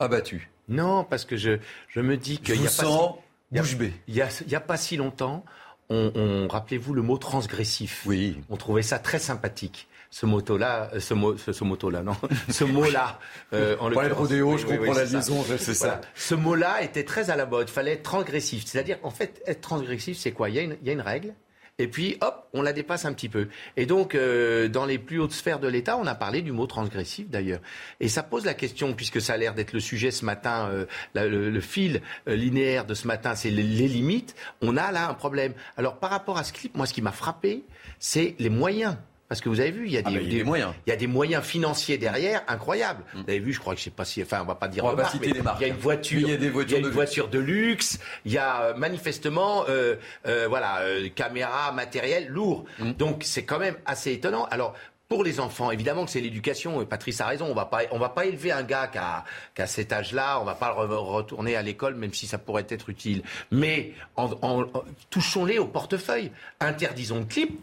abattu. 0.00 0.50
Non, 0.70 1.04
parce 1.04 1.24
que 1.24 1.36
je, 1.36 1.58
je 1.88 2.00
me 2.00 2.16
dis 2.16 2.38
qu'il 2.38 2.56
y 2.62 2.66
a 2.66 2.70
pas. 2.70 2.70
Si, 2.70 3.76
Il 4.08 4.14
n'y 4.14 4.22
a, 4.22 4.28
y 4.48 4.54
a 4.54 4.60
pas 4.60 4.76
si 4.76 4.96
longtemps, 4.96 5.44
on, 5.90 6.12
on 6.14 6.48
rappelez-vous 6.48 6.94
le 6.94 7.02
mot 7.02 7.18
transgressif. 7.18 8.04
Oui. 8.06 8.40
On 8.48 8.56
trouvait 8.56 8.82
ça 8.82 8.98
très 8.98 9.18
sympathique 9.18 9.88
ce 10.10 10.26
moto-là, 10.26 10.90
euh, 10.92 11.00
ce 11.00 11.14
mot, 11.14 11.36
ce, 11.36 11.64
moto-là, 11.64 12.02
non, 12.02 12.16
ce 12.50 12.64
mot-là. 12.64 13.18
Euh, 13.52 13.76
en 13.78 13.88
le 13.88 14.12
rodéo, 14.12 14.58
je 14.58 14.66
comprends 14.66 14.92
la 14.92 15.04
liaison, 15.04 15.44
c'est 15.56 15.74
ça. 15.74 16.00
Ce 16.14 16.34
mot-là 16.34 16.82
était 16.82 17.04
très 17.04 17.30
à 17.30 17.36
la 17.36 17.46
mode. 17.46 17.68
Il 17.68 17.72
fallait 17.72 17.92
être 17.92 18.02
transgressif. 18.02 18.64
C'est-à-dire, 18.66 18.98
en 19.02 19.10
fait, 19.10 19.40
être 19.46 19.60
transgressif, 19.60 20.18
c'est 20.18 20.32
quoi? 20.32 20.50
Il 20.50 20.56
y, 20.56 20.58
a 20.58 20.62
une, 20.62 20.76
il 20.82 20.86
y 20.86 20.90
a 20.90 20.92
une 20.92 21.00
règle. 21.00 21.34
Et 21.80 21.88
puis, 21.88 22.18
hop, 22.20 22.46
on 22.52 22.60
la 22.60 22.74
dépasse 22.74 23.06
un 23.06 23.14
petit 23.14 23.30
peu. 23.30 23.48
Et 23.78 23.86
donc, 23.86 24.14
euh, 24.14 24.68
dans 24.68 24.84
les 24.84 24.98
plus 24.98 25.18
hautes 25.18 25.32
sphères 25.32 25.60
de 25.60 25.66
l'État, 25.66 25.96
on 25.96 26.06
a 26.06 26.14
parlé 26.14 26.42
du 26.42 26.52
mot 26.52 26.66
transgressif, 26.66 27.30
d'ailleurs. 27.30 27.60
Et 28.00 28.08
ça 28.08 28.22
pose 28.22 28.44
la 28.44 28.52
question, 28.52 28.92
puisque 28.92 29.18
ça 29.18 29.32
a 29.32 29.36
l'air 29.38 29.54
d'être 29.54 29.72
le 29.72 29.80
sujet 29.80 30.10
ce 30.10 30.26
matin, 30.26 30.68
euh, 30.70 30.84
le, 31.14 31.48
le, 31.48 31.60
fil 31.62 32.02
euh, 32.28 32.36
linéaire 32.36 32.84
de 32.84 32.92
ce 32.92 33.06
matin, 33.06 33.34
c'est 33.34 33.48
les, 33.48 33.62
les, 33.62 33.88
limites. 33.88 34.34
On 34.60 34.76
a 34.76 34.92
là 34.92 35.08
un 35.08 35.14
problème. 35.14 35.54
Alors, 35.78 35.98
par 35.98 36.10
rapport 36.10 36.36
à 36.36 36.44
ce 36.44 36.52
clip, 36.52 36.76
moi, 36.76 36.84
ce 36.84 36.92
qui 36.92 37.00
m'a 37.00 37.12
frappé, 37.12 37.64
c'est 37.98 38.34
les 38.38 38.50
moyens 38.50 38.96
parce 39.30 39.40
que 39.40 39.48
vous 39.48 39.60
avez 39.60 39.70
vu, 39.70 39.86
il 39.86 39.92
y 39.92 39.96
a 39.96 40.02
ah, 40.04 40.10
des, 40.10 40.26
des, 40.26 40.42
moyens. 40.42 40.72
Il 40.88 40.90
y 40.90 40.92
a 40.92 40.96
des 40.96 41.06
moyens 41.06 41.44
financiers 41.44 41.98
derrière 41.98 42.42
incroyables. 42.48 43.04
Mm. 43.14 43.18
Vous 43.18 43.30
avez 43.30 43.38
vu, 43.38 43.52
je 43.52 43.60
crois 43.60 43.74
que 43.74 43.78
je 43.78 43.84
sais 43.84 43.90
pas 43.90 44.04
si, 44.04 44.20
enfin, 44.20 44.40
on 44.42 44.44
va 44.44 44.56
pas 44.56 44.66
dire. 44.66 44.84
On 44.84 44.88
va 44.88 45.04
pas 45.04 45.08
citer 45.08 45.32
les 45.32 45.40
marques. 45.40 45.60
Il 45.60 45.68
y 45.68 45.70
a 45.70 45.72
une 45.72 45.80
voiture. 45.80 46.20
Il 46.20 46.28
y 46.30 46.32
a 46.32 46.36
des 46.36 46.50
voitures 46.50 46.78
il 46.78 46.80
y 46.80 46.84
a 46.84 46.86
une 46.88 46.92
de 46.92 46.96
voiture 46.96 47.26
luxe. 47.26 47.36
de 47.36 47.38
luxe. 47.38 47.98
Il 48.24 48.32
y 48.32 48.38
a 48.38 48.62
euh, 48.62 48.74
manifestement, 48.74 49.66
euh, 49.68 49.94
euh, 50.26 50.48
voilà, 50.48 50.80
euh, 50.80 51.08
caméra, 51.14 51.70
matériel 51.70 52.26
lourd. 52.26 52.64
Mm. 52.80 52.90
Donc 52.94 53.22
c'est 53.24 53.44
quand 53.44 53.60
même 53.60 53.76
assez 53.86 54.10
étonnant. 54.10 54.46
Alors 54.50 54.74
pour 55.08 55.22
les 55.22 55.38
enfants, 55.38 55.70
évidemment 55.70 56.06
que 56.06 56.10
c'est 56.10 56.20
l'éducation. 56.20 56.82
Et 56.82 56.86
Patrice 56.86 57.20
a 57.20 57.26
raison. 57.26 57.46
On 57.48 57.54
va 57.54 57.66
pas, 57.66 57.82
on 57.92 58.00
va 58.00 58.08
pas 58.08 58.26
élever 58.26 58.50
un 58.50 58.64
gars 58.64 58.88
qui 58.88 58.98
a, 58.98 59.24
qui 59.54 59.62
a 59.62 59.68
cet 59.68 59.92
âge-là. 59.92 60.40
On 60.40 60.44
va 60.44 60.56
pas 60.56 60.74
le 60.76 60.96
retourner 60.96 61.54
à 61.54 61.62
l'école, 61.62 61.94
même 61.94 62.14
si 62.14 62.26
ça 62.26 62.38
pourrait 62.38 62.66
être 62.68 62.90
utile. 62.90 63.22
Mais 63.52 63.92
en, 64.16 64.28
en, 64.42 64.62
en 64.62 64.84
touchons-les 65.08 65.60
au 65.60 65.66
portefeuille. 65.66 66.32
Interdisons 66.58 67.20
le 67.20 67.26
clip 67.26 67.60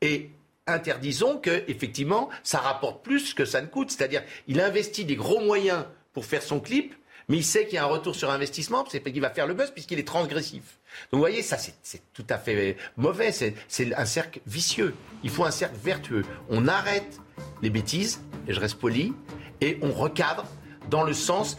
et 0.00 0.30
interdisons 0.66 1.38
que, 1.38 1.64
effectivement, 1.68 2.28
ça 2.42 2.58
rapporte 2.58 3.04
plus 3.04 3.34
que 3.34 3.44
ça 3.44 3.60
ne 3.60 3.66
coûte. 3.66 3.90
C'est-à-dire, 3.90 4.22
il 4.46 4.60
investit 4.60 5.04
des 5.04 5.16
gros 5.16 5.40
moyens 5.40 5.84
pour 6.12 6.24
faire 6.24 6.42
son 6.42 6.60
clip, 6.60 6.94
mais 7.28 7.38
il 7.38 7.44
sait 7.44 7.64
qu'il 7.64 7.74
y 7.74 7.78
a 7.78 7.84
un 7.84 7.88
retour 7.88 8.14
sur 8.14 8.30
investissement, 8.30 8.84
c'est 8.88 9.02
qu'il 9.02 9.20
va 9.20 9.30
faire 9.30 9.46
le 9.46 9.54
buzz 9.54 9.70
puisqu'il 9.70 9.98
est 9.98 10.06
transgressif. 10.06 10.78
Donc 11.10 11.18
vous 11.18 11.18
voyez, 11.18 11.42
ça 11.42 11.56
c'est 11.56 12.02
tout 12.12 12.26
à 12.28 12.36
fait 12.36 12.76
mauvais, 12.96 13.32
c'est 13.32 13.54
un 13.96 14.04
cercle 14.04 14.40
vicieux. 14.46 14.94
Il 15.22 15.30
faut 15.30 15.44
un 15.44 15.50
cercle 15.50 15.76
vertueux. 15.82 16.24
On 16.50 16.68
arrête 16.68 17.20
les 17.62 17.70
bêtises, 17.70 18.20
et 18.46 18.52
je 18.52 18.60
reste 18.60 18.74
poli, 18.74 19.14
et 19.60 19.78
on 19.82 19.92
recadre 19.92 20.44
dans 20.90 21.04
le 21.04 21.14
sens 21.14 21.56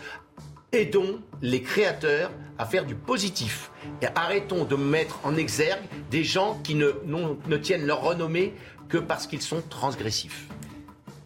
aidons 0.72 1.22
les 1.42 1.62
créateurs 1.62 2.32
à 2.58 2.66
faire 2.66 2.86
du 2.86 2.96
positif. 2.96 3.72
Et 4.02 4.08
arrêtons 4.16 4.66
de 4.66 4.76
mettre 4.76 5.20
en 5.24 5.36
exergue 5.36 5.84
des 6.12 6.24
gens 6.24 6.60
qui 6.64 6.76
ne, 6.76 6.92
ne 7.06 7.58
tiennent 7.58 7.86
leur 7.86 8.02
renommée 8.02 8.54
que 8.90 8.98
parce 8.98 9.28
qu'ils 9.28 9.42
sont 9.42 9.62
transgressifs. 9.70 10.48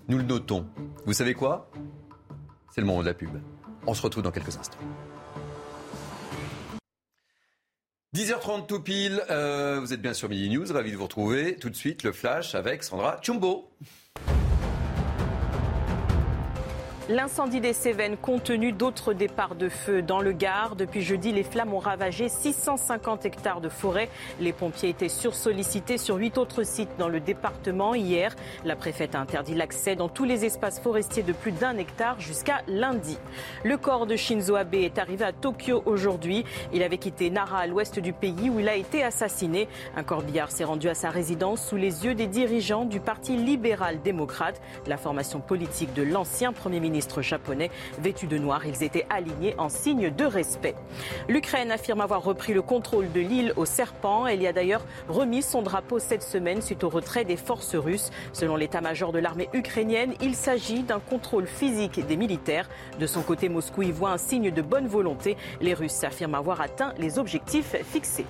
Nous 0.08 0.18
le 0.18 0.24
notons. 0.24 0.66
Vous 1.06 1.14
savez 1.14 1.34
quoi? 1.34 1.70
C'est 2.74 2.82
le 2.82 2.88
moment 2.88 3.02
de 3.02 3.08
la 3.08 3.14
pub. 3.14 3.32
On 3.86 3.94
se 3.94 4.02
retrouve 4.02 4.24
dans 4.24 4.32
quelques 4.32 4.58
instants. 4.58 4.78
10h30 8.16 8.66
tout 8.68 8.80
pile, 8.80 9.22
euh, 9.30 9.80
vous 9.80 9.94
êtes 9.94 10.02
bien 10.02 10.14
sur 10.14 10.30
Midi 10.30 10.50
News, 10.50 10.72
ravi 10.72 10.92
de 10.92 10.98
vous 10.98 11.04
retrouver. 11.04 11.56
Tout 11.58 11.70
de 11.70 11.76
suite, 11.76 12.04
le 12.04 12.12
flash 12.12 12.56
avec 12.56 12.84
Sandra 12.84 13.20
Chumbo. 13.22 13.70
L'incendie 17.10 17.62
des 17.62 17.72
Cévennes 17.72 18.18
compte 18.18 18.44
tenu 18.44 18.74
d'autres 18.74 19.14
départs 19.14 19.56
de 19.56 19.70
feu 19.70 20.02
dans 20.02 20.20
le 20.20 20.34
Gard. 20.34 20.76
Depuis 20.76 21.02
jeudi, 21.02 21.32
les 21.32 21.44
flammes 21.44 21.74
ont 21.74 21.80
ravagé 21.80 22.28
650 22.28 23.24
hectares 23.26 23.62
de 23.62 23.70
forêt. 23.70 24.10
Les 24.42 24.52
pompiers 24.52 24.90
étaient 24.90 25.08
sursollicités 25.08 25.98
sur 25.98 26.18
huit 26.18 26.38
autres 26.38 26.64
sites 26.64 26.90
dans 27.00 27.08
le 27.08 27.22
département. 27.22 27.96
Hier, 27.96 28.36
la 28.66 28.76
préfète 28.76 29.16
a 29.16 29.22
interdit 29.22 29.56
l'accès 29.56 29.96
dans 29.96 30.10
tous 30.10 30.26
les 30.26 30.44
espaces 30.44 30.82
forestiers 30.82 31.24
de 31.24 31.32
plus 31.32 31.54
d'un 31.54 31.78
hectare 31.78 32.20
jusqu'à 32.20 32.62
lundi. 32.68 33.18
Le 33.64 33.78
corps 33.78 34.06
de 34.06 34.18
Shinzo 34.18 34.56
Abe 34.56 34.76
est 34.76 34.98
arrivé 34.98 35.24
à 35.24 35.32
Tokyo 35.32 35.84
aujourd'hui. 35.86 36.44
Il 36.74 36.84
avait 36.84 36.98
quitté 36.98 37.30
Nara 37.30 37.60
à 37.60 37.68
l'ouest 37.68 38.00
du 38.00 38.12
pays 38.12 38.50
où 38.50 38.60
il 38.60 38.68
a 38.68 38.76
été 38.76 39.02
assassiné. 39.02 39.70
Un 39.96 40.04
corbillard 40.04 40.52
s'est 40.52 40.66
rendu 40.66 40.90
à 40.90 40.94
sa 40.94 41.10
résidence 41.10 41.66
sous 41.66 41.78
les 41.78 42.04
yeux 42.04 42.16
des 42.16 42.28
dirigeants 42.28 42.84
du 42.84 43.00
Parti 43.00 43.38
libéral-démocrate, 43.38 44.60
la 44.88 44.98
formation 44.98 45.40
politique 45.40 45.94
de 45.94 46.04
l'ancien 46.04 46.52
Premier 46.52 46.82
ministre 46.82 46.97
ministres 46.98 47.22
japonais. 47.22 47.70
Vêtus 48.00 48.26
de 48.26 48.40
noir, 48.40 48.66
ils 48.66 48.84
étaient 48.84 49.06
alignés 49.12 49.54
en 49.60 49.70
signe 49.70 50.10
de 50.10 50.26
respect. 50.26 50.74
L'Ukraine 51.30 51.70
affirme 51.70 52.02
avoir 52.02 52.24
repris 52.24 52.54
le 52.54 52.64
contrôle 52.64 53.12
de 53.12 53.20
l'île 53.20 53.54
au 53.56 53.66
Serpent. 53.66 54.26
Elle 54.26 54.42
y 54.42 54.48
a 54.48 54.54
d'ailleurs 54.54 54.84
remis 55.08 55.44
son 55.44 55.62
drapeau 55.62 56.00
cette 56.00 56.24
semaine 56.24 56.64
suite 56.64 56.84
au 56.84 56.90
retrait 56.90 57.24
des 57.24 57.38
forces 57.38 57.76
russes. 57.76 58.10
Selon 58.34 58.56
l'état-major 58.56 59.12
de 59.12 59.20
l'armée 59.20 59.48
ukrainienne, 59.54 60.16
il 60.22 60.34
s'agit 60.34 60.82
d'un 60.82 61.00
contrôle 61.00 61.46
physique 61.46 62.04
des 62.04 62.18
militaires. 62.18 62.68
De 63.00 63.06
son 63.06 63.22
côté, 63.22 63.48
Moscou 63.48 63.84
y 63.84 63.92
voit 63.92 64.10
un 64.10 64.18
signe 64.18 64.50
de 64.50 64.62
bonne 64.64 64.88
volonté. 64.88 65.38
Les 65.62 65.76
Russes 65.76 66.04
affirment 66.04 66.36
avoir 66.36 66.62
atteint 66.62 66.96
les 66.98 67.20
objectifs 67.20 67.76
fixés. 67.94 68.26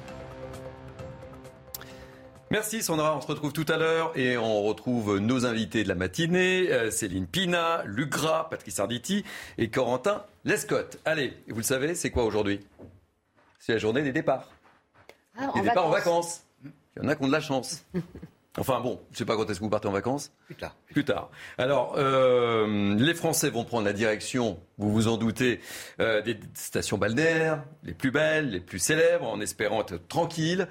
Merci 2.49 2.81
Sandra, 2.81 3.17
on 3.17 3.19
se 3.19 3.27
retrouve 3.27 3.51
tout 3.51 3.65
à 3.67 3.75
l'heure 3.75 4.17
et 4.17 4.38
on 4.38 4.63
retrouve 4.63 5.19
nos 5.19 5.45
invités 5.45 5.83
de 5.83 5.89
la 5.89 5.95
matinée, 5.95 6.71
euh, 6.71 6.89
Céline 6.91 7.27
Pina, 7.27 7.83
Luc 7.86 8.10
Gras, 8.10 8.47
Patrice 8.49 8.79
Arditi 8.79 9.25
et 9.57 9.69
Corentin 9.69 10.23
Lescotte. 10.45 10.97
Allez, 11.03 11.33
vous 11.49 11.57
le 11.57 11.63
savez, 11.63 11.93
c'est 11.93 12.10
quoi 12.10 12.23
aujourd'hui? 12.23 12.62
C'est 13.60 13.73
la 13.73 13.79
journée 13.79 14.01
des 14.01 14.13
départs. 14.13 14.49
Ah, 15.38 15.49
en 15.53 15.62
départs 15.62 15.88
en 15.88 15.89
vacances. 15.89 16.43
Il 16.63 17.03
y 17.03 17.05
en 17.05 17.10
a 17.10 17.15
qui 17.15 17.23
ont 17.23 17.27
de 17.27 17.33
la 17.33 17.41
chance. 17.41 17.83
Enfin 18.59 18.79
bon, 18.81 18.99
je 19.09 19.15
ne 19.15 19.17
sais 19.19 19.25
pas 19.25 19.35
quand 19.35 19.47
est-ce 19.49 19.59
que 19.59 19.63
vous 19.63 19.69
partez 19.69 19.87
en 19.87 19.91
vacances. 19.91 20.31
Plus 20.47 20.55
tard. 20.55 20.75
Plus 20.91 21.05
tard. 21.05 21.29
Alors, 21.59 21.93
euh, 21.97 22.95
les 22.95 23.13
Français 23.13 23.51
vont 23.51 23.63
prendre 23.63 23.85
la 23.85 23.93
direction, 23.93 24.59
vous 24.79 24.91
vous 24.91 25.07
en 25.07 25.17
doutez, 25.17 25.59
euh, 25.99 26.23
des 26.23 26.39
stations 26.55 26.97
balnéaires, 26.97 27.63
les 27.83 27.93
plus 27.93 28.09
belles, 28.09 28.49
les 28.49 28.59
plus 28.59 28.79
célèbres, 28.79 29.27
en 29.27 29.39
espérant 29.41 29.81
être 29.81 30.07
tranquilles. 30.07 30.67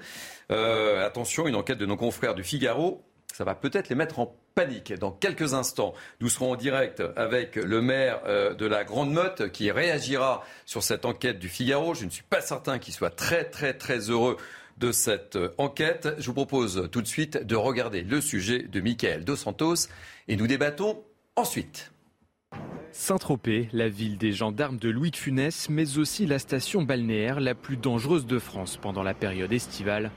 Euh, 0.51 1.05
attention, 1.05 1.47
une 1.47 1.55
enquête 1.55 1.77
de 1.77 1.85
nos 1.85 1.95
confrères 1.95 2.35
du 2.35 2.43
Figaro, 2.43 3.03
ça 3.33 3.45
va 3.45 3.55
peut-être 3.55 3.87
les 3.87 3.95
mettre 3.95 4.19
en 4.19 4.35
panique. 4.53 4.91
Dans 4.93 5.11
quelques 5.11 5.53
instants, 5.53 5.93
nous 6.19 6.27
serons 6.27 6.53
en 6.53 6.55
direct 6.55 7.01
avec 7.15 7.55
le 7.55 7.81
maire 7.81 8.21
de 8.55 8.65
la 8.65 8.83
Grande 8.83 9.11
Motte 9.11 9.51
qui 9.51 9.69
réagira 9.69 10.43
sur 10.65 10.81
cette 10.81 11.05
enquête 11.05 11.37
du 11.37 11.47
Figaro. 11.47 11.93
Je 11.93 12.05
ne 12.05 12.09
suis 12.09 12.23
pas 12.23 12.41
certain 12.41 12.79
qu'il 12.79 12.95
soit 12.95 13.11
très 13.11 13.43
très 13.43 13.75
très 13.75 14.09
heureux 14.09 14.37
de 14.77 14.91
cette 14.91 15.37
enquête. 15.57 16.09
Je 16.17 16.27
vous 16.27 16.33
propose 16.33 16.89
tout 16.91 17.01
de 17.01 17.07
suite 17.07 17.37
de 17.45 17.55
regarder 17.55 18.01
le 18.01 18.21
sujet 18.21 18.63
de 18.63 18.79
Michael 18.79 19.25
Dos 19.25 19.35
Santos 19.35 19.89
et 20.27 20.35
nous 20.35 20.47
débattons 20.47 21.03
ensuite. 21.35 21.91
Saint-Tropez, 22.91 23.69
la 23.73 23.89
ville 23.89 24.17
des 24.17 24.31
gendarmes 24.31 24.77
de 24.77 24.89
Louis 24.89 25.11
de 25.11 25.17
Funès, 25.17 25.69
mais 25.69 25.97
aussi 25.97 26.25
la 26.25 26.39
station 26.39 26.81
balnéaire 26.81 27.39
la 27.39 27.53
plus 27.53 27.77
dangereuse 27.77 28.25
de 28.25 28.39
France 28.39 28.77
pendant 28.77 29.03
la 29.03 29.13
période 29.13 29.53
estivale. 29.53 30.11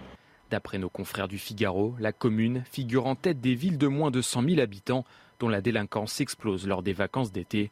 D'après 0.51 0.79
nos 0.79 0.89
confrères 0.89 1.29
du 1.29 1.39
Figaro, 1.39 1.95
la 1.99 2.13
commune 2.13 2.65
figure 2.71 3.07
en 3.07 3.15
tête 3.15 3.41
des 3.41 3.55
villes 3.55 3.79
de 3.79 3.87
moins 3.87 4.11
de 4.11 4.23
100 4.23 4.49
000 4.49 4.61
habitants 4.61 5.05
dont 5.39 5.49
la 5.49 5.61
délinquance 5.61 6.21
explose 6.21 6.67
lors 6.67 6.83
des 6.83 6.93
vacances 6.93 7.33
d'été. 7.33 7.71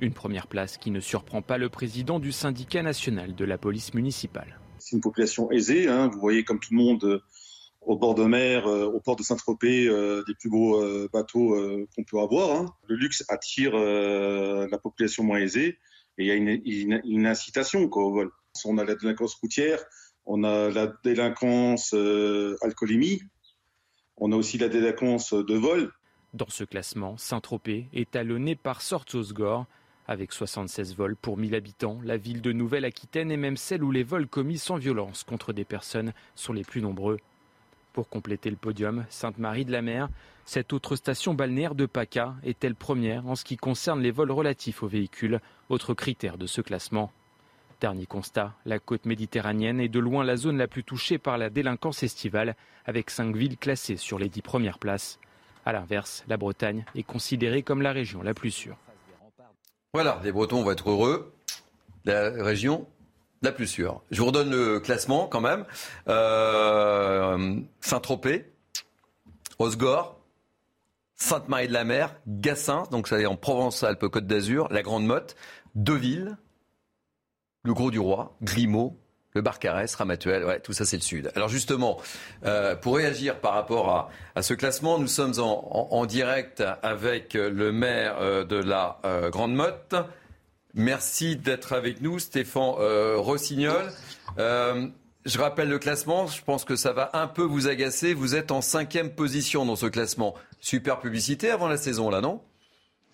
Une 0.00 0.12
première 0.12 0.46
place 0.46 0.76
qui 0.76 0.90
ne 0.90 1.00
surprend 1.00 1.42
pas 1.42 1.58
le 1.58 1.68
président 1.68 2.18
du 2.18 2.30
syndicat 2.30 2.82
national 2.82 3.34
de 3.34 3.44
la 3.44 3.58
police 3.58 3.94
municipale. 3.94 4.58
C'est 4.86 4.94
une 4.94 5.02
population 5.02 5.50
aisée, 5.50 5.88
hein. 5.88 6.06
vous 6.06 6.20
voyez 6.20 6.44
comme 6.44 6.60
tout 6.60 6.72
le 6.72 6.76
monde 6.76 7.02
euh, 7.02 7.18
au 7.80 7.96
bord 7.96 8.14
de 8.14 8.22
mer, 8.22 8.68
euh, 8.68 8.84
au 8.84 9.00
port 9.00 9.16
de 9.16 9.24
Saint-Tropez, 9.24 9.88
euh, 9.88 10.22
des 10.28 10.34
plus 10.34 10.48
beaux 10.48 10.80
euh, 10.80 11.08
bateaux 11.12 11.56
qu'on 11.94 12.04
peut 12.04 12.20
avoir. 12.20 12.56
Hein. 12.56 12.66
Le 12.86 12.94
luxe 12.94 13.24
attire 13.28 13.72
la 13.74 14.78
population 14.78 15.24
moins 15.24 15.38
aisée 15.38 15.78
et 16.18 16.24
il 16.24 16.26
y 16.26 16.30
a 16.30 17.00
une, 17.04 17.26
incitation 17.26 17.82
au 17.90 18.12
vol. 18.12 18.30
On 18.64 18.78
a 18.78 18.84
la 18.84 18.94
délinquance 18.94 19.34
routière, 19.34 19.82
on 20.24 20.44
a 20.44 20.70
la 20.70 20.92
délinquance 21.02 21.94
alcoolémie, 22.62 23.22
on 24.16 24.30
a 24.30 24.36
aussi 24.36 24.56
la 24.56 24.68
délinquance 24.68 25.34
de 25.34 25.54
vol. 25.54 25.92
Dans 26.32 26.48
ce 26.48 26.62
classement, 26.62 27.16
Saint-Tropez 27.16 27.88
est 27.92 28.12
talonné 28.12 28.54
par 28.54 28.82
Sortzosgor. 28.82 29.66
Avec 30.08 30.32
76 30.32 30.94
vols 30.94 31.16
pour 31.16 31.36
1000 31.36 31.54
habitants, 31.56 31.98
la 32.04 32.16
ville 32.16 32.40
de 32.40 32.52
Nouvelle-Aquitaine 32.52 33.32
est 33.32 33.36
même 33.36 33.56
celle 33.56 33.82
où 33.82 33.90
les 33.90 34.04
vols 34.04 34.28
commis 34.28 34.58
sans 34.58 34.76
violence 34.76 35.24
contre 35.24 35.52
des 35.52 35.64
personnes 35.64 36.12
sont 36.36 36.52
les 36.52 36.62
plus 36.62 36.80
nombreux. 36.80 37.18
Pour 37.92 38.08
compléter 38.08 38.50
le 38.50 38.56
podium, 38.56 39.04
Sainte-Marie-de-la-Mer, 39.08 40.08
cette 40.44 40.72
autre 40.72 40.94
station 40.94 41.34
balnéaire 41.34 41.74
de 41.74 41.86
PACA 41.86 42.36
est-elle 42.44 42.76
première 42.76 43.26
en 43.26 43.34
ce 43.34 43.44
qui 43.44 43.56
concerne 43.56 44.00
les 44.00 44.12
vols 44.12 44.30
relatifs 44.30 44.84
aux 44.84 44.86
véhicules, 44.86 45.40
autre 45.70 45.92
critère 45.92 46.38
de 46.38 46.46
ce 46.46 46.60
classement. 46.60 47.10
Dernier 47.80 48.06
constat, 48.06 48.54
la 48.64 48.78
côte 48.78 49.06
méditerranéenne 49.06 49.80
est 49.80 49.88
de 49.88 49.98
loin 49.98 50.22
la 50.22 50.36
zone 50.36 50.56
la 50.56 50.68
plus 50.68 50.84
touchée 50.84 51.18
par 51.18 51.36
la 51.36 51.50
délinquance 51.50 52.04
estivale, 52.04 52.54
avec 52.84 53.10
cinq 53.10 53.34
villes 53.34 53.58
classées 53.58 53.96
sur 53.96 54.20
les 54.20 54.28
dix 54.28 54.42
premières 54.42 54.78
places. 54.78 55.18
A 55.64 55.72
l'inverse, 55.72 56.24
la 56.28 56.36
Bretagne 56.36 56.84
est 56.94 57.02
considérée 57.02 57.62
comme 57.64 57.82
la 57.82 57.92
région 57.92 58.22
la 58.22 58.34
plus 58.34 58.52
sûre. 58.52 58.78
Voilà, 59.96 60.20
les 60.22 60.30
Bretons 60.30 60.62
vont 60.62 60.72
être 60.72 60.90
heureux. 60.90 61.32
La 62.04 62.28
région 62.28 62.86
la 63.40 63.50
plus 63.50 63.66
sûre. 63.66 64.02
Je 64.10 64.20
vous 64.20 64.26
redonne 64.26 64.50
le 64.50 64.78
classement 64.78 65.26
quand 65.26 65.40
même. 65.40 65.64
Euh, 66.06 67.58
Saint-Tropez, 67.80 68.52
Osgore, 69.58 70.20
Sainte-Marie-de-la-Mer, 71.14 72.14
Gassin, 72.28 72.82
donc 72.90 73.08
ça 73.08 73.18
est 73.18 73.24
en 73.24 73.36
Provence-Alpes-Côte 73.36 74.26
d'Azur, 74.26 74.68
la 74.70 74.82
Grande 74.82 75.06
Motte, 75.06 75.34
Deauville, 75.74 76.36
le 77.62 77.72
Gros 77.72 77.90
du 77.90 77.98
Roi, 77.98 78.36
Grimaud, 78.42 78.98
le 79.36 79.42
Barcarès, 79.42 79.94
Ramatuel, 79.94 80.60
tout 80.64 80.72
ça 80.72 80.84
c'est 80.84 80.96
le 80.96 81.02
sud. 81.02 81.30
Alors 81.36 81.48
justement, 81.48 82.00
euh, 82.44 82.74
pour 82.74 82.96
réagir 82.96 83.38
par 83.38 83.52
rapport 83.52 84.10
à, 84.34 84.42
ce 84.42 84.54
classement, 84.54 84.98
nous 84.98 85.06
sommes 85.06 85.34
en, 85.38 86.06
direct 86.06 86.64
avec 86.82 87.34
le 87.34 87.70
maire 87.70 88.16
euh, 88.20 88.44
de 88.44 88.56
la 88.56 88.98
euh, 89.04 89.30
Grande 89.30 89.54
Motte. 89.54 89.94
Merci 90.74 91.36
d'être 91.36 91.72
avec 91.74 92.00
nous, 92.00 92.18
Stéphane 92.18 92.74
Rossignol. 93.16 93.90
je 94.38 95.38
rappelle 95.38 95.68
le 95.68 95.78
classement, 95.78 96.26
je 96.26 96.42
pense 96.42 96.64
que 96.64 96.76
ça 96.76 96.92
va 96.92 97.10
un 97.12 97.28
peu 97.28 97.42
vous 97.42 97.68
agacer. 97.68 98.14
Vous 98.14 98.34
êtes 98.34 98.50
en 98.50 98.62
cinquième 98.62 99.10
position 99.10 99.64
dans 99.64 99.76
ce 99.76 99.86
classement. 99.86 100.34
Super 100.60 100.98
publicité 100.98 101.50
avant 101.50 101.68
la 101.68 101.76
saison, 101.76 102.10
là, 102.10 102.20
non? 102.20 102.40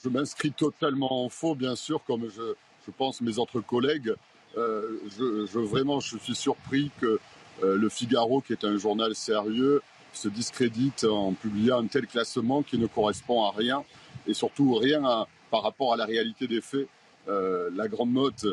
Je 0.03 0.09
m'inscris 0.09 0.53
totalement 0.53 1.25
en 1.25 1.29
faux, 1.29 1.55
bien 1.55 1.77
sûr, 1.77 2.03
comme 2.05 2.29
je 2.29 2.91
pense 2.91 3.21
mes 3.21 3.39
autres 3.39 3.61
collègues. 3.61 4.13
Euh, 4.59 4.99
je, 5.19 5.59
vraiment, 5.59 6.01
je 6.01 6.19
suis 6.19 6.35
surpris 6.35 6.91
que 7.01 7.19
euh, 7.62 7.77
le 7.77 7.88
Figaro, 7.88 8.41
qui 8.41 8.53
est 8.53 8.65
un 8.65 8.77
journal 8.77 9.15
sérieux, 9.15 9.83
se 10.12 10.29
discrédite 10.29 11.05
en 11.05 11.33
publiant 11.33 11.83
un 11.83 11.87
tel 11.87 12.07
classement 12.07 12.62
qui 12.62 12.79
ne 12.79 12.87
correspond 12.87 13.45
à 13.45 13.51
rien 13.51 13.83
et 14.27 14.35
surtout 14.35 14.75
rien 14.75 15.27
par 15.51 15.62
rapport 15.62 15.95
à 15.95 15.97
la 15.97 16.05
réalité 16.05 16.47
des 16.47 16.61
faits. 16.61 16.87
Euh, 17.29 17.71
la 17.75 17.88
Grande 17.88 18.12
Motte, 18.12 18.47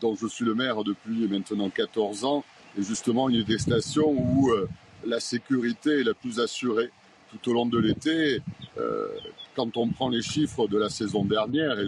dont 0.00 0.16
je 0.16 0.26
suis 0.26 0.44
le 0.44 0.56
maire 0.56 0.82
depuis 0.82 1.28
maintenant 1.28 1.70
14 1.70 2.24
ans, 2.24 2.44
est 2.76 2.82
justement 2.82 3.28
une 3.28 3.44
des 3.44 3.58
stations 3.58 4.10
où 4.10 4.50
la 5.06 5.20
sécurité 5.20 6.00
est 6.00 6.02
la 6.02 6.14
plus 6.14 6.40
assurée 6.40 6.90
tout 7.30 7.50
au 7.50 7.54
long 7.54 7.64
de 7.64 7.78
l'été. 7.78 8.40
quand 9.54 9.76
on 9.76 9.86
prend 9.90 10.08
les 10.08 10.22
chiffres 10.22 10.66
de 10.66 10.76
la 10.76 10.88
saison 10.88 11.24
dernière, 11.24 11.78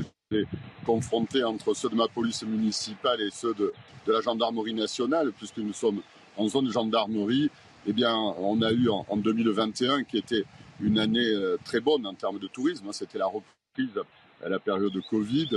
confronté 0.85 1.45
entre 1.45 1.73
ceux 1.75 1.89
de 1.89 1.95
ma 1.95 2.09
police 2.09 2.43
municipale 2.43 3.21
et 3.21 3.31
ceux 3.31 3.55
de, 3.55 3.73
la 4.09 4.21
gendarmerie 4.21 4.75
nationale, 4.75 5.33
puisque 5.33 5.59
nous 5.59 5.73
sommes 5.73 6.01
en 6.37 6.49
zone 6.49 6.71
gendarmerie, 6.71 7.51
eh 7.87 7.93
bien, 7.93 8.15
on 8.15 8.61
a 8.62 8.73
eu 8.73 8.89
en, 8.89 9.17
2021 9.17 10.05
qui 10.05 10.19
était 10.19 10.45
une 10.81 10.99
année 10.99 11.27
euh, 11.27 11.57
très 11.65 11.81
bonne 11.81 12.07
en 12.07 12.15
termes 12.15 12.39
de 12.39 12.47
tourisme. 12.49 12.87
Hein. 12.89 12.93
C'était 12.93 13.19
la 13.19 13.27
reprise 13.27 14.01
à 14.45 14.49
la 14.49 14.59
période 14.59 14.93
de 14.93 15.01
Covid, 15.01 15.49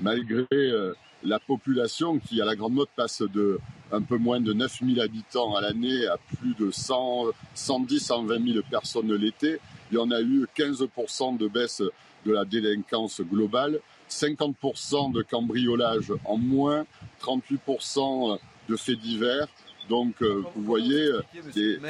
malgré 0.00 0.46
euh, 0.52 0.94
la 1.24 1.38
population 1.38 2.18
qui, 2.18 2.40
à 2.40 2.44
la 2.44 2.56
Grande 2.56 2.74
Motte, 2.74 2.90
passe 2.96 3.22
de 3.22 3.58
un 3.92 4.02
peu 4.02 4.16
moins 4.16 4.40
de 4.40 4.52
9000 4.52 5.00
habitants 5.00 5.54
à 5.54 5.60
l'année 5.60 6.06
à 6.06 6.16
plus 6.38 6.54
de 6.54 6.70
100, 6.70 7.26
110, 7.54 8.00
120 8.00 8.52
000 8.52 8.64
personnes 8.70 9.12
l'été. 9.14 9.58
Il 9.90 9.96
y 9.96 9.98
en 9.98 10.10
a 10.10 10.20
eu 10.20 10.46
15% 10.56 11.36
de 11.36 11.46
baisse 11.46 11.82
de 12.24 12.32
la 12.32 12.44
délinquance 12.44 13.20
globale. 13.20 13.80
50% 14.12 15.12
de 15.12 15.22
cambriolage 15.22 16.12
en 16.24 16.36
moins, 16.36 16.86
38% 17.22 18.38
de 18.68 18.76
faits 18.76 18.98
divers. 19.00 19.48
Donc, 19.88 20.22
euh, 20.22 20.44
vous 20.54 20.62
voyez, 20.62 21.10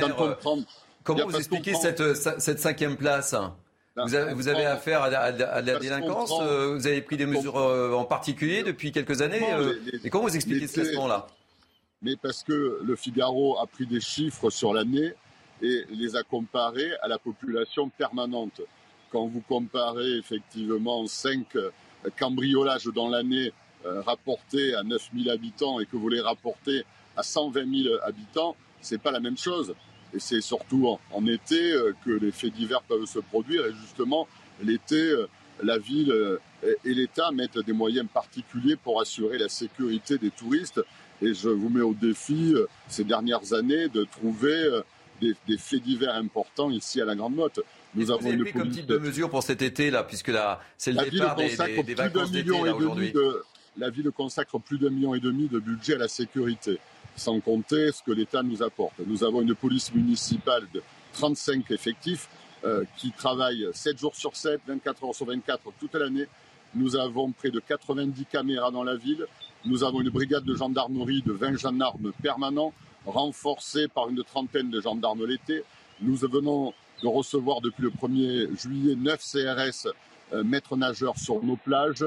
quand 0.01 0.11
on 0.19 0.35
prend... 0.35 0.59
Comment 1.05 1.27
vous 1.27 1.37
expliquez 1.37 1.75
cette, 1.75 2.15
cette, 2.15 2.61
cinquième 2.61 2.97
place? 2.97 3.35
Ben, 3.95 4.05
vous 4.07 4.15
avez, 4.15 4.35
vous 4.35 4.49
avez 4.49 4.65
affaire 4.65 5.03
à, 5.03 5.11
la 5.11 5.79
délinquance 5.79 6.33
euh, 6.41 6.75
Vous 6.77 6.87
avez 6.87 7.03
pris 7.03 7.17
des 7.17 7.27
mesures 7.27 7.59
euh, 7.59 7.93
en 7.93 8.05
particulier 8.05 8.63
depuis 8.63 8.93
quelques 8.93 9.21
années 9.21 9.45
Et 10.05 10.11
comment 10.11 10.25
vous 10.25 10.37
expliquez 10.37 10.67
ce 10.67 10.81
classement-là? 10.81 11.27
Mais 12.01 12.17
parce 12.17 12.43
que 12.43 12.81
le 12.83 12.97
Figaro 12.97 13.59
a 13.59 13.67
pris 13.67 13.87
des 13.87 14.01
chiffres 14.01 14.51
sur 14.51 14.73
l'année 14.73 15.13
et 15.61 15.85
les 15.91 16.17
a 16.17 16.23
comparés 16.23 16.91
à 17.03 17.09
la 17.09 17.19
population 17.19 17.89
permanente. 17.91 18.61
Quand 19.11 19.27
vous 19.27 19.43
comparez 19.47 20.19
effectivement 20.19 21.07
5 21.07 21.47
cambriolage 22.11 22.85
dans 22.87 23.09
l'année 23.09 23.53
euh, 23.85 24.01
rapporté 24.01 24.77
à 24.77 24.85
9000 24.85 25.29
habitants 25.29 25.81
et 25.81 25.87
que 25.87 25.97
vous 25.97 26.09
les 26.09 26.21
rapportez 26.21 26.85
à 27.17 27.25
120 27.25 27.83
000 27.85 27.95
habitants, 28.05 28.55
c'est 28.81 29.03
pas 29.03 29.11
la 29.11 29.19
même 29.19 29.37
chose. 29.37 29.75
Et 30.15 30.21
c'est 30.21 30.41
surtout 30.41 30.97
en, 31.11 31.27
été 31.27 31.73
euh, 31.73 31.93
que 32.05 32.11
les 32.11 32.31
faits 32.31 32.53
divers 32.53 32.83
peuvent 32.83 33.07
se 33.07 33.19
produire. 33.19 33.67
Et 33.67 33.73
justement, 33.73 34.29
l'été, 34.63 35.01
euh, 35.01 35.27
la 35.65 35.79
ville 35.79 36.13
et 36.85 36.95
l'État 36.95 37.33
mettent 37.33 37.59
des 37.59 37.73
moyens 37.73 38.07
particuliers 38.13 38.77
pour 38.77 39.01
assurer 39.01 39.37
la 39.37 39.49
sécurité 39.49 40.17
des 40.17 40.31
touristes. 40.31 40.81
Et 41.21 41.35
je 41.35 41.49
vous 41.49 41.69
mets 41.69 41.83
au 41.83 41.95
défi 41.95 42.55
ces 42.89 43.05
dernières 43.05 43.53
années 43.53 43.89
de 43.89 44.05
trouver 44.05 44.81
des, 45.21 45.35
des 45.47 45.59
faits 45.59 45.83
divers 45.83 46.15
importants 46.15 46.71
ici 46.71 47.01
à 47.01 47.05
la 47.05 47.15
Grande 47.15 47.35
Motte. 47.35 47.61
Nous 47.95 48.11
avons 48.11 48.31
avez 48.31 48.53
comme 48.53 48.71
type 48.71 48.87
de 48.87 48.99
mesure 48.99 49.29
pour 49.29 49.43
cet 49.43 49.63
été 49.63 49.91
là, 49.91 50.03
puisque 50.03 50.29
là, 50.29 50.61
c'est 50.79 50.93
le 50.93 51.11
départ 51.11 51.37
des, 51.37 51.57
des, 51.83 51.95
vacances 51.95 52.31
d'été 52.31 52.51
aujourd'hui. 52.51 53.13
La 53.77 53.91
ville 53.91 54.11
consacre 54.11 54.59
plus 54.59 54.79
d'un 54.79 54.91
million 54.91 55.15
et 55.15 55.21
demi 55.21 55.49
de 55.49 55.59
budget 55.59 55.95
à 55.95 55.99
la 55.99 56.09
sécurité, 56.09 56.79
sans 57.17 57.41
compter 57.41 57.91
ce 57.93 58.03
que 58.03 58.13
l'État 58.13 58.43
nous 58.43 58.63
apporte. 58.63 58.95
Nous 59.07 59.25
avons 59.25 59.41
une 59.41 59.55
police 59.55 59.95
municipale 59.95 60.67
de 60.75 60.83
35 61.15 61.71
effectifs 61.71 62.29
euh, 62.65 62.85
qui 62.97 63.13
travaillent 63.13 63.69
7 63.73 63.99
jours 63.99 64.15
sur 64.15 64.37
7, 64.37 64.61
24 64.67 65.05
heures 65.05 65.15
sur 65.15 65.27
24 65.27 65.61
toute 65.81 65.95
l'année. 65.95 66.27
Nous 66.75 66.97
avons 66.97 67.33
près 67.33 67.51
de 67.51 67.61
90 67.61 68.27
caméras 68.27 68.71
dans 68.71 68.85
la 68.85 68.97
ville. 68.97 69.27
Nous 69.65 69.85
avons 69.85 70.01
une 70.01 70.11
brigade 70.11 70.45
de 70.45 70.55
gendarmerie 70.55 71.23
de 71.23 71.33
20 71.33 71.59
gendarmes 71.59 72.13
permanents, 72.23 72.73
renforcée 73.07 73.89
par 73.89 74.09
une 74.09 74.23
trentaine 74.23 74.71
de 74.71 74.81
gendarmes 74.81 75.25
l'été. 75.27 75.63
Nous 76.01 76.17
venons 76.17 76.73
de 77.03 77.09
recevoir 77.09 77.61
depuis 77.61 77.83
le 77.83 77.91
1er 77.91 78.61
juillet 78.61 78.95
9 78.97 79.19
CRS 79.19 79.89
euh, 80.33 80.45
maîtres 80.45 80.77
nageurs 80.77 81.19
sur 81.19 81.43
nos 81.43 81.57
plages. 81.57 82.05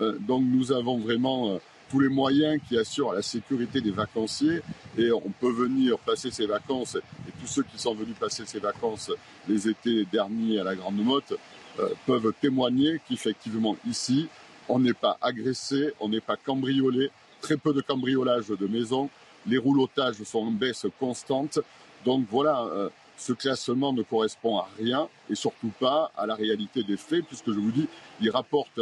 Euh, 0.00 0.18
donc 0.20 0.42
nous 0.44 0.72
avons 0.72 0.98
vraiment 0.98 1.50
euh, 1.50 1.58
tous 1.90 2.00
les 2.00 2.08
moyens 2.08 2.60
qui 2.68 2.76
assurent 2.78 3.12
la 3.12 3.22
sécurité 3.22 3.80
des 3.80 3.90
vacanciers 3.90 4.60
et 4.96 5.12
on 5.12 5.30
peut 5.40 5.52
venir 5.52 5.98
passer 5.98 6.30
ses 6.30 6.46
vacances 6.46 6.96
et 6.96 7.32
tous 7.40 7.46
ceux 7.46 7.62
qui 7.62 7.78
sont 7.78 7.94
venus 7.94 8.14
passer 8.18 8.44
ses 8.46 8.58
vacances 8.58 9.10
les 9.48 9.68
étés 9.68 10.04
derniers 10.10 10.60
à 10.60 10.64
la 10.64 10.74
Grande 10.74 10.98
Motte 10.98 11.32
peuvent 12.04 12.34
témoigner 12.42 13.00
qu'effectivement 13.08 13.76
ici 13.88 14.28
on 14.68 14.80
n'est 14.80 14.92
pas 14.92 15.16
agressé, 15.22 15.94
on 15.98 16.10
n'est 16.10 16.20
pas 16.20 16.36
cambriolé, 16.36 17.10
très 17.40 17.56
peu 17.56 17.72
de 17.72 17.80
cambriolage 17.80 18.48
de 18.48 18.66
maisons, 18.66 19.08
les 19.46 19.56
roulotages 19.56 20.22
sont 20.24 20.40
en 20.40 20.50
baisse 20.50 20.84
constante. 21.00 21.58
Donc 22.04 22.26
voilà, 22.30 22.90
ce 23.18 23.32
classement 23.32 23.92
ne 23.92 24.02
correspond 24.02 24.58
à 24.58 24.68
rien 24.78 25.08
et 25.28 25.34
surtout 25.34 25.72
pas 25.80 26.10
à 26.16 26.24
la 26.24 26.34
réalité 26.34 26.82
des 26.84 26.96
faits, 26.96 27.24
puisque 27.26 27.52
je 27.52 27.58
vous 27.58 27.72
dis, 27.72 27.88
il 28.20 28.30
rapporte 28.30 28.80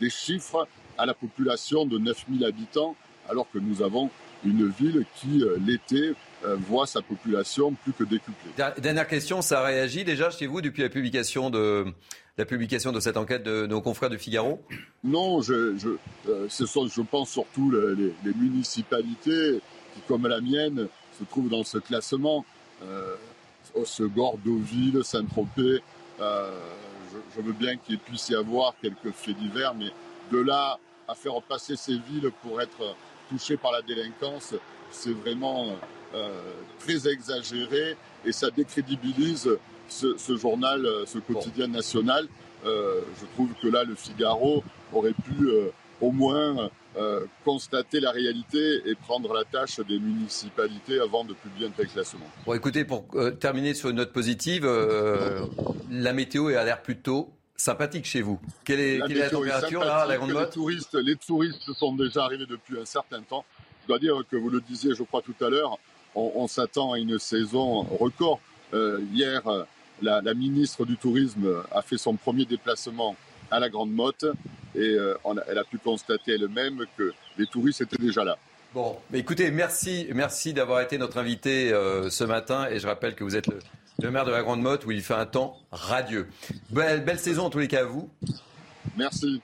des 0.00 0.10
chiffres 0.10 0.66
à 0.98 1.06
la 1.06 1.14
population 1.14 1.84
de 1.84 1.98
9000 1.98 2.44
habitants, 2.44 2.96
alors 3.28 3.46
que 3.52 3.58
nous 3.58 3.82
avons 3.82 4.10
une 4.44 4.68
ville 4.68 5.04
qui, 5.16 5.42
euh, 5.42 5.56
l'été, 5.64 6.14
euh, 6.44 6.56
voit 6.56 6.86
sa 6.86 7.00
population 7.00 7.72
plus 7.72 7.92
que 7.92 8.04
décuplée. 8.04 8.50
Dernière 8.78 9.06
question, 9.06 9.40
ça 9.40 9.62
réagit 9.62 10.04
déjà 10.04 10.30
chez 10.30 10.46
vous 10.46 10.60
depuis 10.60 10.82
la 10.82 10.90
publication 10.90 11.48
de, 11.48 11.86
la 12.36 12.44
publication 12.44 12.92
de 12.92 13.00
cette 13.00 13.16
enquête 13.16 13.42
de 13.42 13.66
nos 13.66 13.80
confrères 13.80 14.10
du 14.10 14.18
Figaro? 14.18 14.62
Non, 15.02 15.40
je, 15.40 15.76
je, 15.78 15.90
euh, 16.28 16.46
ce 16.48 16.66
sont, 16.66 16.86
je 16.86 17.00
pense 17.00 17.30
surtout 17.30 17.70
les, 17.70 18.12
les, 18.24 18.34
municipalités 18.34 19.60
qui, 19.94 20.00
comme 20.06 20.26
la 20.26 20.40
mienne, 20.40 20.88
se 21.18 21.24
trouvent 21.24 21.48
dans 21.48 21.64
ce 21.64 21.78
classement. 21.78 22.44
Osegor, 23.74 24.38
Deauville, 24.44 25.04
Saint-Tropez. 25.04 25.82
Euh, 26.20 26.50
je, 27.36 27.42
veux 27.42 27.52
bien 27.52 27.76
qu'il 27.76 27.98
puisse 27.98 28.28
y 28.28 28.34
avoir 28.34 28.74
quelques 28.80 29.10
faits 29.12 29.36
divers, 29.36 29.74
mais 29.74 29.90
de 30.32 30.38
là 30.38 30.78
à 31.06 31.14
faire 31.14 31.40
passer 31.42 31.76
ces 31.76 31.98
villes 31.98 32.30
pour 32.42 32.60
être 32.60 32.96
touchées 33.28 33.56
par 33.56 33.72
la 33.72 33.82
délinquance, 33.82 34.54
c'est 34.90 35.12
vraiment 35.12 35.76
euh, 36.14 36.30
très 36.78 37.08
exagéré 37.08 37.96
et 38.24 38.32
ça 38.32 38.50
décrédibilise 38.50 39.48
ce, 39.88 40.36
journal, 40.36 40.86
ce 41.06 41.18
quotidien 41.18 41.66
national. 41.68 42.26
Euh, 42.64 43.00
je 43.20 43.26
trouve 43.34 43.50
que 43.60 43.68
là, 43.68 43.84
le 43.84 43.94
Figaro 43.94 44.64
aurait 44.92 45.12
pu 45.12 45.48
au 46.00 46.10
moins 46.10 46.70
constater 47.44 48.00
la 48.00 48.10
réalité 48.10 48.82
et 48.86 48.94
prendre 48.94 49.32
la 49.34 49.44
tâche 49.44 49.80
des 49.80 49.98
municipalités 49.98 51.00
avant 51.00 51.24
de 51.24 51.34
publier 51.34 51.66
un 51.66 51.70
tel 51.70 51.88
classement. 51.88 52.26
Bon, 52.46 52.54
écoutez, 52.54 52.84
pour 52.84 53.06
terminer 53.40 53.74
sur 53.74 53.90
une 53.90 53.96
note 53.96 54.12
positive, 54.12 54.64
la 55.90 56.12
météo 56.12 56.50
est 56.50 56.56
à 56.56 56.64
l'air 56.64 56.82
plutôt 56.82 57.32
sympathique 57.56 58.04
chez 58.04 58.22
vous. 58.22 58.40
Quelle 58.64 58.80
est 58.80 58.98
la, 58.98 59.30
température 59.30 59.84
là, 59.84 60.06
la 60.06 60.16
Grande 60.16 60.30
les 60.30 60.48
touristes, 60.50 60.94
les 60.94 61.16
touristes 61.16 61.72
sont 61.72 61.94
déjà 61.94 62.24
arrivés 62.24 62.46
depuis 62.46 62.78
un 62.78 62.84
certain 62.84 63.22
temps. 63.22 63.44
Je 63.82 63.88
dois 63.88 63.98
dire 63.98 64.22
que 64.30 64.36
vous 64.36 64.50
le 64.50 64.60
disiez, 64.60 64.94
je 64.94 65.02
crois 65.02 65.22
tout 65.22 65.44
à 65.44 65.48
l'heure, 65.48 65.78
on, 66.14 66.46
s'attend 66.46 66.92
à 66.92 66.98
une 66.98 67.18
saison 67.18 67.82
record. 67.82 68.40
Euh, 68.72 69.00
hier, 69.12 69.42
la, 70.02 70.34
ministre 70.34 70.84
du 70.84 70.96
Tourisme 70.96 71.62
a 71.72 71.82
fait 71.82 71.98
son 71.98 72.14
premier 72.14 72.44
déplacement 72.44 73.16
à 73.50 73.60
la 73.60 73.68
Grande 73.68 73.92
Motte 73.92 74.24
et 74.74 74.80
euh, 74.80 75.14
elle 75.48 75.58
a 75.58 75.64
pu 75.64 75.78
constater 75.78 76.32
elle-même 76.34 76.84
que 76.96 77.12
les 77.38 77.46
touristes 77.46 77.80
étaient 77.80 78.02
déjà 78.02 78.24
là. 78.24 78.36
Bon, 78.72 78.96
mais 79.10 79.20
écoutez, 79.20 79.50
merci, 79.52 80.08
merci 80.12 80.52
d'avoir 80.52 80.80
été 80.80 80.98
notre 80.98 81.18
invité 81.18 81.72
euh, 81.72 82.10
ce 82.10 82.24
matin 82.24 82.66
et 82.68 82.80
je 82.80 82.86
rappelle 82.86 83.14
que 83.14 83.22
vous 83.22 83.36
êtes 83.36 83.46
le, 83.46 83.60
le 84.02 84.10
maire 84.10 84.24
de 84.24 84.32
la 84.32 84.42
Grande 84.42 84.62
Motte 84.62 84.84
où 84.84 84.90
il 84.90 85.02
fait 85.02 85.14
un 85.14 85.26
temps 85.26 85.56
radieux. 85.70 86.28
Belle, 86.70 87.04
belle 87.04 87.20
saison 87.20 87.44
en 87.44 87.50
tous 87.50 87.60
les 87.60 87.68
cas 87.68 87.82
à 87.82 87.84
vous. 87.84 88.10
Merci. 88.96 89.40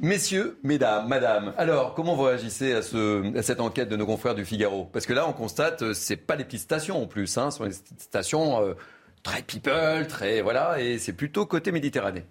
Messieurs, 0.00 0.58
mesdames, 0.64 1.06
madame, 1.06 1.52
alors 1.58 1.94
comment 1.94 2.16
vous 2.16 2.22
réagissez 2.22 2.72
à, 2.72 2.82
ce, 2.82 3.36
à, 3.36 3.42
cette 3.42 3.60
enquête 3.60 3.88
de 3.88 3.96
nos 3.96 4.06
confrères 4.06 4.34
du 4.34 4.44
Figaro? 4.44 4.88
Parce 4.92 5.06
que 5.06 5.12
là, 5.12 5.28
on 5.28 5.32
constate, 5.32 5.82
euh, 5.82 5.94
c'est 5.94 6.16
pas 6.16 6.36
des 6.36 6.44
petites 6.44 6.62
stations 6.62 7.02
en 7.02 7.06
plus, 7.06 7.38
hein, 7.38 7.50
ce 7.50 7.58
sont 7.58 7.66
des 7.66 7.74
stations 7.98 8.62
euh, 8.64 8.74
très 9.22 9.42
people, 9.42 10.06
très 10.08 10.40
voilà, 10.40 10.80
et 10.80 10.98
c'est 10.98 11.12
plutôt 11.12 11.46
côté 11.46 11.70
Méditerranée. 11.70 12.24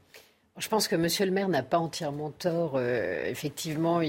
Je 0.57 0.67
pense 0.67 0.89
que 0.89 0.97
Monsieur 0.97 1.25
le 1.25 1.31
maire 1.31 1.47
n'a 1.47 1.63
pas 1.63 1.77
entièrement 1.77 2.29
tort. 2.29 2.73
Euh, 2.75 3.23
effectivement, 3.25 4.01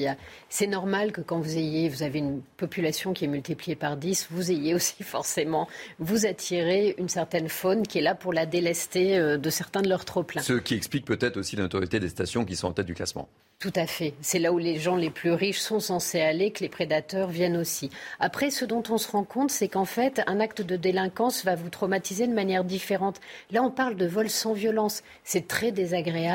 c'est 0.48 0.66
normal 0.66 1.12
que 1.12 1.20
quand 1.20 1.38
vous 1.38 1.56
ayez, 1.56 1.88
vous 1.88 2.02
avez 2.02 2.18
une 2.18 2.42
population 2.56 3.12
qui 3.12 3.24
est 3.24 3.28
multipliée 3.28 3.76
par 3.76 3.96
10, 3.96 4.26
vous 4.30 4.50
ayez 4.50 4.74
aussi 4.74 5.04
forcément, 5.04 5.68
vous 6.00 6.26
attirez 6.26 6.96
une 6.98 7.08
certaine 7.08 7.48
faune 7.48 7.86
qui 7.86 7.98
est 7.98 8.02
là 8.02 8.16
pour 8.16 8.32
la 8.32 8.44
délester 8.44 9.16
euh, 9.16 9.38
de 9.38 9.50
certains 9.50 9.82
de 9.82 9.88
leurs 9.88 10.04
trop-pleins. 10.04 10.42
Ce 10.42 10.54
qui 10.54 10.74
explique 10.74 11.04
peut-être 11.04 11.36
aussi 11.36 11.54
l'autorité 11.54 12.00
des 12.00 12.08
stations 12.08 12.44
qui 12.44 12.56
sont 12.56 12.68
en 12.68 12.72
tête 12.72 12.86
du 12.86 12.94
classement. 12.94 13.28
Tout 13.62 13.72
à 13.76 13.86
fait. 13.86 14.14
C'est 14.22 14.40
là 14.40 14.52
où 14.52 14.58
les 14.58 14.80
gens 14.80 14.96
les 14.96 15.10
plus 15.10 15.30
riches 15.30 15.60
sont 15.60 15.78
censés 15.78 16.20
aller, 16.20 16.50
que 16.50 16.64
les 16.64 16.68
prédateurs 16.68 17.28
viennent 17.28 17.56
aussi. 17.56 17.90
Après, 18.18 18.50
ce 18.50 18.64
dont 18.64 18.82
on 18.90 18.98
se 18.98 19.08
rend 19.08 19.22
compte, 19.22 19.52
c'est 19.52 19.68
qu'en 19.68 19.84
fait, 19.84 20.20
un 20.26 20.40
acte 20.40 20.62
de 20.62 20.74
délinquance 20.74 21.44
va 21.44 21.54
vous 21.54 21.68
traumatiser 21.70 22.26
de 22.26 22.34
manière 22.34 22.64
différente. 22.64 23.20
Là, 23.52 23.62
on 23.62 23.70
parle 23.70 23.94
de 23.94 24.04
vol 24.04 24.28
sans 24.28 24.52
violence. 24.52 25.04
C'est 25.22 25.46
très 25.46 25.70
désagréable, 25.70 26.31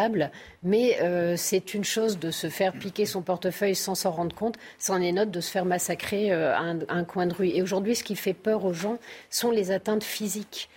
mais 0.63 0.97
euh, 1.01 1.35
c'est 1.37 1.73
une 1.73 1.83
chose 1.83 2.19
de 2.19 2.31
se 2.31 2.49
faire 2.49 2.73
piquer 2.73 3.05
son 3.05 3.21
portefeuille 3.21 3.75
sans 3.75 3.95
s'en 3.95 4.11
rendre 4.11 4.35
compte. 4.35 4.55
C'en 4.79 5.01
est 5.01 5.09
une 5.09 5.19
autre 5.19 5.31
de 5.31 5.41
se 5.41 5.51
faire 5.51 5.65
massacrer 5.65 6.31
euh, 6.31 6.55
à 6.55 6.73
un 6.89 7.03
coin 7.03 7.27
de 7.27 7.33
rue. 7.33 7.49
Et 7.49 7.61
aujourd'hui, 7.61 7.95
ce 7.95 8.03
qui 8.03 8.15
fait 8.15 8.33
peur 8.33 8.65
aux 8.65 8.73
gens 8.73 8.97
sont 9.29 9.51
les 9.51 9.71
atteintes 9.71 10.03
physiques 10.03 10.69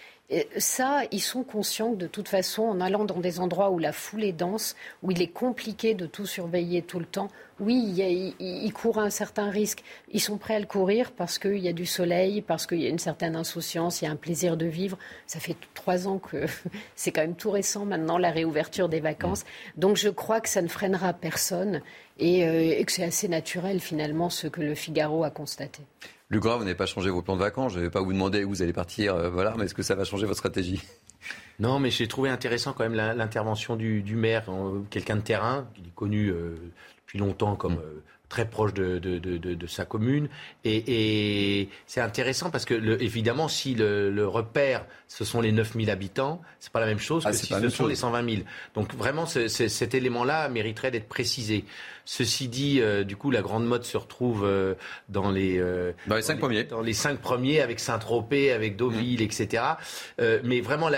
ça, 0.58 1.02
ils 1.10 1.20
sont 1.20 1.42
conscients 1.42 1.90
que 1.92 1.96
de 1.96 2.06
toute 2.06 2.28
façon, 2.28 2.62
en 2.62 2.80
allant 2.80 3.04
dans 3.04 3.18
des 3.18 3.40
endroits 3.40 3.70
où 3.70 3.78
la 3.78 3.92
foule 3.92 4.22
est 4.22 4.32
dense, 4.32 4.76
où 5.02 5.10
il 5.10 5.20
est 5.20 5.28
compliqué 5.28 5.94
de 5.94 6.06
tout 6.06 6.26
surveiller 6.26 6.82
tout 6.82 7.00
le 7.00 7.04
temps, 7.04 7.28
oui, 7.58 8.34
ils 8.38 8.72
courent 8.72 8.98
un 8.98 9.10
certain 9.10 9.50
risque. 9.50 9.82
Ils 10.12 10.20
sont 10.20 10.38
prêts 10.38 10.54
à 10.54 10.60
le 10.60 10.66
courir 10.66 11.12
parce 11.12 11.38
qu'il 11.38 11.58
y 11.58 11.68
a 11.68 11.72
du 11.72 11.84
soleil, 11.84 12.40
parce 12.42 12.66
qu'il 12.66 12.80
y 12.80 12.86
a 12.86 12.88
une 12.88 12.98
certaine 12.98 13.36
insouciance, 13.36 14.00
il 14.00 14.06
y 14.06 14.08
a 14.08 14.10
un 14.10 14.16
plaisir 14.16 14.56
de 14.56 14.66
vivre. 14.66 14.98
Ça 15.26 15.40
fait 15.40 15.56
trois 15.74 16.08
ans 16.08 16.18
que 16.18 16.46
c'est 16.96 17.10
quand 17.10 17.20
même 17.20 17.36
tout 17.36 17.50
récent 17.50 17.84
maintenant, 17.84 18.16
la 18.16 18.30
réouverture 18.30 18.88
des 18.88 19.00
vacances. 19.00 19.44
Donc 19.76 19.96
je 19.96 20.08
crois 20.08 20.40
que 20.40 20.48
ça 20.48 20.62
ne 20.62 20.68
freinera 20.68 21.12
personne 21.12 21.82
et, 22.18 22.46
euh, 22.46 22.78
et 22.78 22.84
que 22.84 22.92
c'est 22.92 23.04
assez 23.04 23.28
naturel 23.28 23.80
finalement 23.80 24.30
ce 24.30 24.46
que 24.46 24.60
le 24.60 24.74
Figaro 24.74 25.24
a 25.24 25.30
constaté. 25.30 25.82
Luc 26.30 26.44
vous 26.44 26.58
n'avez 26.60 26.76
pas 26.76 26.86
changé 26.86 27.10
vos 27.10 27.22
plans 27.22 27.34
de 27.34 27.40
vacances. 27.40 27.72
Je 27.72 27.78
ne 27.78 27.84
vais 27.84 27.90
pas 27.90 28.00
vous 28.00 28.12
demander 28.12 28.44
où 28.44 28.50
vous 28.50 28.62
allez 28.62 28.72
partir, 28.72 29.14
euh, 29.16 29.30
voilà, 29.30 29.54
mais 29.58 29.64
est-ce 29.64 29.74
que 29.74 29.82
ça 29.82 29.96
va 29.96 30.04
changer 30.04 30.26
votre 30.26 30.38
stratégie? 30.38 30.80
Non, 31.58 31.78
mais 31.78 31.90
j'ai 31.90 32.08
trouvé 32.08 32.30
intéressant 32.30 32.72
quand 32.72 32.88
même 32.88 32.94
l'intervention 32.94 33.76
du, 33.76 34.02
maire, 34.16 34.46
quelqu'un 34.88 35.16
de 35.16 35.20
terrain, 35.20 35.68
qui 35.74 35.82
est 35.82 35.94
connu 35.94 36.28
euh, 36.28 36.54
depuis 37.00 37.18
longtemps 37.18 37.54
comme 37.56 37.74
euh, 37.74 38.02
très 38.30 38.48
proche 38.48 38.72
de, 38.72 39.66
sa 39.66 39.84
commune. 39.84 40.30
Et, 40.64 41.68
c'est 41.86 42.00
intéressant 42.00 42.50
parce 42.50 42.64
que, 42.64 42.74
évidemment, 43.02 43.48
si 43.48 43.74
le, 43.74 44.26
repère, 44.26 44.86
ce 45.08 45.24
sont 45.24 45.42
les 45.42 45.52
9000 45.52 45.90
habitants, 45.90 46.40
c'est 46.60 46.72
pas 46.72 46.80
la 46.80 46.86
même 46.86 46.98
chose 46.98 47.24
ah, 47.26 47.32
que 47.32 47.36
si 47.36 47.46
ce 47.46 47.68
sont 47.68 47.86
les 47.86 47.96
120 47.96 48.30
000. 48.30 48.42
Donc 48.74 48.94
vraiment, 48.94 49.26
cet 49.26 49.94
élément-là 49.94 50.48
mériterait 50.48 50.90
d'être 50.90 51.08
précisé. 51.08 51.64
Ceci 52.04 52.48
dit, 52.48 52.80
euh, 52.80 53.04
du 53.04 53.16
coup, 53.16 53.30
la 53.30 53.42
grande 53.42 53.66
mode 53.66 53.84
se 53.84 53.96
retrouve 53.96 54.44
euh, 54.44 54.74
dans 55.08 55.30
les 55.30 55.58
euh, 55.58 55.92
dans 56.06 56.16
les 56.16 56.22
cinq 56.22 56.38
premiers, 56.38 56.64
dans 56.64 56.80
les 56.80 56.92
cinq 56.92 57.20
premiers 57.20 57.60
avec 57.60 57.78
Saint-Tropez, 57.78 58.52
avec 58.52 58.76
Deauville, 58.76 59.20
mmh. 59.20 59.24
etc. 59.24 59.62
mais 60.42 60.60
vraiment, 60.60 60.88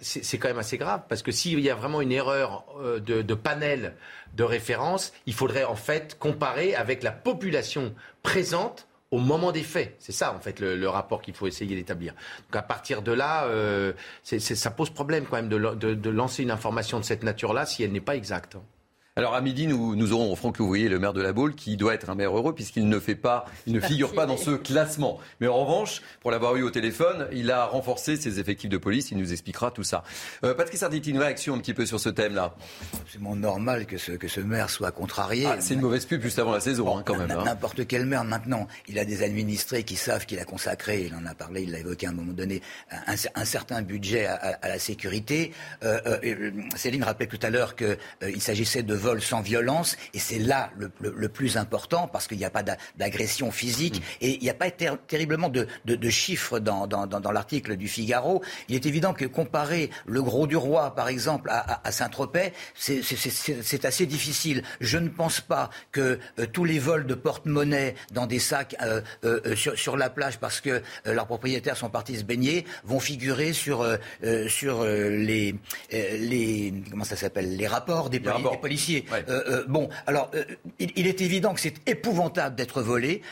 c'est 0.00 0.38
quand 0.38 0.48
même 0.48 0.58
assez 0.58 0.78
grave 0.78 1.02
parce 1.08 1.22
que 1.22 1.32
s'il 1.32 1.60
y 1.60 1.70
a 1.70 1.74
vraiment 1.74 2.00
une 2.00 2.12
erreur 2.12 2.64
de, 2.82 3.22
de 3.22 3.34
panel 3.34 3.94
de 4.36 4.44
référence, 4.44 5.12
il 5.26 5.34
faudrait 5.34 5.64
en 5.64 5.76
fait 5.76 6.18
comparer 6.18 6.74
avec 6.74 7.02
la 7.02 7.12
population 7.12 7.94
présente 8.22 8.86
au 9.10 9.18
moment 9.18 9.52
des 9.52 9.62
faits. 9.62 9.96
C'est 9.98 10.12
ça, 10.12 10.34
en 10.34 10.40
fait, 10.40 10.60
le, 10.60 10.88
rapport 10.88 11.22
qu'il 11.22 11.34
faut 11.34 11.46
essayer 11.46 11.74
d'établir. 11.74 12.12
Donc, 12.12 12.56
à 12.56 12.62
partir 12.62 13.02
de 13.02 13.12
là, 13.12 13.48
ça 14.22 14.70
pose 14.70 14.90
problème 14.90 15.24
quand 15.24 15.36
même 15.36 15.48
de, 15.48 16.10
lancer 16.10 16.42
une 16.42 16.50
information 16.50 16.98
de 16.98 17.04
cette 17.04 17.22
nature-là 17.22 17.66
si 17.66 17.82
elle 17.82 17.92
n'est 17.92 18.00
pas 18.00 18.16
exacte. 18.16 18.56
Alors 19.18 19.34
à 19.34 19.40
midi, 19.40 19.66
nous, 19.66 19.96
nous 19.96 20.12
aurons 20.12 20.36
Franck 20.36 20.58
Louvrier, 20.58 20.90
le 20.90 20.98
maire 20.98 21.14
de 21.14 21.22
la 21.22 21.32
Baule, 21.32 21.54
qui 21.54 21.78
doit 21.78 21.94
être 21.94 22.10
un 22.10 22.14
maire 22.14 22.36
heureux 22.36 22.54
puisqu'il 22.54 22.86
ne 22.86 22.98
fait 22.98 23.14
pas, 23.14 23.46
il 23.66 23.72
ne 23.72 23.80
figure 23.80 24.12
pas 24.12 24.26
dans 24.26 24.36
ce 24.36 24.50
classement. 24.50 25.18
Mais 25.40 25.46
en 25.46 25.64
revanche, 25.64 26.02
pour 26.20 26.30
l'avoir 26.30 26.54
eu 26.56 26.62
au 26.62 26.68
téléphone, 26.68 27.26
il 27.32 27.50
a 27.50 27.64
renforcé 27.64 28.16
ses 28.16 28.40
effectifs 28.40 28.68
de 28.68 28.76
police. 28.76 29.12
Il 29.12 29.16
nous 29.16 29.32
expliquera 29.32 29.70
tout 29.70 29.84
ça. 29.84 30.04
Euh, 30.44 30.52
Patrick 30.52 30.76
Sarditi, 30.76 31.12
une 31.12 31.18
réaction 31.18 31.54
un 31.54 31.58
petit 31.60 31.72
peu 31.72 31.86
sur 31.86 31.98
ce 31.98 32.10
thème-là? 32.10 32.56
C'est 32.92 33.00
absolument 33.00 33.36
normal 33.36 33.86
que 33.86 33.96
ce, 33.96 34.12
que 34.12 34.28
ce 34.28 34.40
maire 34.40 34.68
soit 34.68 34.92
contrarié. 34.92 35.46
Ah, 35.46 35.56
c'est 35.60 35.72
une 35.72 35.80
mauvaise 35.80 36.04
pub 36.04 36.20
juste 36.20 36.38
avant 36.38 36.52
la 36.52 36.60
saison, 36.60 36.94
hein, 36.94 37.02
quand 37.02 37.16
même. 37.16 37.30
Hein. 37.30 37.42
N'importe 37.42 37.86
quel 37.86 38.04
maire 38.04 38.24
maintenant, 38.24 38.68
il 38.86 38.98
a 38.98 39.06
des 39.06 39.22
administrés 39.22 39.82
qui 39.82 39.96
savent 39.96 40.26
qu'il 40.26 40.40
a 40.40 40.44
consacré, 40.44 41.06
il 41.06 41.14
en 41.14 41.24
a 41.24 41.34
parlé, 41.34 41.62
il 41.62 41.70
l'a 41.70 41.78
évoqué 41.78 42.06
à 42.06 42.10
un 42.10 42.12
moment 42.12 42.34
donné, 42.34 42.60
un, 42.90 43.44
certain 43.46 43.80
budget 43.80 44.26
à, 44.26 44.58
la 44.68 44.78
sécurité. 44.78 45.54
Euh, 45.84 46.00
euh, 46.22 46.50
Céline 46.76 47.04
rappelait 47.04 47.28
tout 47.28 47.40
à 47.40 47.48
l'heure 47.48 47.76
qu'il 47.76 48.42
s'agissait 48.42 48.82
de 48.82 49.05
vols 49.06 49.22
sans 49.22 49.40
violence, 49.40 49.96
et 50.14 50.18
c'est 50.18 50.40
là 50.40 50.70
le, 50.76 51.28
plus 51.28 51.56
important, 51.56 52.08
parce 52.08 52.26
qu'il 52.26 52.38
n'y 52.38 52.44
a 52.44 52.50
pas 52.50 52.64
d'agression 52.96 53.52
physique, 53.52 54.00
mm. 54.00 54.24
et 54.24 54.30
il 54.34 54.42
n'y 54.42 54.50
a 54.50 54.54
pas 54.54 54.70
terriblement 54.70 55.48
de, 55.48 55.66
chiffres 56.10 56.58
dans, 56.58 57.32
l'article 57.32 57.76
du 57.76 57.88
Figaro. 57.88 58.42
Il 58.68 58.74
est 58.74 58.86
évident 58.86 59.12
que 59.12 59.24
comparer 59.24 59.90
le 60.06 60.22
Gros 60.22 60.46
du 60.46 60.56
Roi, 60.56 60.94
par 60.94 61.08
exemple, 61.08 61.50
à, 61.50 61.92
Saint-Tropez, 61.92 62.52
c'est 62.74 63.84
assez 63.84 64.06
difficile. 64.06 64.62
Je 64.80 64.98
ne 64.98 65.08
pense 65.08 65.40
pas 65.40 65.70
que 65.92 66.18
euh, 66.38 66.46
tous 66.52 66.64
les 66.64 66.78
vols 66.78 67.06
de 67.06 67.14
porte-monnaie 67.14 67.94
dans 68.12 68.26
des 68.26 68.38
sacs 68.40 68.74
euh, 68.82 69.00
euh, 69.24 69.54
sur, 69.54 69.96
la 69.96 70.10
plage, 70.10 70.38
parce 70.38 70.60
que 70.60 70.82
leurs 71.04 71.26
propriétaires 71.26 71.76
sont 71.76 71.90
partis 71.90 72.16
se 72.16 72.24
baigner, 72.24 72.64
vont 72.84 73.00
figurer 73.00 73.52
sur, 73.52 73.86
sur 74.48 74.84
les, 74.84 75.54
les, 75.92 76.74
comment 76.90 77.04
ça 77.04 77.16
s'appelle, 77.16 77.56
les 77.56 77.66
rapports 77.66 78.10
des, 78.10 78.20
policiers. 78.56 78.95
Euh, 79.12 79.22
euh, 79.28 79.64
bon, 79.68 79.88
alors, 80.06 80.30
euh, 80.34 80.44
il, 80.78 81.06
est 81.06 81.20
évident 81.20 81.54
que 81.54 81.60
c'est 81.60 81.88
épouvantable 81.88 82.56
d'être 82.56 82.82
volé, 82.82 83.22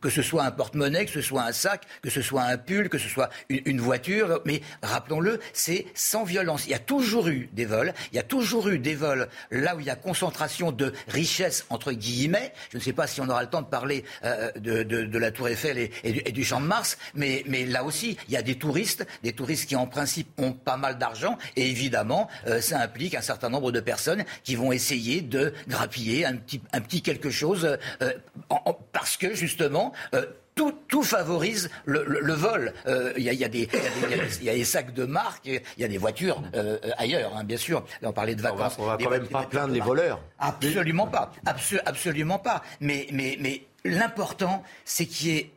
que 0.00 0.10
ce 0.10 0.22
soit 0.22 0.44
un 0.44 0.50
porte-monnaie, 0.50 1.04
que 1.06 1.10
ce 1.10 1.20
soit 1.20 1.42
un 1.42 1.52
sac, 1.52 1.84
que 2.02 2.10
ce 2.10 2.22
soit 2.22 2.42
un 2.42 2.56
pull, 2.56 2.88
que 2.88 2.98
ce 2.98 3.08
soit 3.08 3.30
une, 3.48 3.80
voiture, 3.80 4.40
mais 4.44 4.60
rappelons-le, 4.82 5.40
c'est 5.52 5.86
sans 5.94 6.24
violence. 6.24 6.66
Il 6.66 6.70
y 6.70 6.74
a 6.74 6.78
toujours 6.78 7.28
eu 7.28 7.48
des 7.52 7.64
vols, 7.64 7.92
il 8.12 8.16
y 8.16 8.18
a 8.18 8.22
toujours 8.22 8.68
eu 8.68 8.78
des 8.78 8.94
vols 8.94 9.28
là 9.50 9.76
où 9.76 9.80
il 9.80 9.86
y 9.86 9.90
a 9.90 9.96
concentration 9.96 10.72
de 10.72 10.92
richesse, 11.08 11.66
entre 11.70 11.92
guillemets. 11.92 12.52
Je 12.72 12.78
ne 12.78 12.82
sais 12.82 12.92
pas 12.92 13.06
si 13.06 13.20
on 13.20 13.28
aura 13.28 13.42
le 13.42 13.48
temps 13.48 13.62
de 13.62 13.66
parler 13.66 14.04
de, 14.56 15.18
la 15.18 15.30
Tour 15.30 15.48
Eiffel 15.48 15.90
et, 16.04 16.32
du, 16.32 16.44
Champ 16.44 16.60
de 16.60 16.66
Mars, 16.66 16.98
mais, 17.14 17.42
mais 17.46 17.66
là 17.66 17.84
aussi, 17.84 18.16
il 18.28 18.34
y 18.34 18.36
a 18.36 18.42
des 18.42 18.56
touristes, 18.56 19.06
des 19.22 19.32
touristes 19.32 19.68
qui 19.68 19.76
en 19.76 19.86
principe 19.86 20.28
ont 20.38 20.52
pas 20.52 20.76
mal 20.76 20.98
d'argent, 20.98 21.38
et 21.56 21.68
évidemment, 21.68 22.28
ça 22.60 22.80
implique 22.80 23.14
un 23.14 23.20
certain 23.20 23.48
nombre 23.48 23.72
de 23.72 23.80
personnes 23.80 24.24
qui 24.44 24.54
vont 24.54 24.72
essayer 24.72 24.95
de 25.22 25.52
grappiller 25.68 26.24
un 26.24 26.36
petit, 26.36 26.60
un 26.72 26.80
petit 26.80 27.02
quelque 27.02 27.30
chose 27.30 27.78
euh, 28.02 28.12
parce 28.92 29.16
que 29.16 29.34
justement. 29.34 29.92
Euh, 30.14 30.24
tout, 30.54 30.72
tout, 30.88 31.02
favorise 31.02 31.68
le, 31.84 32.02
le, 32.02 32.32
vol. 32.32 32.72
Il 33.18 33.22
y, 33.22 33.28
a, 33.28 33.34
y, 33.34 33.44
a 33.44 33.48
des, 33.48 33.68
y, 34.40 34.48
a 34.48 34.54
des 34.54 34.64
sacs 34.64 34.94
de 34.94 35.04
marque, 35.04 35.44
il 35.44 35.60
y 35.76 35.84
a 35.84 35.88
des 35.88 35.98
voitures 35.98 36.42
euh, 36.54 36.78
ailleurs, 36.96 37.36
hein, 37.36 37.44
bien 37.44 37.58
sûr. 37.58 37.84
Là, 38.00 38.08
on 38.08 38.12
parlait 38.14 38.34
de 38.34 38.40
vacances. 38.40 38.76
On 38.78 38.86
va, 38.86 38.96
va 38.96 39.04
quand 39.04 39.10
même 39.10 39.28
pas 39.28 39.42
plaindre 39.42 39.74
les 39.74 39.80
voleurs. 39.80 40.18
Absolument 40.38 41.08
pas. 41.08 41.30
absolument 41.44 42.38
pas. 42.38 42.62
Mais, 42.80 43.06
mais, 43.12 43.36
mais 43.38 43.66
l'important, 43.84 44.62
c'est 44.86 45.04
qu'il 45.04 45.28
y 45.28 45.36
ait 45.36 45.50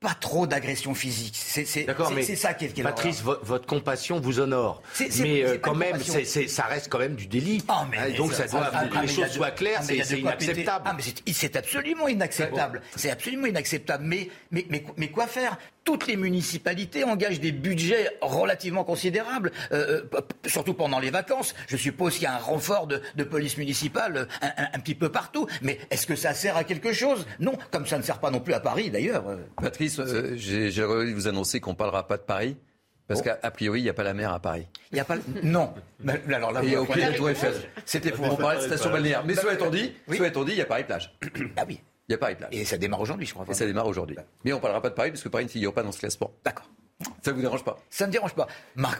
pas 0.00 0.14
trop 0.14 0.46
d'agression 0.46 0.94
physique. 0.94 1.34
C'est 1.36 1.64
ça 1.64 2.54
qui 2.54 2.66
est, 2.66 2.68
qui 2.68 2.82
Patrice, 2.82 3.22
votre 3.22 3.66
compassion 3.66 4.20
vous 4.20 4.38
honore. 4.38 4.80
mais 5.20 5.44
euh, 5.44 5.58
quand 5.58 5.74
même, 5.74 5.98
ça 6.00 6.62
reste 6.64 6.88
quand 6.88 6.98
même 6.98 7.16
du 7.16 7.26
délit. 7.26 7.64
Oh, 7.68 7.72
mais 7.90 7.98
hein, 7.98 8.16
donc 8.16 8.32
ça 8.32 8.46
doit, 8.46 8.70
ah, 8.72 8.86
que 8.86 8.98
les 8.98 9.08
choses 9.08 9.30
soient 9.30 9.50
claires, 9.50 9.82
c'est 9.82 9.96
inacceptable. 10.18 10.84
Ah, 10.86 10.96
c'est 11.32 11.56
absolument 11.56 12.08
inacceptable. 12.08 12.82
C'est 12.94 13.10
absolument 13.10 13.46
inacceptable. 13.46 14.04
Mais, 14.04 14.28
mais, 14.50 14.66
mais, 14.70 14.84
mais 14.96 15.08
quoi 15.10 15.26
faire? 15.26 15.58
Toutes 15.88 16.06
les 16.06 16.18
municipalités 16.18 17.02
engagent 17.02 17.40
des 17.40 17.50
budgets 17.50 18.10
relativement 18.20 18.84
considérables, 18.84 19.52
euh, 19.72 20.02
euh, 20.12 20.20
surtout 20.44 20.74
pendant 20.74 20.98
les 20.98 21.08
vacances. 21.08 21.54
Je 21.66 21.78
suppose 21.78 22.12
qu'il 22.12 22.24
y 22.24 22.26
a 22.26 22.34
un 22.34 22.38
renfort 22.38 22.86
de, 22.86 23.24
police 23.24 23.56
municipale 23.56 24.28
un, 24.42 24.78
petit 24.80 24.94
peu 24.94 25.08
partout. 25.08 25.46
Mais 25.62 25.78
est-ce 25.90 26.06
que 26.06 26.14
ça 26.14 26.34
sert 26.34 26.58
à 26.58 26.64
quelque 26.64 26.92
chose? 26.92 27.26
Non, 27.40 27.56
comme 27.70 27.86
ça 27.86 27.96
ne 27.96 28.02
sert 28.02 28.20
pas 28.20 28.30
non 28.30 28.40
plus 28.40 28.52
à 28.52 28.60
Paris 28.60 28.90
d'ailleurs. 28.90 29.24
Patrice, 29.56 29.98
euh, 29.98 30.34
j'ai 30.36 30.84
envie 30.84 31.10
de 31.10 31.14
vous 31.14 31.26
annoncer 31.26 31.58
qu'on 31.58 31.72
ne 31.72 31.76
parlera 31.76 32.06
pas 32.06 32.18
de 32.18 32.22
Paris. 32.22 32.58
Parce 33.06 33.22
qu'a 33.22 33.36
priori, 33.50 33.80
il 33.80 33.84
n'y 33.84 33.88
a 33.88 33.94
pas 33.94 34.04
la 34.04 34.12
mer 34.12 34.30
à 34.30 34.40
Paris. 34.40 34.66
Il 34.92 34.96
n'y 34.96 35.00
a 35.00 35.06
pas. 35.06 35.16
Non. 35.42 35.72
Mais, 36.00 36.20
alors 36.34 36.52
là, 36.52 36.60
il 36.62 36.70
y 36.70 36.74
a 36.74 36.82
aucun 36.82 37.12
Tour 37.12 37.30
Eiffel. 37.30 37.54
C'était 37.86 38.10
pour 38.10 38.30
en 38.30 38.36
parler 38.36 38.58
de 38.58 38.66
station 38.66 38.92
balnéaire. 38.92 39.24
Mais 39.24 39.34
soit 39.34 39.54
étant 39.54 39.70
dit, 39.70 39.94
il 40.06 40.54
y 40.54 40.60
a 40.60 40.66
Paris 40.66 40.84
plage. 40.84 41.16
Ah 41.56 41.64
oui. 41.66 41.80
Il 42.08 42.12
y 42.12 42.14
a 42.14 42.18
Paris-Plage. 42.18 42.50
Et 42.52 42.64
ça 42.64 42.78
démarre 42.78 43.00
aujourd'hui, 43.00 43.26
je 43.26 43.34
crois. 43.34 43.44
Et 43.48 43.54
ça 43.54 43.66
démarre 43.66 43.86
aujourd'hui. 43.86 44.16
Mais 44.44 44.52
on 44.52 44.56
ne 44.56 44.60
parlera 44.62 44.80
pas 44.80 44.90
de 44.90 44.94
Paris 44.94 45.10
parce 45.10 45.22
que 45.22 45.28
Paris 45.28 45.44
ne 45.44 45.50
figure 45.50 45.74
pas 45.74 45.82
dans 45.82 45.92
ce 45.92 45.98
classement. 45.98 46.32
D'accord. 46.44 46.68
Ça 47.22 47.30
ne 47.30 47.36
vous 47.36 47.42
dérange 47.42 47.64
pas? 47.64 47.78
Ça 47.90 48.04
ne 48.04 48.08
me 48.08 48.12
dérange 48.12 48.34
pas. 48.34 48.48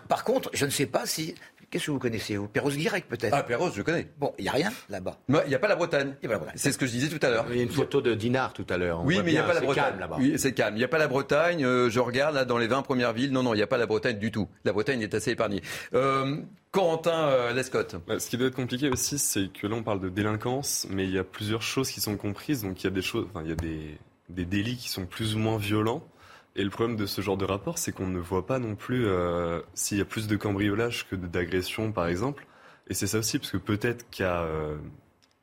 par 0.09 0.25
contre, 0.25 0.51
je 0.53 0.65
ne 0.65 0.71
sais 0.71 0.87
pas 0.87 1.07
si. 1.07 1.35
Qu'est-ce 1.71 1.87
que 1.87 1.91
vous 1.91 1.99
connaissez 1.99 2.37
vous? 2.37 2.49
Perros-Guirec, 2.49 3.09
peut-être? 3.09 3.35
Ah, 3.35 3.43
Perros, 3.43 3.71
je 3.75 3.83
connais. 3.83 4.09
Bon, 4.19 4.33
il 4.39 4.43
n'y 4.45 4.49
a 4.49 4.53
rien 4.53 4.73
là-bas. 4.89 5.19
Il 5.29 5.49
n'y 5.49 5.55
a 5.55 5.59
pas 5.59 5.69
la 5.69 5.77
Bretagne. 5.77 6.15
C'est 6.55 6.73
ce 6.73 6.79
que 6.79 6.87
je 6.87 6.93
disais 6.93 7.09
tout 7.09 7.25
à 7.25 7.29
l'heure. 7.29 7.45
Il 7.51 7.57
y 7.57 7.61
a 7.61 7.63
une 7.63 7.69
photo 7.69 8.01
de 8.01 8.15
Dinard 8.15 8.55
tout 8.55 8.67
à 8.71 8.79
l'heure. 8.79 9.05
Oui, 9.05 9.21
mais 9.23 9.33
il 9.33 9.35
n'y 9.35 9.39
a 9.39 9.43
pas 9.43 9.53
la 9.53 9.61
Bretagne. 9.61 9.99
là-bas. 9.99 10.17
Oui, 10.19 10.39
c'est 10.39 10.53
calme. 10.55 10.77
Il 10.77 10.79
n'y 10.79 10.85
a 10.85 10.89
pas 10.89 10.97
la 10.99 11.09
Bretagne. 11.09 11.65
Euh, 11.65 11.91
je 11.91 12.01
regarde 12.01 12.35
là 12.35 12.45
dans 12.47 12.57
les 12.57 12.69
20 12.69 12.83
premières 12.83 13.13
villes. 13.13 13.33
Non, 13.33 13.43
non, 13.43 13.53
il 13.53 13.59
n'y 13.59 13.63
a 13.63 13.67
pas 13.67 13.77
la 13.77 13.87
Bretagne 13.87 14.19
du 14.19 14.31
tout. 14.31 14.49
La 14.65 14.73
Bretagne 14.73 15.03
est 15.03 15.13
assez 15.15 15.33
épargnée. 15.33 15.63
Euh, 15.93 16.39
Corentin 16.71 17.29
euh, 17.29 17.53
Lescott. 17.53 17.97
Bah, 18.07 18.21
ce 18.21 18.29
qui 18.29 18.37
doit 18.37 18.49
être 18.49 18.57
compliqué 18.57 18.91
aussi, 18.91 19.19
c'est 19.19 19.51
que 19.53 19.67
là, 19.67 19.77
on 19.77 19.83
parle 19.83 20.01
de 20.01 20.09
délinquance, 20.09 20.87
mais 20.91 21.05
il 21.05 21.11
y 21.11 21.19
a 21.19 21.25
plusieurs 21.25 21.63
choses 21.63 21.91
qui 21.91 22.01
sont 22.01 22.17
comprises. 22.17 22.63
Donc, 22.63 22.83
il 22.83 22.85
y 22.85 22.87
a 22.89 22.91
des 22.91 23.03
choses, 23.03 23.27
enfin, 23.31 23.43
il 23.43 23.49
y 23.49 23.53
a 23.53 23.57
des, 23.57 23.99
des 24.29 24.45
délits 24.45 24.77
qui 24.77 24.89
sont 24.89 25.07
plus 25.07 25.35
ou 25.35 25.39
moins 25.39 25.57
violents. 25.57 26.03
Et 26.57 26.65
le 26.65 26.71
problème 26.71 26.97
de 26.97 27.07
ce 27.07 27.21
genre 27.21 27.37
de 27.37 27.45
rapport, 27.45 27.79
c'est 27.79 27.93
qu'on 27.93 28.07
ne 28.07 28.19
voit 28.19 28.47
pas 28.47 28.59
non 28.59 28.75
plus 28.75 29.07
euh, 29.07 29.61
s'il 29.75 29.99
y 29.99 30.01
a 30.01 30.05
plus 30.05 30.27
de 30.27 30.37
cambriolage 30.37 31.09
que 31.09 31.17
d'agression, 31.17 31.93
par 31.93 32.07
exemple. 32.09 32.47
Et 32.89 32.95
c'est 32.95 33.07
ça 33.07 33.19
aussi, 33.19 33.39
parce 33.39 33.51
que 33.51 33.59
peut-être 33.59 34.09
qu'à 34.11 34.43
euh, 34.43 34.77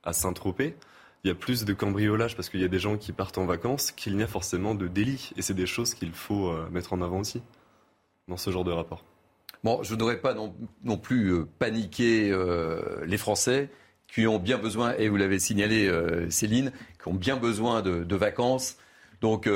à 0.04 0.14
Saint-Tropez, 0.14 0.76
il 1.24 1.28
y 1.30 1.32
a 1.32 1.36
plus 1.36 1.66
de 1.66 1.74
cambriolage 1.74 2.36
parce 2.36 2.50
qu'il 2.50 2.62
y 2.62 2.66
a 2.66 2.68
des 2.68 2.80
gens 2.80 2.98
qui 2.98 3.12
partent 3.12 3.40
en 3.40 3.46
vacances 3.46 3.92
qu'il 3.92 4.16
n'y 4.16 4.24
a 4.24 4.28
forcément 4.28 4.76
de 4.76 4.88
délits. 4.88 5.32
Et 5.38 5.42
c'est 5.42 5.56
des 5.56 5.66
choses 5.66 5.96
qu'il 5.96 6.12
faut 6.12 6.56
mettre 6.70 6.94
en 6.94 7.02
avant 7.02 7.20
aussi 7.22 7.42
dans 8.28 8.38
ce 8.38 8.52
genre 8.52 8.64
de 8.64 8.72
rapport. 8.72 9.04
Bon, 9.66 9.84
je 9.84 9.94
ne 9.94 10.00
voudrais 10.00 10.22
pas 10.22 10.34
non, 10.34 10.56
non 10.84 10.98
plus 10.98 11.44
paniquer 11.60 12.32
les 13.06 13.18
Français 13.18 13.70
qui 14.08 14.28
ont 14.28 14.40
bien 14.40 14.58
besoin, 14.58 14.94
et 14.98 15.10
vous 15.10 15.18
l'avez 15.18 15.40
signalé 15.40 15.92
Céline, 16.30 16.72
qui 17.02 17.08
ont 17.10 17.14
bien 17.14 17.36
besoin 17.36 17.82
de, 17.82 18.04
de 18.04 18.16
vacances. 18.16 18.78
Donc, 19.22 19.50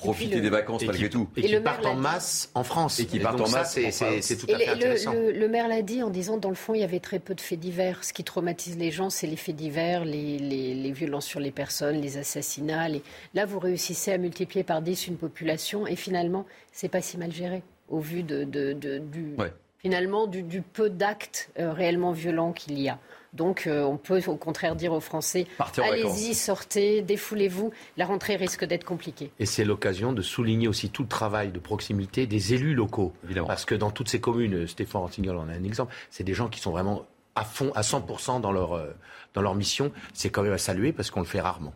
profiter 0.00 0.40
des 0.40 0.50
vacances 0.50 0.84
malgré 0.84 1.08
tout. 1.08 1.28
Et, 1.36 1.42
qui 1.42 1.60
partent 1.60 1.86
en 1.86 1.94
masse 1.94 2.50
en 2.54 2.64
France. 2.64 2.98
Et 2.98 3.06
qui 3.06 3.18
partent 3.18 3.40
en 3.40 3.48
masse. 3.48 3.78
C'est 3.92 4.36
tout 4.36 4.46
à 4.52 4.58
fait 4.58 4.68
intéressant. 4.68 5.12
Le, 5.12 5.48
maire 5.48 5.68
l'a 5.68 5.82
dit 5.82 6.02
en 6.02 6.10
disant, 6.10 6.36
dans 6.36 6.48
le 6.48 6.54
fond, 6.54 6.74
il 6.74 6.80
y 6.80 6.84
avait 6.84 7.00
très 7.00 7.18
peu 7.18 7.34
de 7.34 7.40
faits 7.40 7.60
divers. 7.60 8.02
Ce 8.04 8.12
qui 8.12 8.24
traumatise 8.24 8.76
les 8.78 8.90
gens, 8.90 9.10
c'est 9.10 9.26
les 9.26 9.36
faits 9.36 9.56
divers, 9.56 10.04
les, 10.04 10.38
les, 10.38 10.92
violences 10.92 11.26
sur 11.26 11.40
les 11.40 11.50
personnes, 11.50 12.00
les 12.00 12.18
assassinats. 12.18 12.88
Là, 13.34 13.44
vous 13.44 13.58
réussissez 13.58 14.12
à 14.12 14.18
multiplier 14.18 14.64
par 14.64 14.82
10 14.82 15.08
une 15.08 15.16
population 15.16 15.86
et 15.86 15.96
finalement, 15.96 16.46
c'est 16.72 16.88
pas 16.88 17.02
si 17.02 17.16
mal 17.16 17.32
géré 17.32 17.62
au 17.90 17.98
vu 18.00 18.22
de, 18.22 18.44
de, 18.44 18.72
du, 18.72 19.36
finalement 19.78 20.26
du, 20.26 20.62
peu 20.62 20.90
d'actes 20.90 21.50
euh, 21.58 21.72
réellement 21.72 22.12
violents 22.12 22.52
qu'il 22.52 22.78
y 22.78 22.88
a. 22.88 22.98
Donc 23.32 23.66
euh, 23.66 23.82
on 23.82 23.96
peut 23.96 24.20
au 24.26 24.36
contraire 24.36 24.74
dire 24.74 24.92
aux 24.92 25.00
Français, 25.00 25.46
allez-y, 25.78 26.34
sortez, 26.34 27.02
défoulez-vous. 27.02 27.70
La 27.96 28.06
rentrée 28.06 28.36
risque 28.36 28.64
d'être 28.64 28.84
compliquée. 28.84 29.30
Et 29.38 29.46
c'est 29.46 29.64
l'occasion 29.64 30.12
de 30.12 30.22
souligner 30.22 30.66
aussi 30.66 30.90
tout 30.90 31.02
le 31.02 31.08
travail 31.08 31.52
de 31.52 31.58
proximité 31.60 32.26
des 32.26 32.54
élus 32.54 32.74
locaux. 32.74 33.12
Évidemment. 33.24 33.46
Parce 33.46 33.64
que 33.64 33.74
dans 33.74 33.90
toutes 33.90 34.08
ces 34.08 34.20
communes, 34.20 34.66
Stéphane 34.66 35.02
Rossignol 35.02 35.36
en 35.36 35.48
a 35.48 35.52
un 35.52 35.62
exemple, 35.62 35.94
c'est 36.10 36.24
des 36.24 36.34
gens 36.34 36.48
qui 36.48 36.60
sont 36.60 36.72
vraiment 36.72 37.06
à 37.36 37.44
fond, 37.44 37.70
à 37.76 37.82
100% 37.82 38.40
dans 38.40 38.50
leur, 38.50 38.72
euh, 38.72 38.90
dans 39.34 39.42
leur 39.42 39.54
mission. 39.54 39.92
C'est 40.12 40.30
quand 40.30 40.42
même 40.42 40.52
à 40.52 40.58
saluer 40.58 40.92
parce 40.92 41.10
qu'on 41.10 41.20
le 41.20 41.26
fait 41.26 41.40
rarement. 41.40 41.72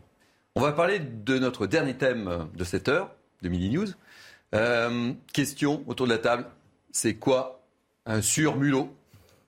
On 0.57 0.61
va 0.61 0.73
parler 0.73 0.99
de 0.99 1.39
notre 1.39 1.67
dernier 1.67 1.95
thème 1.95 2.49
de 2.55 2.65
cette 2.65 2.89
heure, 2.89 3.11
de 3.43 3.49
Mini 3.49 3.71
News. 3.71 3.89
Euh, 4.55 5.13
question 5.33 5.83
autour 5.87 6.07
de 6.07 6.13
la 6.13 6.19
table, 6.19 6.47
c'est 6.93 7.15
quoi 7.15 7.61
un 8.07 8.23
surmulot? 8.23 8.95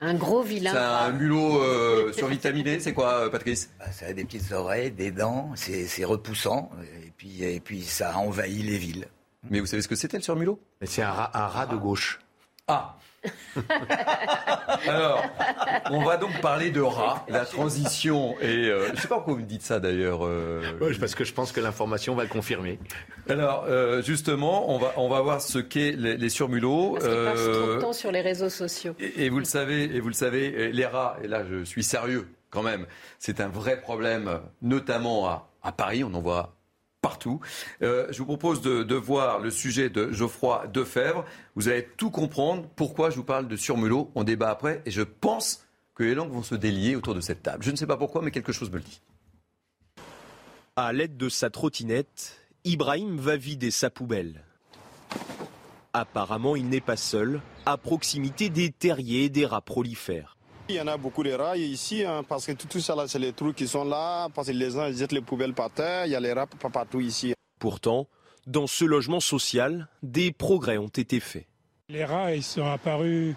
Un 0.00 0.14
gros 0.14 0.42
vilain. 0.42 0.72
C'est 0.72 0.78
un 0.78 1.12
mulot 1.12 1.62
euh, 1.62 2.12
survitaminé, 2.12 2.80
c'est 2.80 2.92
quoi, 2.92 3.26
euh, 3.26 3.30
Patrice? 3.30 3.70
Bah, 3.78 3.90
Ça 3.92 4.06
a 4.06 4.12
des 4.12 4.24
petites 4.24 4.52
oreilles, 4.52 4.90
des 4.90 5.10
dents, 5.10 5.52
c'est 5.54 6.04
repoussant, 6.04 6.70
et 7.04 7.12
puis, 7.16 7.42
et 7.42 7.60
puis 7.60 7.82
ça 7.82 8.16
envahit 8.18 8.64
les 8.64 8.78
villes. 8.78 9.06
Mais 9.48 9.60
vous 9.60 9.66
savez 9.66 9.80
ce 9.80 9.88
que 9.88 9.94
c'était 9.94 10.16
le 10.16 10.22
surmulot? 10.22 10.60
C'est 10.82 11.02
un 11.02 11.12
rat 11.12 11.66
de 11.66 11.76
gauche. 11.76 12.18
Ah 12.68 12.96
Alors, 14.88 15.22
on 15.90 16.02
va 16.04 16.16
donc 16.16 16.40
parler 16.40 16.70
de 16.70 16.80
rats, 16.80 17.24
la 17.28 17.44
transition. 17.44 18.34
Et 18.40 18.66
euh, 18.66 18.88
je 18.88 18.92
ne 18.92 18.96
sais 18.96 19.06
pas 19.06 19.16
pourquoi 19.16 19.34
vous 19.34 19.40
me 19.40 19.46
dites 19.46 19.62
ça 19.62 19.78
d'ailleurs. 19.78 20.26
Euh... 20.26 20.62
parce 20.98 21.14
que 21.14 21.22
je 21.22 21.32
pense 21.32 21.52
que 21.52 21.60
l'information 21.60 22.16
va 22.16 22.24
le 22.24 22.28
confirmer. 22.28 22.80
Alors, 23.28 23.66
euh, 23.68 24.02
justement, 24.02 24.68
on 24.68 24.78
va, 24.78 24.94
on 24.96 25.08
va 25.08 25.20
voir 25.20 25.40
ce 25.40 25.58
qu'est 25.60 25.92
les, 25.92 26.28
surmulots. 26.28 26.94
Parce 26.94 27.04
euh, 27.06 27.32
passe 27.32 27.44
trop 27.44 27.74
de 27.74 27.80
temps 27.80 27.92
sur 27.92 28.10
les 28.10 28.20
réseaux 28.20 28.50
sociaux. 28.50 28.96
Et, 28.98 29.28
vous 29.28 29.38
le 29.38 29.44
savez, 29.44 29.84
et 29.84 30.00
vous 30.00 30.08
le 30.08 30.14
savez, 30.14 30.72
les 30.72 30.86
rats. 30.86 31.18
Et 31.22 31.28
là, 31.28 31.44
je 31.48 31.62
suis 31.62 31.84
sérieux 31.84 32.28
quand 32.50 32.64
même. 32.64 32.86
C'est 33.20 33.40
un 33.40 33.48
vrai 33.48 33.80
problème, 33.80 34.40
notamment 34.60 35.28
à, 35.28 35.48
à 35.62 35.70
Paris. 35.70 36.02
On 36.02 36.12
en 36.14 36.20
voit 36.20 36.55
Euh, 37.82 38.06
je 38.10 38.18
vous 38.18 38.24
propose 38.24 38.60
de, 38.62 38.94
voir 38.94 39.40
le 39.40 39.50
sujet 39.50 39.90
de 39.90 40.12
Geoffroy 40.12 40.66
Defebvre. 40.72 41.24
Vous 41.54 41.68
allez 41.68 41.86
tout 41.96 42.10
comprendre 42.10 42.68
pourquoi 42.76 43.10
je 43.10 43.16
vous 43.16 43.24
parle 43.24 43.48
de 43.48 43.56
surmulot? 43.56 44.10
On 44.14 44.24
débat 44.24 44.50
après 44.50 44.82
et 44.86 44.90
je 44.90 45.02
pense 45.02 45.64
que 45.94 46.04
les 46.04 46.14
langues 46.14 46.32
vont 46.32 46.42
se 46.42 46.54
délier 46.54 46.96
autour 46.96 47.14
de 47.14 47.20
cette 47.20 47.42
table. 47.42 47.62
Je 47.64 47.70
ne 47.70 47.76
sais 47.76 47.86
pas 47.86 47.96
pourquoi, 47.96 48.22
mais 48.22 48.30
quelque 48.30 48.52
chose 48.52 48.70
me 48.70 48.76
le 48.76 48.82
dit. 48.82 49.00
À 50.76 50.92
l'aide 50.92 51.16
de 51.16 51.28
sa 51.28 51.48
trottinette, 51.50 52.38
Ibrahim 52.64 53.18
va 53.18 53.36
vider 53.36 53.70
sa 53.70 53.90
poubelle. 53.90 54.44
Apparemment, 55.92 56.56
il 56.56 56.68
n'est 56.68 56.82
pas 56.82 56.96
seul. 56.96 57.40
À 57.64 57.78
proximité 57.78 58.50
des 58.50 58.70
terriers 58.70 59.24
et 59.24 59.28
des 59.30 59.46
rats 59.46 59.62
prolifèrent. 59.62 60.35
Il 60.68 60.74
y 60.74 60.80
en 60.80 60.86
a 60.88 60.96
beaucoup 60.96 61.22
de 61.22 61.32
rats 61.32 61.56
ici, 61.56 62.04
hein, 62.04 62.24
parce 62.28 62.44
que 62.44 62.52
tout, 62.52 62.80
ça, 62.80 62.96
c'est 63.06 63.20
les 63.20 63.32
trous 63.32 63.52
qui 63.52 63.68
sont 63.68 63.84
là, 63.84 64.28
parce 64.34 64.48
que 64.48 64.52
les 64.52 64.70
gens 64.72 64.90
jettent 64.90 65.12
les 65.12 65.20
poubelles 65.20 65.54
par 65.54 65.70
terre, 65.70 66.06
il 66.06 66.12
y 66.12 66.16
a 66.16 66.20
les 66.20 66.32
rats 66.32 66.46
partout 66.72 67.00
ici. 67.00 67.34
Pourtant, 67.60 68.08
dans 68.48 68.66
ce 68.66 68.84
logement 68.84 69.20
social, 69.20 69.86
des 70.02 70.32
progrès 70.32 70.76
ont 70.76 70.88
été 70.88 71.20
faits. 71.20 71.46
Les 71.88 72.04
rats, 72.04 72.34
ils 72.34 72.42
sont 72.42 72.66
apparus 72.66 73.36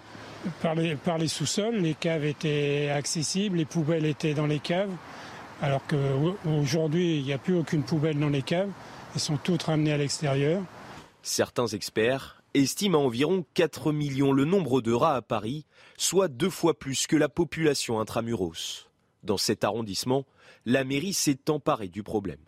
par 0.60 0.74
les, 0.74 0.96
par 0.96 1.18
les 1.18 1.28
sous-sols, 1.28 1.76
les 1.76 1.94
caves 1.94 2.24
étaient 2.24 2.90
accessibles, 2.92 3.58
les 3.58 3.64
poubelles 3.64 4.06
étaient 4.06 4.34
dans 4.34 4.48
les 4.48 4.58
caves, 4.58 4.90
alors 5.62 5.82
qu'aujourd'hui, 5.86 7.18
il 7.18 7.24
n'y 7.24 7.32
a 7.32 7.38
plus 7.38 7.54
aucune 7.54 7.84
poubelle 7.84 8.18
dans 8.18 8.28
les 8.28 8.42
caves, 8.42 8.70
elles 9.14 9.20
sont 9.20 9.36
toutes 9.36 9.62
ramenées 9.62 9.92
à 9.92 9.98
l'extérieur. 9.98 10.62
Certains 11.22 11.68
experts 11.68 12.39
estime 12.54 12.94
à 12.94 12.98
environ 12.98 13.44
4 13.54 13.92
millions 13.92 14.32
le 14.32 14.44
nombre 14.44 14.80
de 14.80 14.92
rats 14.92 15.16
à 15.16 15.22
Paris, 15.22 15.66
soit 15.96 16.28
deux 16.28 16.50
fois 16.50 16.78
plus 16.78 17.06
que 17.06 17.16
la 17.16 17.28
population 17.28 18.00
intramuros. 18.00 18.88
Dans 19.22 19.38
cet 19.38 19.64
arrondissement, 19.64 20.24
la 20.66 20.84
mairie 20.84 21.12
s'est 21.12 21.50
emparée 21.50 21.88
du 21.88 22.02
problème. 22.02 22.40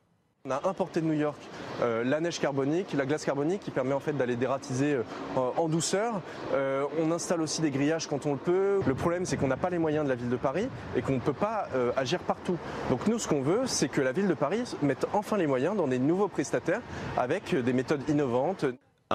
On 0.44 0.50
a 0.50 0.68
importé 0.68 1.00
de 1.00 1.07
New 1.07 1.12
York 1.12 1.38
euh, 1.82 2.03
la 2.03 2.20
neige 2.20 2.40
carbonique, 2.40 2.92
la 2.94 3.07
glace 3.07 3.24
carbonique 3.24 3.61
qui 3.61 3.70
permet 3.70 3.92
en 3.92 4.00
fait 4.00 4.12
d'aller 4.12 4.34
dératiser 4.34 4.94
euh, 4.94 5.03
en 5.36 5.68
douceur. 5.68 6.20
Euh, 6.53 6.84
on 6.98 7.12
installe 7.12 7.40
aussi 7.42 7.61
des 7.61 7.70
grillages 7.70 8.09
quand 8.09 8.26
on 8.26 8.32
le 8.32 8.38
peut. 8.38 8.80
Le 8.84 8.94
problème 8.96 9.24
c'est 9.24 9.36
qu'on 9.36 9.46
n'a 9.46 9.57
pas 9.57 9.70
les 9.70 9.78
moyens 9.78 10.05
de 10.05 10.09
la 10.09 10.16
ville 10.16 10.28
de 10.28 10.36
Paris 10.36 10.68
et 10.96 11.03
qu'on 11.03 11.12
ne 11.12 11.20
peut 11.20 11.32
pas 11.32 11.68
agir 11.96 12.18
partout. 12.18 12.59
Donc 12.90 13.07
nous 13.07 13.20
ce 13.20 13.28
qu'on 13.28 13.42
veut 13.42 13.66
c'est 13.66 13.88
que 13.88 14.00
la 14.00 14.11
ville 14.11 14.26
de 14.26 14.34
Paris 14.34 14.64
mette 14.82 15.07
enfin 15.12 15.36
les 15.36 15.46
moyens 15.46 15.76
dans 15.76 15.86
des 15.86 16.00
nouveaux 16.00 16.26
prestataires 16.26 16.82
avec 17.16 17.55
des 17.55 17.72
méthodes 17.72 18.03
innovantes. 18.09 18.64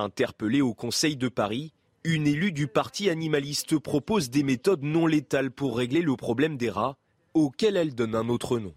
Interpellée 0.02 0.62
au 0.62 0.74
Conseil 0.74 1.16
de 1.16 1.30
Paris, 1.30 1.74
une 2.04 2.28
élue 2.28 2.52
du 2.52 2.68
parti 2.68 3.10
animaliste 3.10 3.78
propose 3.78 4.30
des 4.30 4.44
méthodes 4.44 4.84
non 4.84 5.08
létales 5.08 5.52
pour 5.52 5.78
régler 5.78 6.02
le 6.02 6.16
problème 6.16 6.58
des 6.58 6.70
rats, 6.70 6.98
auquel 7.34 7.76
elle 7.76 7.94
donne 7.94 8.16
un 8.16 8.30
autre 8.30 8.60
nom. 8.60 8.74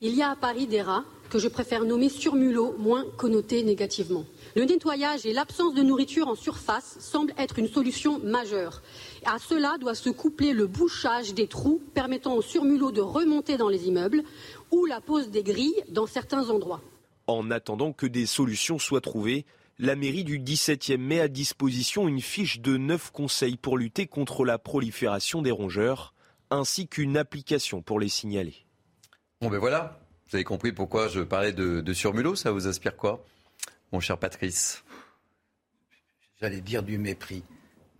Il 0.00 0.14
y 0.14 0.22
a 0.22 0.30
à 0.30 0.36
Paris 0.36 0.66
des 0.66 0.82
rats 0.82 1.04
que 1.30 1.38
je 1.38 1.48
préfère 1.48 1.84
nommer 1.84 2.08
surmulots, 2.08 2.74
moins 2.78 3.04
connotés 3.16 3.62
négativement. 3.62 4.24
Le 4.54 4.64
nettoyage 4.64 5.26
et 5.26 5.32
l'absence 5.32 5.74
de 5.74 5.82
nourriture 5.82 6.28
en 6.28 6.34
surface 6.34 6.96
semblent 7.00 7.34
être 7.38 7.58
une 7.58 7.68
solution 7.68 8.18
majeure. 8.20 8.82
À 9.24 9.38
cela 9.38 9.76
doit 9.80 9.94
se 9.94 10.10
coupler 10.10 10.52
le 10.52 10.66
bouchage 10.66 11.34
des 11.34 11.48
trous 11.48 11.80
permettant 11.94 12.34
aux 12.34 12.42
surmulots 12.42 12.92
de 12.92 13.00
remonter 13.00 13.56
dans 13.56 13.68
les 13.68 13.88
immeubles 13.88 14.22
ou 14.70 14.86
la 14.86 15.00
pose 15.00 15.30
des 15.30 15.42
grilles 15.42 15.82
dans 15.88 16.06
certains 16.06 16.50
endroits. 16.50 16.82
En 17.26 17.50
attendant 17.50 17.92
que 17.92 18.06
des 18.06 18.26
solutions 18.26 18.78
soient 18.78 19.00
trouvées, 19.00 19.46
La 19.78 19.96
mairie 19.96 20.22
du 20.22 20.38
17e 20.38 20.98
met 20.98 21.18
à 21.18 21.26
disposition 21.26 22.06
une 22.06 22.20
fiche 22.20 22.60
de 22.60 22.76
9 22.76 23.10
conseils 23.10 23.56
pour 23.56 23.76
lutter 23.76 24.06
contre 24.06 24.44
la 24.44 24.56
prolifération 24.56 25.42
des 25.42 25.50
rongeurs, 25.50 26.14
ainsi 26.50 26.86
qu'une 26.86 27.16
application 27.16 27.82
pour 27.82 27.98
les 27.98 28.08
signaler. 28.08 28.54
Bon 29.40 29.50
ben 29.50 29.58
voilà, 29.58 29.98
vous 30.28 30.36
avez 30.36 30.44
compris 30.44 30.72
pourquoi 30.72 31.08
je 31.08 31.20
parlais 31.20 31.52
de, 31.52 31.80
de 31.80 31.92
surmulot, 31.92 32.36
ça 32.36 32.52
vous 32.52 32.68
inspire 32.68 32.96
quoi 32.96 33.24
Mon 33.90 33.98
cher 33.98 34.16
Patrice? 34.16 34.84
J'allais 36.40 36.60
dire 36.60 36.84
du 36.84 36.96
mépris. 36.96 37.42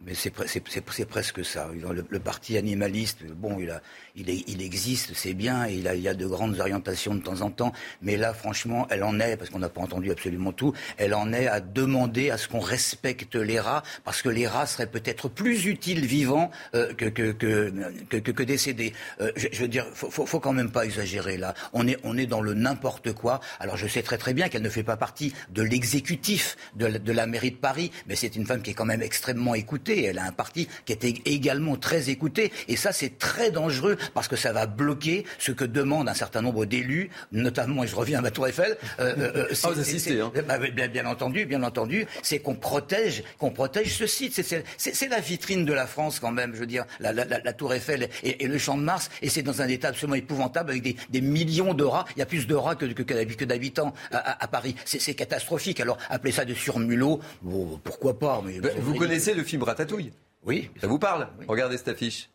Mais 0.07 0.15
c'est 0.15 1.05
presque 1.07 1.45
ça. 1.45 1.71
Le, 1.73 2.19
parti 2.19 2.59
animaliste, 2.59 3.25
bon, 3.25 3.59
il, 3.59 3.71
a, 3.71 3.81
il, 4.17 4.29
est, 4.29 4.45
il 4.49 4.61
existe, 4.61 5.13
c'est 5.15 5.33
bien, 5.33 5.67
il, 5.67 5.89
a, 5.89 5.95
y 5.95 6.09
a 6.09 6.15
de 6.15 6.27
grandes 6.27 6.61
orientations 6.61 7.15
de 7.15 7.21
temps 7.21 7.41
en 7.41 7.51
temps, 7.51 7.73
mais 8.03 8.17
là, 8.17 8.35
franchement, 8.35 8.87
elle 8.91 9.03
en 9.03 9.19
est, 9.19 9.37
parce 9.37 9.51
qu'on 9.51 9.59
n'a 9.59 9.71
pas 9.71 9.81
entendu 9.81 10.11
absolument 10.11 10.53
tout, 10.53 10.75
elle 10.99 11.15
en 11.15 11.33
est 11.33 11.47
à 11.47 11.61
demander 11.61 12.31
à 12.31 12.37
ce 12.37 12.49
qu'on 12.49 12.61
respecte 12.61 13.35
les 13.35 13.59
rats, 13.59 13.83
parce 14.05 14.21
que 14.21 14.29
les 14.29 14.47
rats 14.47 14.67
seraient 14.67 14.87
peut-être 14.87 15.29
plus 15.29 15.65
utiles 15.67 16.05
vivants 16.05 16.51
euh, 16.75 16.93
que, 16.93 17.07
que, 17.07 17.33
que, 17.33 18.19
que, 18.19 18.43
décédés. 18.43 18.93
Euh, 19.21 19.33
je, 19.37 19.61
veux 19.61 19.69
dire, 19.69 19.87
faut, 19.95 20.11
faut, 20.11 20.41
quand 20.41 20.53
même 20.53 20.71
pas 20.71 20.85
exagérer 20.85 21.39
là. 21.39 21.55
On 21.73 21.89
est, 21.89 21.97
on 22.05 22.19
est 22.19 22.27
dans 22.27 22.43
le 22.43 22.53
n'importe 22.53 23.13
quoi. 23.13 23.41
Alors 23.59 23.79
je 23.79 23.87
sais 23.87 24.03
très 24.03 24.19
très 24.19 24.35
bien 24.35 24.49
qu'elle 24.49 24.63
ne 24.63 24.69
fait 24.69 24.83
pas 24.83 24.99
partie 24.99 25.33
de 25.51 25.63
l'exécutif 25.63 26.57
de 26.77 27.13
la 27.13 27.27
mairie 27.27 27.53
de 27.53 27.57
Paris, 27.57 27.91
mais 28.07 28.17
c'est 28.17 28.37
une 28.37 28.45
femme 28.45 28.61
qui 28.61 28.71
est 28.73 28.75
quand 28.75 28.85
même 28.85 29.03
extrêmement 29.03 29.55
écoutée 29.55 29.94
elle 30.03 30.19
a 30.19 30.25
un 30.25 30.33
parti 30.33 30.69
qui 30.85 30.93
est 30.93 31.27
également 31.27 31.77
très 31.77 32.11
écouté. 32.11 32.53
Et 32.69 32.77
ça, 32.77 32.93
c'est 32.93 33.19
très 33.19 33.51
dangereux 33.51 33.97
parce 34.15 34.29
que 34.29 34.37
ça 34.37 34.53
va 34.53 34.67
bloquer 34.67 35.25
ce 35.39 35.53
que 35.53 35.65
demandent 35.65 36.09
un 36.09 36.15
certain 36.15 36.43
nombre 36.43 36.65
d'élus, 36.65 37.11
notamment, 37.33 37.85
et 37.85 37.87
je 37.87 37.97
reviens 37.97 38.19
à 38.19 38.23
ma 38.23 38.31
tour 38.31 38.47
Eiffel. 38.47 38.77
Euh, 39.01 39.15
euh, 39.19 39.33
euh 39.37 39.55
ah, 39.65 39.71
vous 39.71 39.81
assistez, 39.81 40.21
hein. 40.21 40.33
bah, 40.47 40.59
bien, 40.59 40.89
bien, 40.89 41.07
entendu, 41.07 41.47
bien 41.47 41.63
entendu, 41.63 42.07
c'est 42.23 42.39
qu'on 42.39 42.55
protège, 42.55 43.25
qu'on 43.39 43.51
protège 43.51 43.97
ce 43.97 44.07
site. 44.07 44.41
C'est 44.77 45.09
la 45.09 45.21
vitrine 45.21 45.65
de 45.65 45.73
la 45.73 45.87
France 45.87 46.21
quand 46.21 46.33
même, 46.33 46.55
je 46.55 46.61
veux 46.61 46.67
dire, 46.67 46.85
la, 47.01 47.13
la, 47.13 47.25
la 47.25 47.53
tour 47.53 47.75
Eiffel 47.75 48.09
et, 48.23 48.47
le 48.47 48.59
Champ 48.59 48.77
de 48.77 48.83
Mars. 48.83 49.11
Et 49.23 49.29
c'est 49.29 49.43
dans 49.43 49.63
un 49.63 49.69
état 49.69 49.89
absolument 49.89 50.17
épouvantable 50.17 50.71
avec 50.71 50.83
des, 50.83 50.97
des 51.11 51.21
millions 51.21 51.75
de 51.75 51.85
rats. 51.85 52.05
Il 52.17 52.19
y 52.19 52.23
a 52.23 52.27
plus 52.27 52.47
de 52.47 52.55
rats 52.55 52.75
que, 52.75 52.87
que, 52.87 53.03
que 53.03 53.45
d'habitants 53.45 53.95
à, 54.13 54.43
à, 54.45 54.49
Paris. 54.49 54.75
C'est 54.85 55.15
catastrophique. 55.15 55.81
Alors, 55.81 55.99
appeler 56.11 56.33
ça 56.33 56.45
de 56.45 56.55
surmulot, 56.55 57.21
bon, 57.43 57.81
pourquoi 57.83 58.19
pas 58.19 58.43
mais, 58.45 58.61
bah, 58.61 58.71
Vous 58.79 58.95
connaissez 58.95 59.35
le 59.35 59.43
film 59.43 59.63
Ratatouille 59.85 60.13
Oui. 60.45 60.71
Ça 60.81 60.87
vous 60.87 60.99
parle 60.99 61.29
Regardez 61.47 61.77
cette 61.77 61.89
affiche 61.89 62.31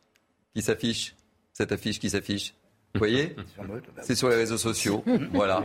qui 0.56 0.62
s'affiche. 0.62 1.16
Cette 1.54 1.72
affiche 1.72 2.00
qui 2.00 2.10
s'affiche. 2.10 2.54
Vous 2.96 3.00
voyez 3.00 3.36
C'est 4.02 4.16
sur 4.16 4.30
les 4.30 4.36
réseaux 4.36 4.58
sociaux. 4.58 5.04
voilà. 5.34 5.64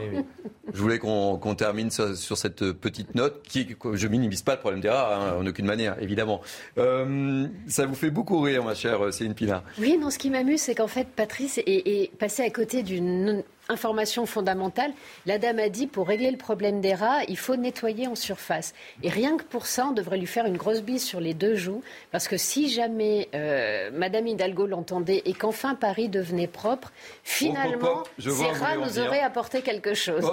Je 0.72 0.80
voulais 0.80 0.98
qu'on 0.98 1.54
termine 1.54 1.90
sur, 1.90 2.36
cette 2.36 2.72
petite 2.72 3.14
note 3.14 3.42
qui, 3.42 3.76
je 3.94 4.08
minimise 4.08 4.42
pas 4.42 4.54
le 4.54 4.60
problème 4.60 4.80
des 4.80 4.90
rats 4.90 5.16
hein, 5.16 5.36
en 5.38 5.46
aucune 5.46 5.64
manière, 5.64 6.02
évidemment. 6.02 6.42
Euh, 6.76 7.46
ça 7.66 7.86
vous 7.86 7.94
fait 7.94 8.10
beaucoup 8.10 8.40
rire, 8.40 8.64
ma 8.64 8.74
chère 8.74 9.12
Céline 9.12 9.34
Pina. 9.34 9.62
Oui, 9.78 9.96
non, 9.98 10.10
ce 10.10 10.18
qui 10.18 10.30
m'amuse, 10.30 10.60
c'est 10.60 10.74
qu'en 10.74 10.86
fait, 10.86 11.06
Patrice 11.06 11.58
est, 11.58 11.64
est 11.66 12.14
passé 12.18 12.42
à 12.42 12.50
côté 12.50 12.82
d'une 12.82 13.42
information 13.68 14.26
fondamentale. 14.26 14.92
La 15.26 15.38
dame 15.38 15.58
a 15.58 15.68
dit 15.68 15.86
pour 15.86 16.08
régler 16.08 16.30
le 16.30 16.36
problème 16.36 16.80
des 16.80 16.94
rats, 16.94 17.24
il 17.28 17.38
faut 17.38 17.56
nettoyer 17.56 18.06
en 18.06 18.14
surface. 18.14 18.74
Et 19.02 19.08
rien 19.08 19.36
que 19.36 19.44
pour 19.44 19.66
ça, 19.66 19.86
on 19.86 19.92
devrait 19.92 20.18
lui 20.18 20.26
faire 20.26 20.46
une 20.46 20.56
grosse 20.56 20.82
bise 20.82 21.04
sur 21.04 21.20
les 21.20 21.34
deux 21.34 21.54
joues, 21.54 21.82
parce 22.10 22.28
que 22.28 22.36
si 22.36 22.68
jamais 22.68 23.28
euh, 23.34 23.90
Madame 23.92 24.26
Hidalgo 24.26 24.66
l'entendait 24.66 25.22
et 25.24 25.32
qu'enfin 25.32 25.74
Paris 25.74 26.08
devenait 26.08 26.46
propre, 26.46 26.92
finalement, 27.22 28.02
ces 28.18 28.50
rats 28.50 28.76
nous 28.76 28.98
auraient 28.98 29.20
apporté 29.20 29.62
quelque 29.62 29.94
chose. 29.94 30.24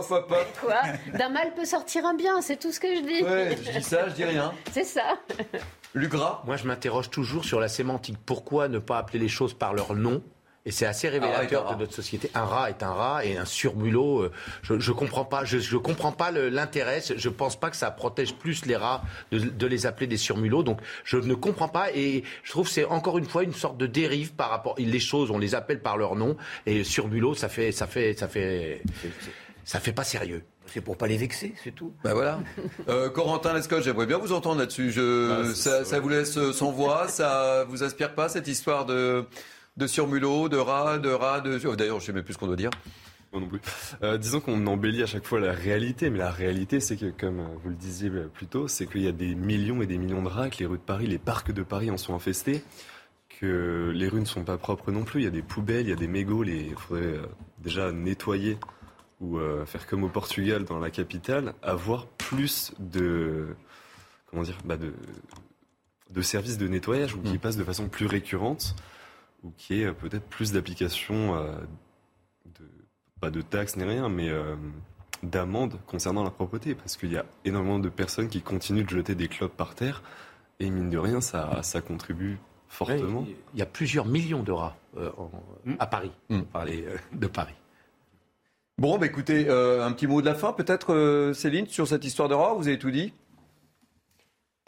Quoi? 0.61 0.81
D'un 1.17 1.29
mal 1.29 1.53
peut 1.53 1.65
sortir 1.65 2.05
un 2.05 2.13
bien, 2.13 2.41
c'est 2.41 2.57
tout 2.57 2.71
ce 2.71 2.79
que 2.79 2.95
je 2.95 3.01
dis. 3.01 3.23
Ouais, 3.23 3.57
je 3.63 3.71
dis 3.79 3.83
ça, 3.83 4.09
je 4.09 4.13
dis 4.13 4.25
rien. 4.25 4.53
C'est 4.71 4.83
ça. 4.83 5.17
Lugras 5.93 6.41
Moi, 6.45 6.55
je 6.55 6.65
m'interroge 6.65 7.09
toujours 7.09 7.45
sur 7.45 7.59
la 7.59 7.67
sémantique. 7.67 8.17
Pourquoi 8.25 8.67
ne 8.67 8.79
pas 8.79 8.97
appeler 8.97 9.19
les 9.19 9.27
choses 9.27 9.53
par 9.53 9.73
leur 9.73 9.93
nom? 9.93 10.21
Et 10.65 10.71
c'est 10.71 10.85
assez 10.85 11.09
révélateur 11.09 11.73
de 11.73 11.79
notre 11.79 11.93
société. 11.93 12.29
Un 12.35 12.45
rat 12.45 12.69
est 12.69 12.83
un 12.83 12.91
rat 12.91 13.25
et 13.25 13.37
un 13.37 13.45
surmulot, 13.45 14.21
euh, 14.21 14.31
je 14.61 14.73
ne 14.73 14.91
comprends 14.91 15.25
pas. 15.25 15.43
Je, 15.43 15.57
je 15.57 15.77
comprends 15.77 16.11
pas 16.11 16.31
l'intérêt. 16.31 17.01
Je 17.15 17.29
pense 17.29 17.59
pas 17.59 17.71
que 17.71 17.75
ça 17.75 17.89
protège 17.89 18.35
plus 18.35 18.65
les 18.65 18.75
rats 18.75 19.01
de, 19.31 19.39
de, 19.39 19.67
les 19.67 19.85
appeler 19.87 20.05
des 20.07 20.17
surmulots. 20.17 20.61
Donc 20.61 20.79
je 21.03 21.17
ne 21.17 21.33
comprends 21.33 21.67
pas 21.67 21.91
et 21.93 22.23
je 22.43 22.51
trouve 22.51 22.67
que 22.67 22.73
c'est 22.73 22.85
encore 22.85 23.17
une 23.17 23.25
fois 23.25 23.43
une 23.43 23.53
sorte 23.53 23.77
de 23.77 23.87
dérive 23.87 24.33
par 24.33 24.49
rapport. 24.49 24.75
Les 24.77 24.99
choses, 24.99 25.31
on 25.31 25.39
les 25.39 25.55
appelle 25.55 25.81
par 25.81 25.97
leur 25.97 26.15
nom 26.15 26.37
et 26.67 26.83
surmulot, 26.83 27.33
ça 27.33 27.49
fait, 27.49 27.71
ça 27.71 27.87
fait, 27.87 28.13
ça 28.13 28.27
fait, 28.27 28.83
ça 29.65 29.79
fait 29.79 29.93
pas 29.93 30.03
sérieux. 30.03 30.43
C'est 30.67 30.81
pour 30.81 30.95
pas 30.95 31.07
les 31.07 31.17
vexer, 31.17 31.53
c'est 31.63 31.73
tout. 31.73 31.91
Ben 32.03 32.13
voilà. 32.13 32.39
Euh, 32.87 33.09
Corentin 33.09 33.53
Lescott, 33.53 33.83
j'aimerais 33.83 34.05
bien 34.05 34.19
vous 34.19 34.31
entendre 34.31 34.59
là-dessus. 34.59 34.91
Je, 34.91 35.27
bah, 35.27 35.55
ça, 35.55 35.83
ça, 35.83 35.99
vous 35.99 36.07
laisse 36.07 36.39
sans 36.51 36.71
voix, 36.71 37.07
ça 37.07 37.65
vous 37.67 37.83
inspire 37.83 38.13
pas 38.13 38.29
cette 38.29 38.47
histoire 38.47 38.85
de 38.85 39.25
de 39.77 39.87
surmulot, 39.87 40.49
de 40.49 40.57
rat, 40.57 40.99
de 40.99 41.09
rat, 41.09 41.41
de. 41.41 41.59
Oh, 41.65 41.75
d'ailleurs, 41.75 41.99
je 41.99 42.05
sais 42.07 42.13
même 42.13 42.23
plus 42.23 42.33
ce 42.33 42.37
qu'on 42.37 42.47
doit 42.47 42.55
dire. 42.55 42.71
non 43.33 43.47
plus. 43.47 43.61
Euh, 44.03 44.17
disons 44.17 44.39
qu'on 44.39 44.65
embellit 44.67 45.03
à 45.03 45.05
chaque 45.05 45.25
fois 45.25 45.39
la 45.39 45.53
réalité, 45.53 46.09
mais 46.09 46.19
la 46.19 46.31
réalité, 46.31 46.79
c'est 46.79 46.97
que, 46.97 47.11
comme 47.11 47.41
vous 47.63 47.69
le 47.69 47.75
disiez 47.75 48.09
plus 48.33 48.47
tôt, 48.47 48.67
c'est 48.67 48.87
qu'il 48.87 49.01
y 49.01 49.07
a 49.07 49.13
des 49.13 49.35
millions 49.35 49.81
et 49.81 49.87
des 49.87 49.97
millions 49.97 50.21
de 50.21 50.27
rats, 50.27 50.49
que 50.49 50.59
les 50.59 50.65
rues 50.65 50.77
de 50.77 50.83
Paris, 50.83 51.07
les 51.07 51.19
parcs 51.19 51.51
de 51.51 51.63
Paris 51.63 51.89
en 51.89 51.97
sont 51.97 52.13
infestés, 52.13 52.63
que 53.39 53.91
les 53.95 54.07
rues 54.07 54.21
ne 54.21 54.25
sont 54.25 54.43
pas 54.43 54.57
propres 54.57 54.91
non 54.91 55.03
plus. 55.03 55.21
Il 55.21 55.23
y 55.23 55.27
a 55.27 55.31
des 55.31 55.41
poubelles, 55.41 55.87
il 55.87 55.89
y 55.89 55.93
a 55.93 55.95
des 55.95 56.07
mégots. 56.07 56.43
Il 56.43 56.75
faudrait 56.75 57.03
euh, 57.03 57.25
déjà 57.59 57.91
nettoyer 57.91 58.57
ou 59.21 59.37
euh, 59.37 59.65
faire 59.65 59.87
comme 59.87 60.03
au 60.03 60.09
Portugal, 60.09 60.65
dans 60.65 60.79
la 60.79 60.89
capitale, 60.89 61.53
avoir 61.61 62.07
plus 62.07 62.73
de 62.79 63.55
comment 64.31 64.43
dire, 64.43 64.57
bah 64.65 64.77
de, 64.77 64.93
de 66.09 66.21
services 66.21 66.57
de 66.57 66.67
nettoyage 66.67 67.15
ou 67.15 67.21
qui 67.21 67.33
mmh. 67.33 67.39
passent 67.39 67.57
de 67.57 67.63
façon 67.63 67.87
plus 67.87 68.07
récurrente 68.07 68.75
ou 69.43 69.51
qui 69.57 69.81
est 69.81 69.91
peut-être 69.91 70.25
plus 70.27 70.51
d'application, 70.51 71.35
euh, 71.35 71.55
de, 72.45 72.65
pas 73.19 73.31
de 73.31 73.41
taxes 73.41 73.75
ni 73.75 73.83
rien, 73.83 74.09
mais 74.09 74.29
euh, 74.29 74.55
d'amendes 75.23 75.79
concernant 75.87 76.23
la 76.23 76.31
propreté, 76.31 76.75
parce 76.75 76.97
qu'il 76.97 77.11
y 77.11 77.17
a 77.17 77.25
énormément 77.45 77.79
de 77.79 77.89
personnes 77.89 78.27
qui 78.27 78.41
continuent 78.41 78.85
de 78.85 78.89
jeter 78.89 79.15
des 79.15 79.27
clopes 79.27 79.55
par 79.55 79.75
terre, 79.75 80.03
et 80.59 80.69
mine 80.69 80.89
de 80.89 80.97
rien, 80.97 81.21
ça, 81.21 81.63
ça 81.63 81.81
contribue 81.81 82.37
fortement. 82.67 83.25
il 83.53 83.59
y 83.59 83.63
a 83.63 83.65
plusieurs 83.65 84.05
millions 84.05 84.43
de 84.43 84.51
rats 84.51 84.77
euh, 84.97 85.09
hmm. 85.65 85.75
à 85.79 85.87
Paris, 85.87 86.11
mmh. 86.29 86.41
parler 86.43 86.85
de 87.11 87.27
Paris. 87.27 87.55
Bon, 88.77 88.97
bah 88.97 89.05
écoutez, 89.05 89.47
un 89.47 89.91
petit 89.91 90.07
mot 90.07 90.21
de 90.21 90.25
la 90.25 90.33
fin, 90.33 90.53
peut-être, 90.53 91.33
Céline, 91.35 91.67
sur 91.67 91.87
cette 91.87 92.03
histoire 92.03 92.29
de 92.29 92.33
rats, 92.33 92.53
vous 92.53 92.67
avez 92.67 92.79
tout 92.79 92.89
dit? 92.89 93.13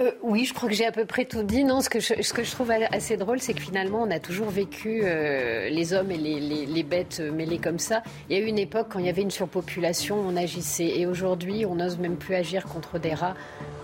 Euh, 0.04 0.12
oui, 0.22 0.46
je 0.46 0.54
crois 0.54 0.70
que 0.70 0.76
j'ai 0.76 0.86
à 0.86 0.92
peu 0.92 1.06
près 1.06 1.26
tout 1.26 1.44
dit. 1.44 1.64
Non, 1.64 1.82
ce 1.82 1.90
que 1.90 2.00
je, 2.00 2.22
ce 2.22 2.34
que 2.34 2.44
je 2.44 2.52
trouve 2.52 2.72
assez 2.72 3.18
drôle, 3.18 3.40
c'est 3.40 3.54
que 3.54 3.62
finalement, 3.62 4.02
on 4.02 4.12
a 4.12 4.20
toujours 4.20 4.50
vécu 4.50 5.02
euh, 5.04 5.70
les 5.70 5.94
hommes 5.94 6.12
et 6.12 6.18
les, 6.18 6.40
les, 6.40 6.66
les, 6.66 6.84
bêtes 6.84 7.20
mêlés 7.20 7.60
comme 7.60 7.80
ça. 7.80 8.04
Il 8.30 8.38
y 8.38 8.40
a 8.40 8.44
eu 8.44 8.48
une 8.48 8.60
époque 8.60 8.88
quand 8.92 9.00
il 9.00 9.06
y 9.06 9.10
avait 9.10 9.22
une 9.22 9.32
surpopulation, 9.32 10.18
on 10.20 10.36
agissait. 10.36 11.00
Et 11.00 11.06
aujourd'hui, 11.06 11.66
on 11.66 11.76
n'ose 11.76 11.98
même 11.98 12.18
plus 12.18 12.36
agir 12.36 12.66
contre 12.66 13.00
des 13.00 13.14
rats 13.14 13.36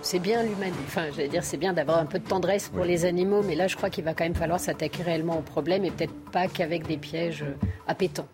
c'est 0.02 0.18
bien. 0.18 0.44
Enfin, 0.86 1.06
j'allais 1.14 1.28
dire, 1.28 1.44
c'est 1.44 1.56
bien 1.56 1.72
d'avoir 1.72 1.98
un 1.98 2.06
peu 2.06 2.18
de 2.18 2.26
tendresse 2.26 2.68
pour 2.68 2.84
les 2.84 3.04
animaux, 3.04 3.42
mais 3.42 3.54
là, 3.54 3.66
je 3.66 3.76
crois 3.76 3.90
qu'il 3.90 4.04
va 4.04 4.14
quand 4.14 4.24
même 4.24 4.34
falloir 4.34 4.60
s'attaquer 4.60 5.02
réellement 5.02 5.38
au 5.38 5.42
problème 5.42 5.84
et 5.84 5.90
peut-être 5.90 6.14
pas 6.32 6.48
qu'avec 6.48 6.86
des 6.86 6.96
pièges 6.96 7.42
euh, 7.42 7.54
appétants. 7.86 8.28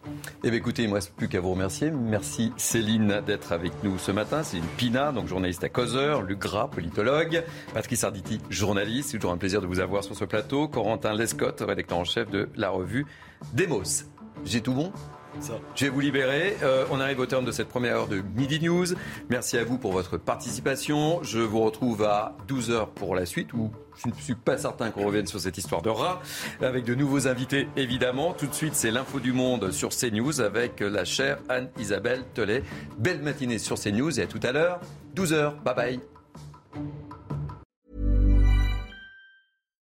Eh 0.45 0.51
bien, 0.51 0.59
écoutez, 0.59 0.83
il 0.83 0.87
ne 0.87 0.91
me 0.91 0.95
reste 0.97 1.15
plus 1.15 1.29
qu'à 1.29 1.41
vous 1.41 1.51
remercier. 1.51 1.91
Merci 1.91 2.53
Céline 2.57 3.21
d'être 3.27 3.53
avec 3.53 3.73
nous 3.83 3.99
ce 3.99 4.13
matin. 4.13 4.43
C'est 4.43 4.59
une 4.59 4.67
Pina, 4.77 5.13
donc 5.13 5.27
journaliste 5.27 5.65
à 5.65 5.69
Causeur, 5.69 6.23
Luc 6.23 6.39
Gras, 6.39 6.69
politologue, 6.69 7.43
Patrick 7.77 7.99
Sarditi, 7.99 8.41
journaliste. 8.49 9.11
C'est 9.11 9.19
toujours 9.19 9.33
un 9.33 9.37
plaisir 9.37 9.61
de 9.61 9.67
vous 9.67 9.81
avoir 9.81 10.03
sur 10.03 10.17
ce 10.17 10.25
plateau. 10.25 10.67
Corentin 10.67 11.13
Lescott, 11.13 11.61
rédacteur 11.61 11.99
en 11.99 12.05
chef 12.05 12.31
de 12.31 12.49
la 12.57 12.71
revue 12.71 13.05
Demos. 13.53 14.07
J'ai 14.47 14.63
tout 14.63 14.73
bon 14.73 14.93
je 15.75 15.85
vais 15.85 15.91
vous 15.91 16.01
libérer. 16.01 16.57
Euh, 16.63 16.87
on 16.91 16.99
arrive 16.99 17.21
au 17.21 17.27
terme 17.27 17.45
de 17.45 17.53
cette 17.53 17.69
première 17.69 17.97
heure 17.97 18.09
de 18.09 18.23
Midi 18.37 18.59
News. 18.59 18.87
Merci 19.29 19.59
à 19.59 19.65
vous 19.65 19.77
pour 19.77 19.93
votre 19.93 20.17
participation. 20.17 21.23
Je 21.23 21.41
vous 21.41 21.61
retrouve 21.61 22.05
à 22.05 22.35
12h 22.49 22.95
pour 22.95 23.15
la 23.15 23.27
suite 23.27 23.53
où 23.53 23.71
je 24.03 24.09
ne 24.09 24.15
suis 24.15 24.35
pas 24.35 24.57
certain 24.57 24.91
qu'on 24.91 25.05
revienne 25.05 25.27
sur 25.27 25.39
cette 25.39 25.59
histoire 25.59 25.83
de 25.83 25.91
rat 25.91 26.23
avec 26.63 26.87
de 26.87 26.95
nouveaux 26.95 27.29
invités 27.29 27.69
évidemment. 27.77 28.33
Tout 28.33 28.47
de 28.47 28.55
suite, 28.55 28.75
c'est 28.75 28.91
l'info 28.91 29.21
du 29.21 29.35
monde 29.35 29.73
sur 29.73 29.91
CNews 29.91 30.41
avec 30.41 30.81
la 30.81 31.05
chère 31.05 31.37
Anne-Isabelle 31.51 32.25
Telet. 32.33 32.63
Belle 32.97 33.21
matinée 33.21 33.59
sur 33.59 33.79
CNews 33.79 34.19
et 34.19 34.23
à 34.23 34.27
tout 34.27 34.41
à 34.43 34.53
l'heure, 34.53 34.81
12h. 35.15 35.63
Bye 35.63 35.75
bye. 35.75 36.01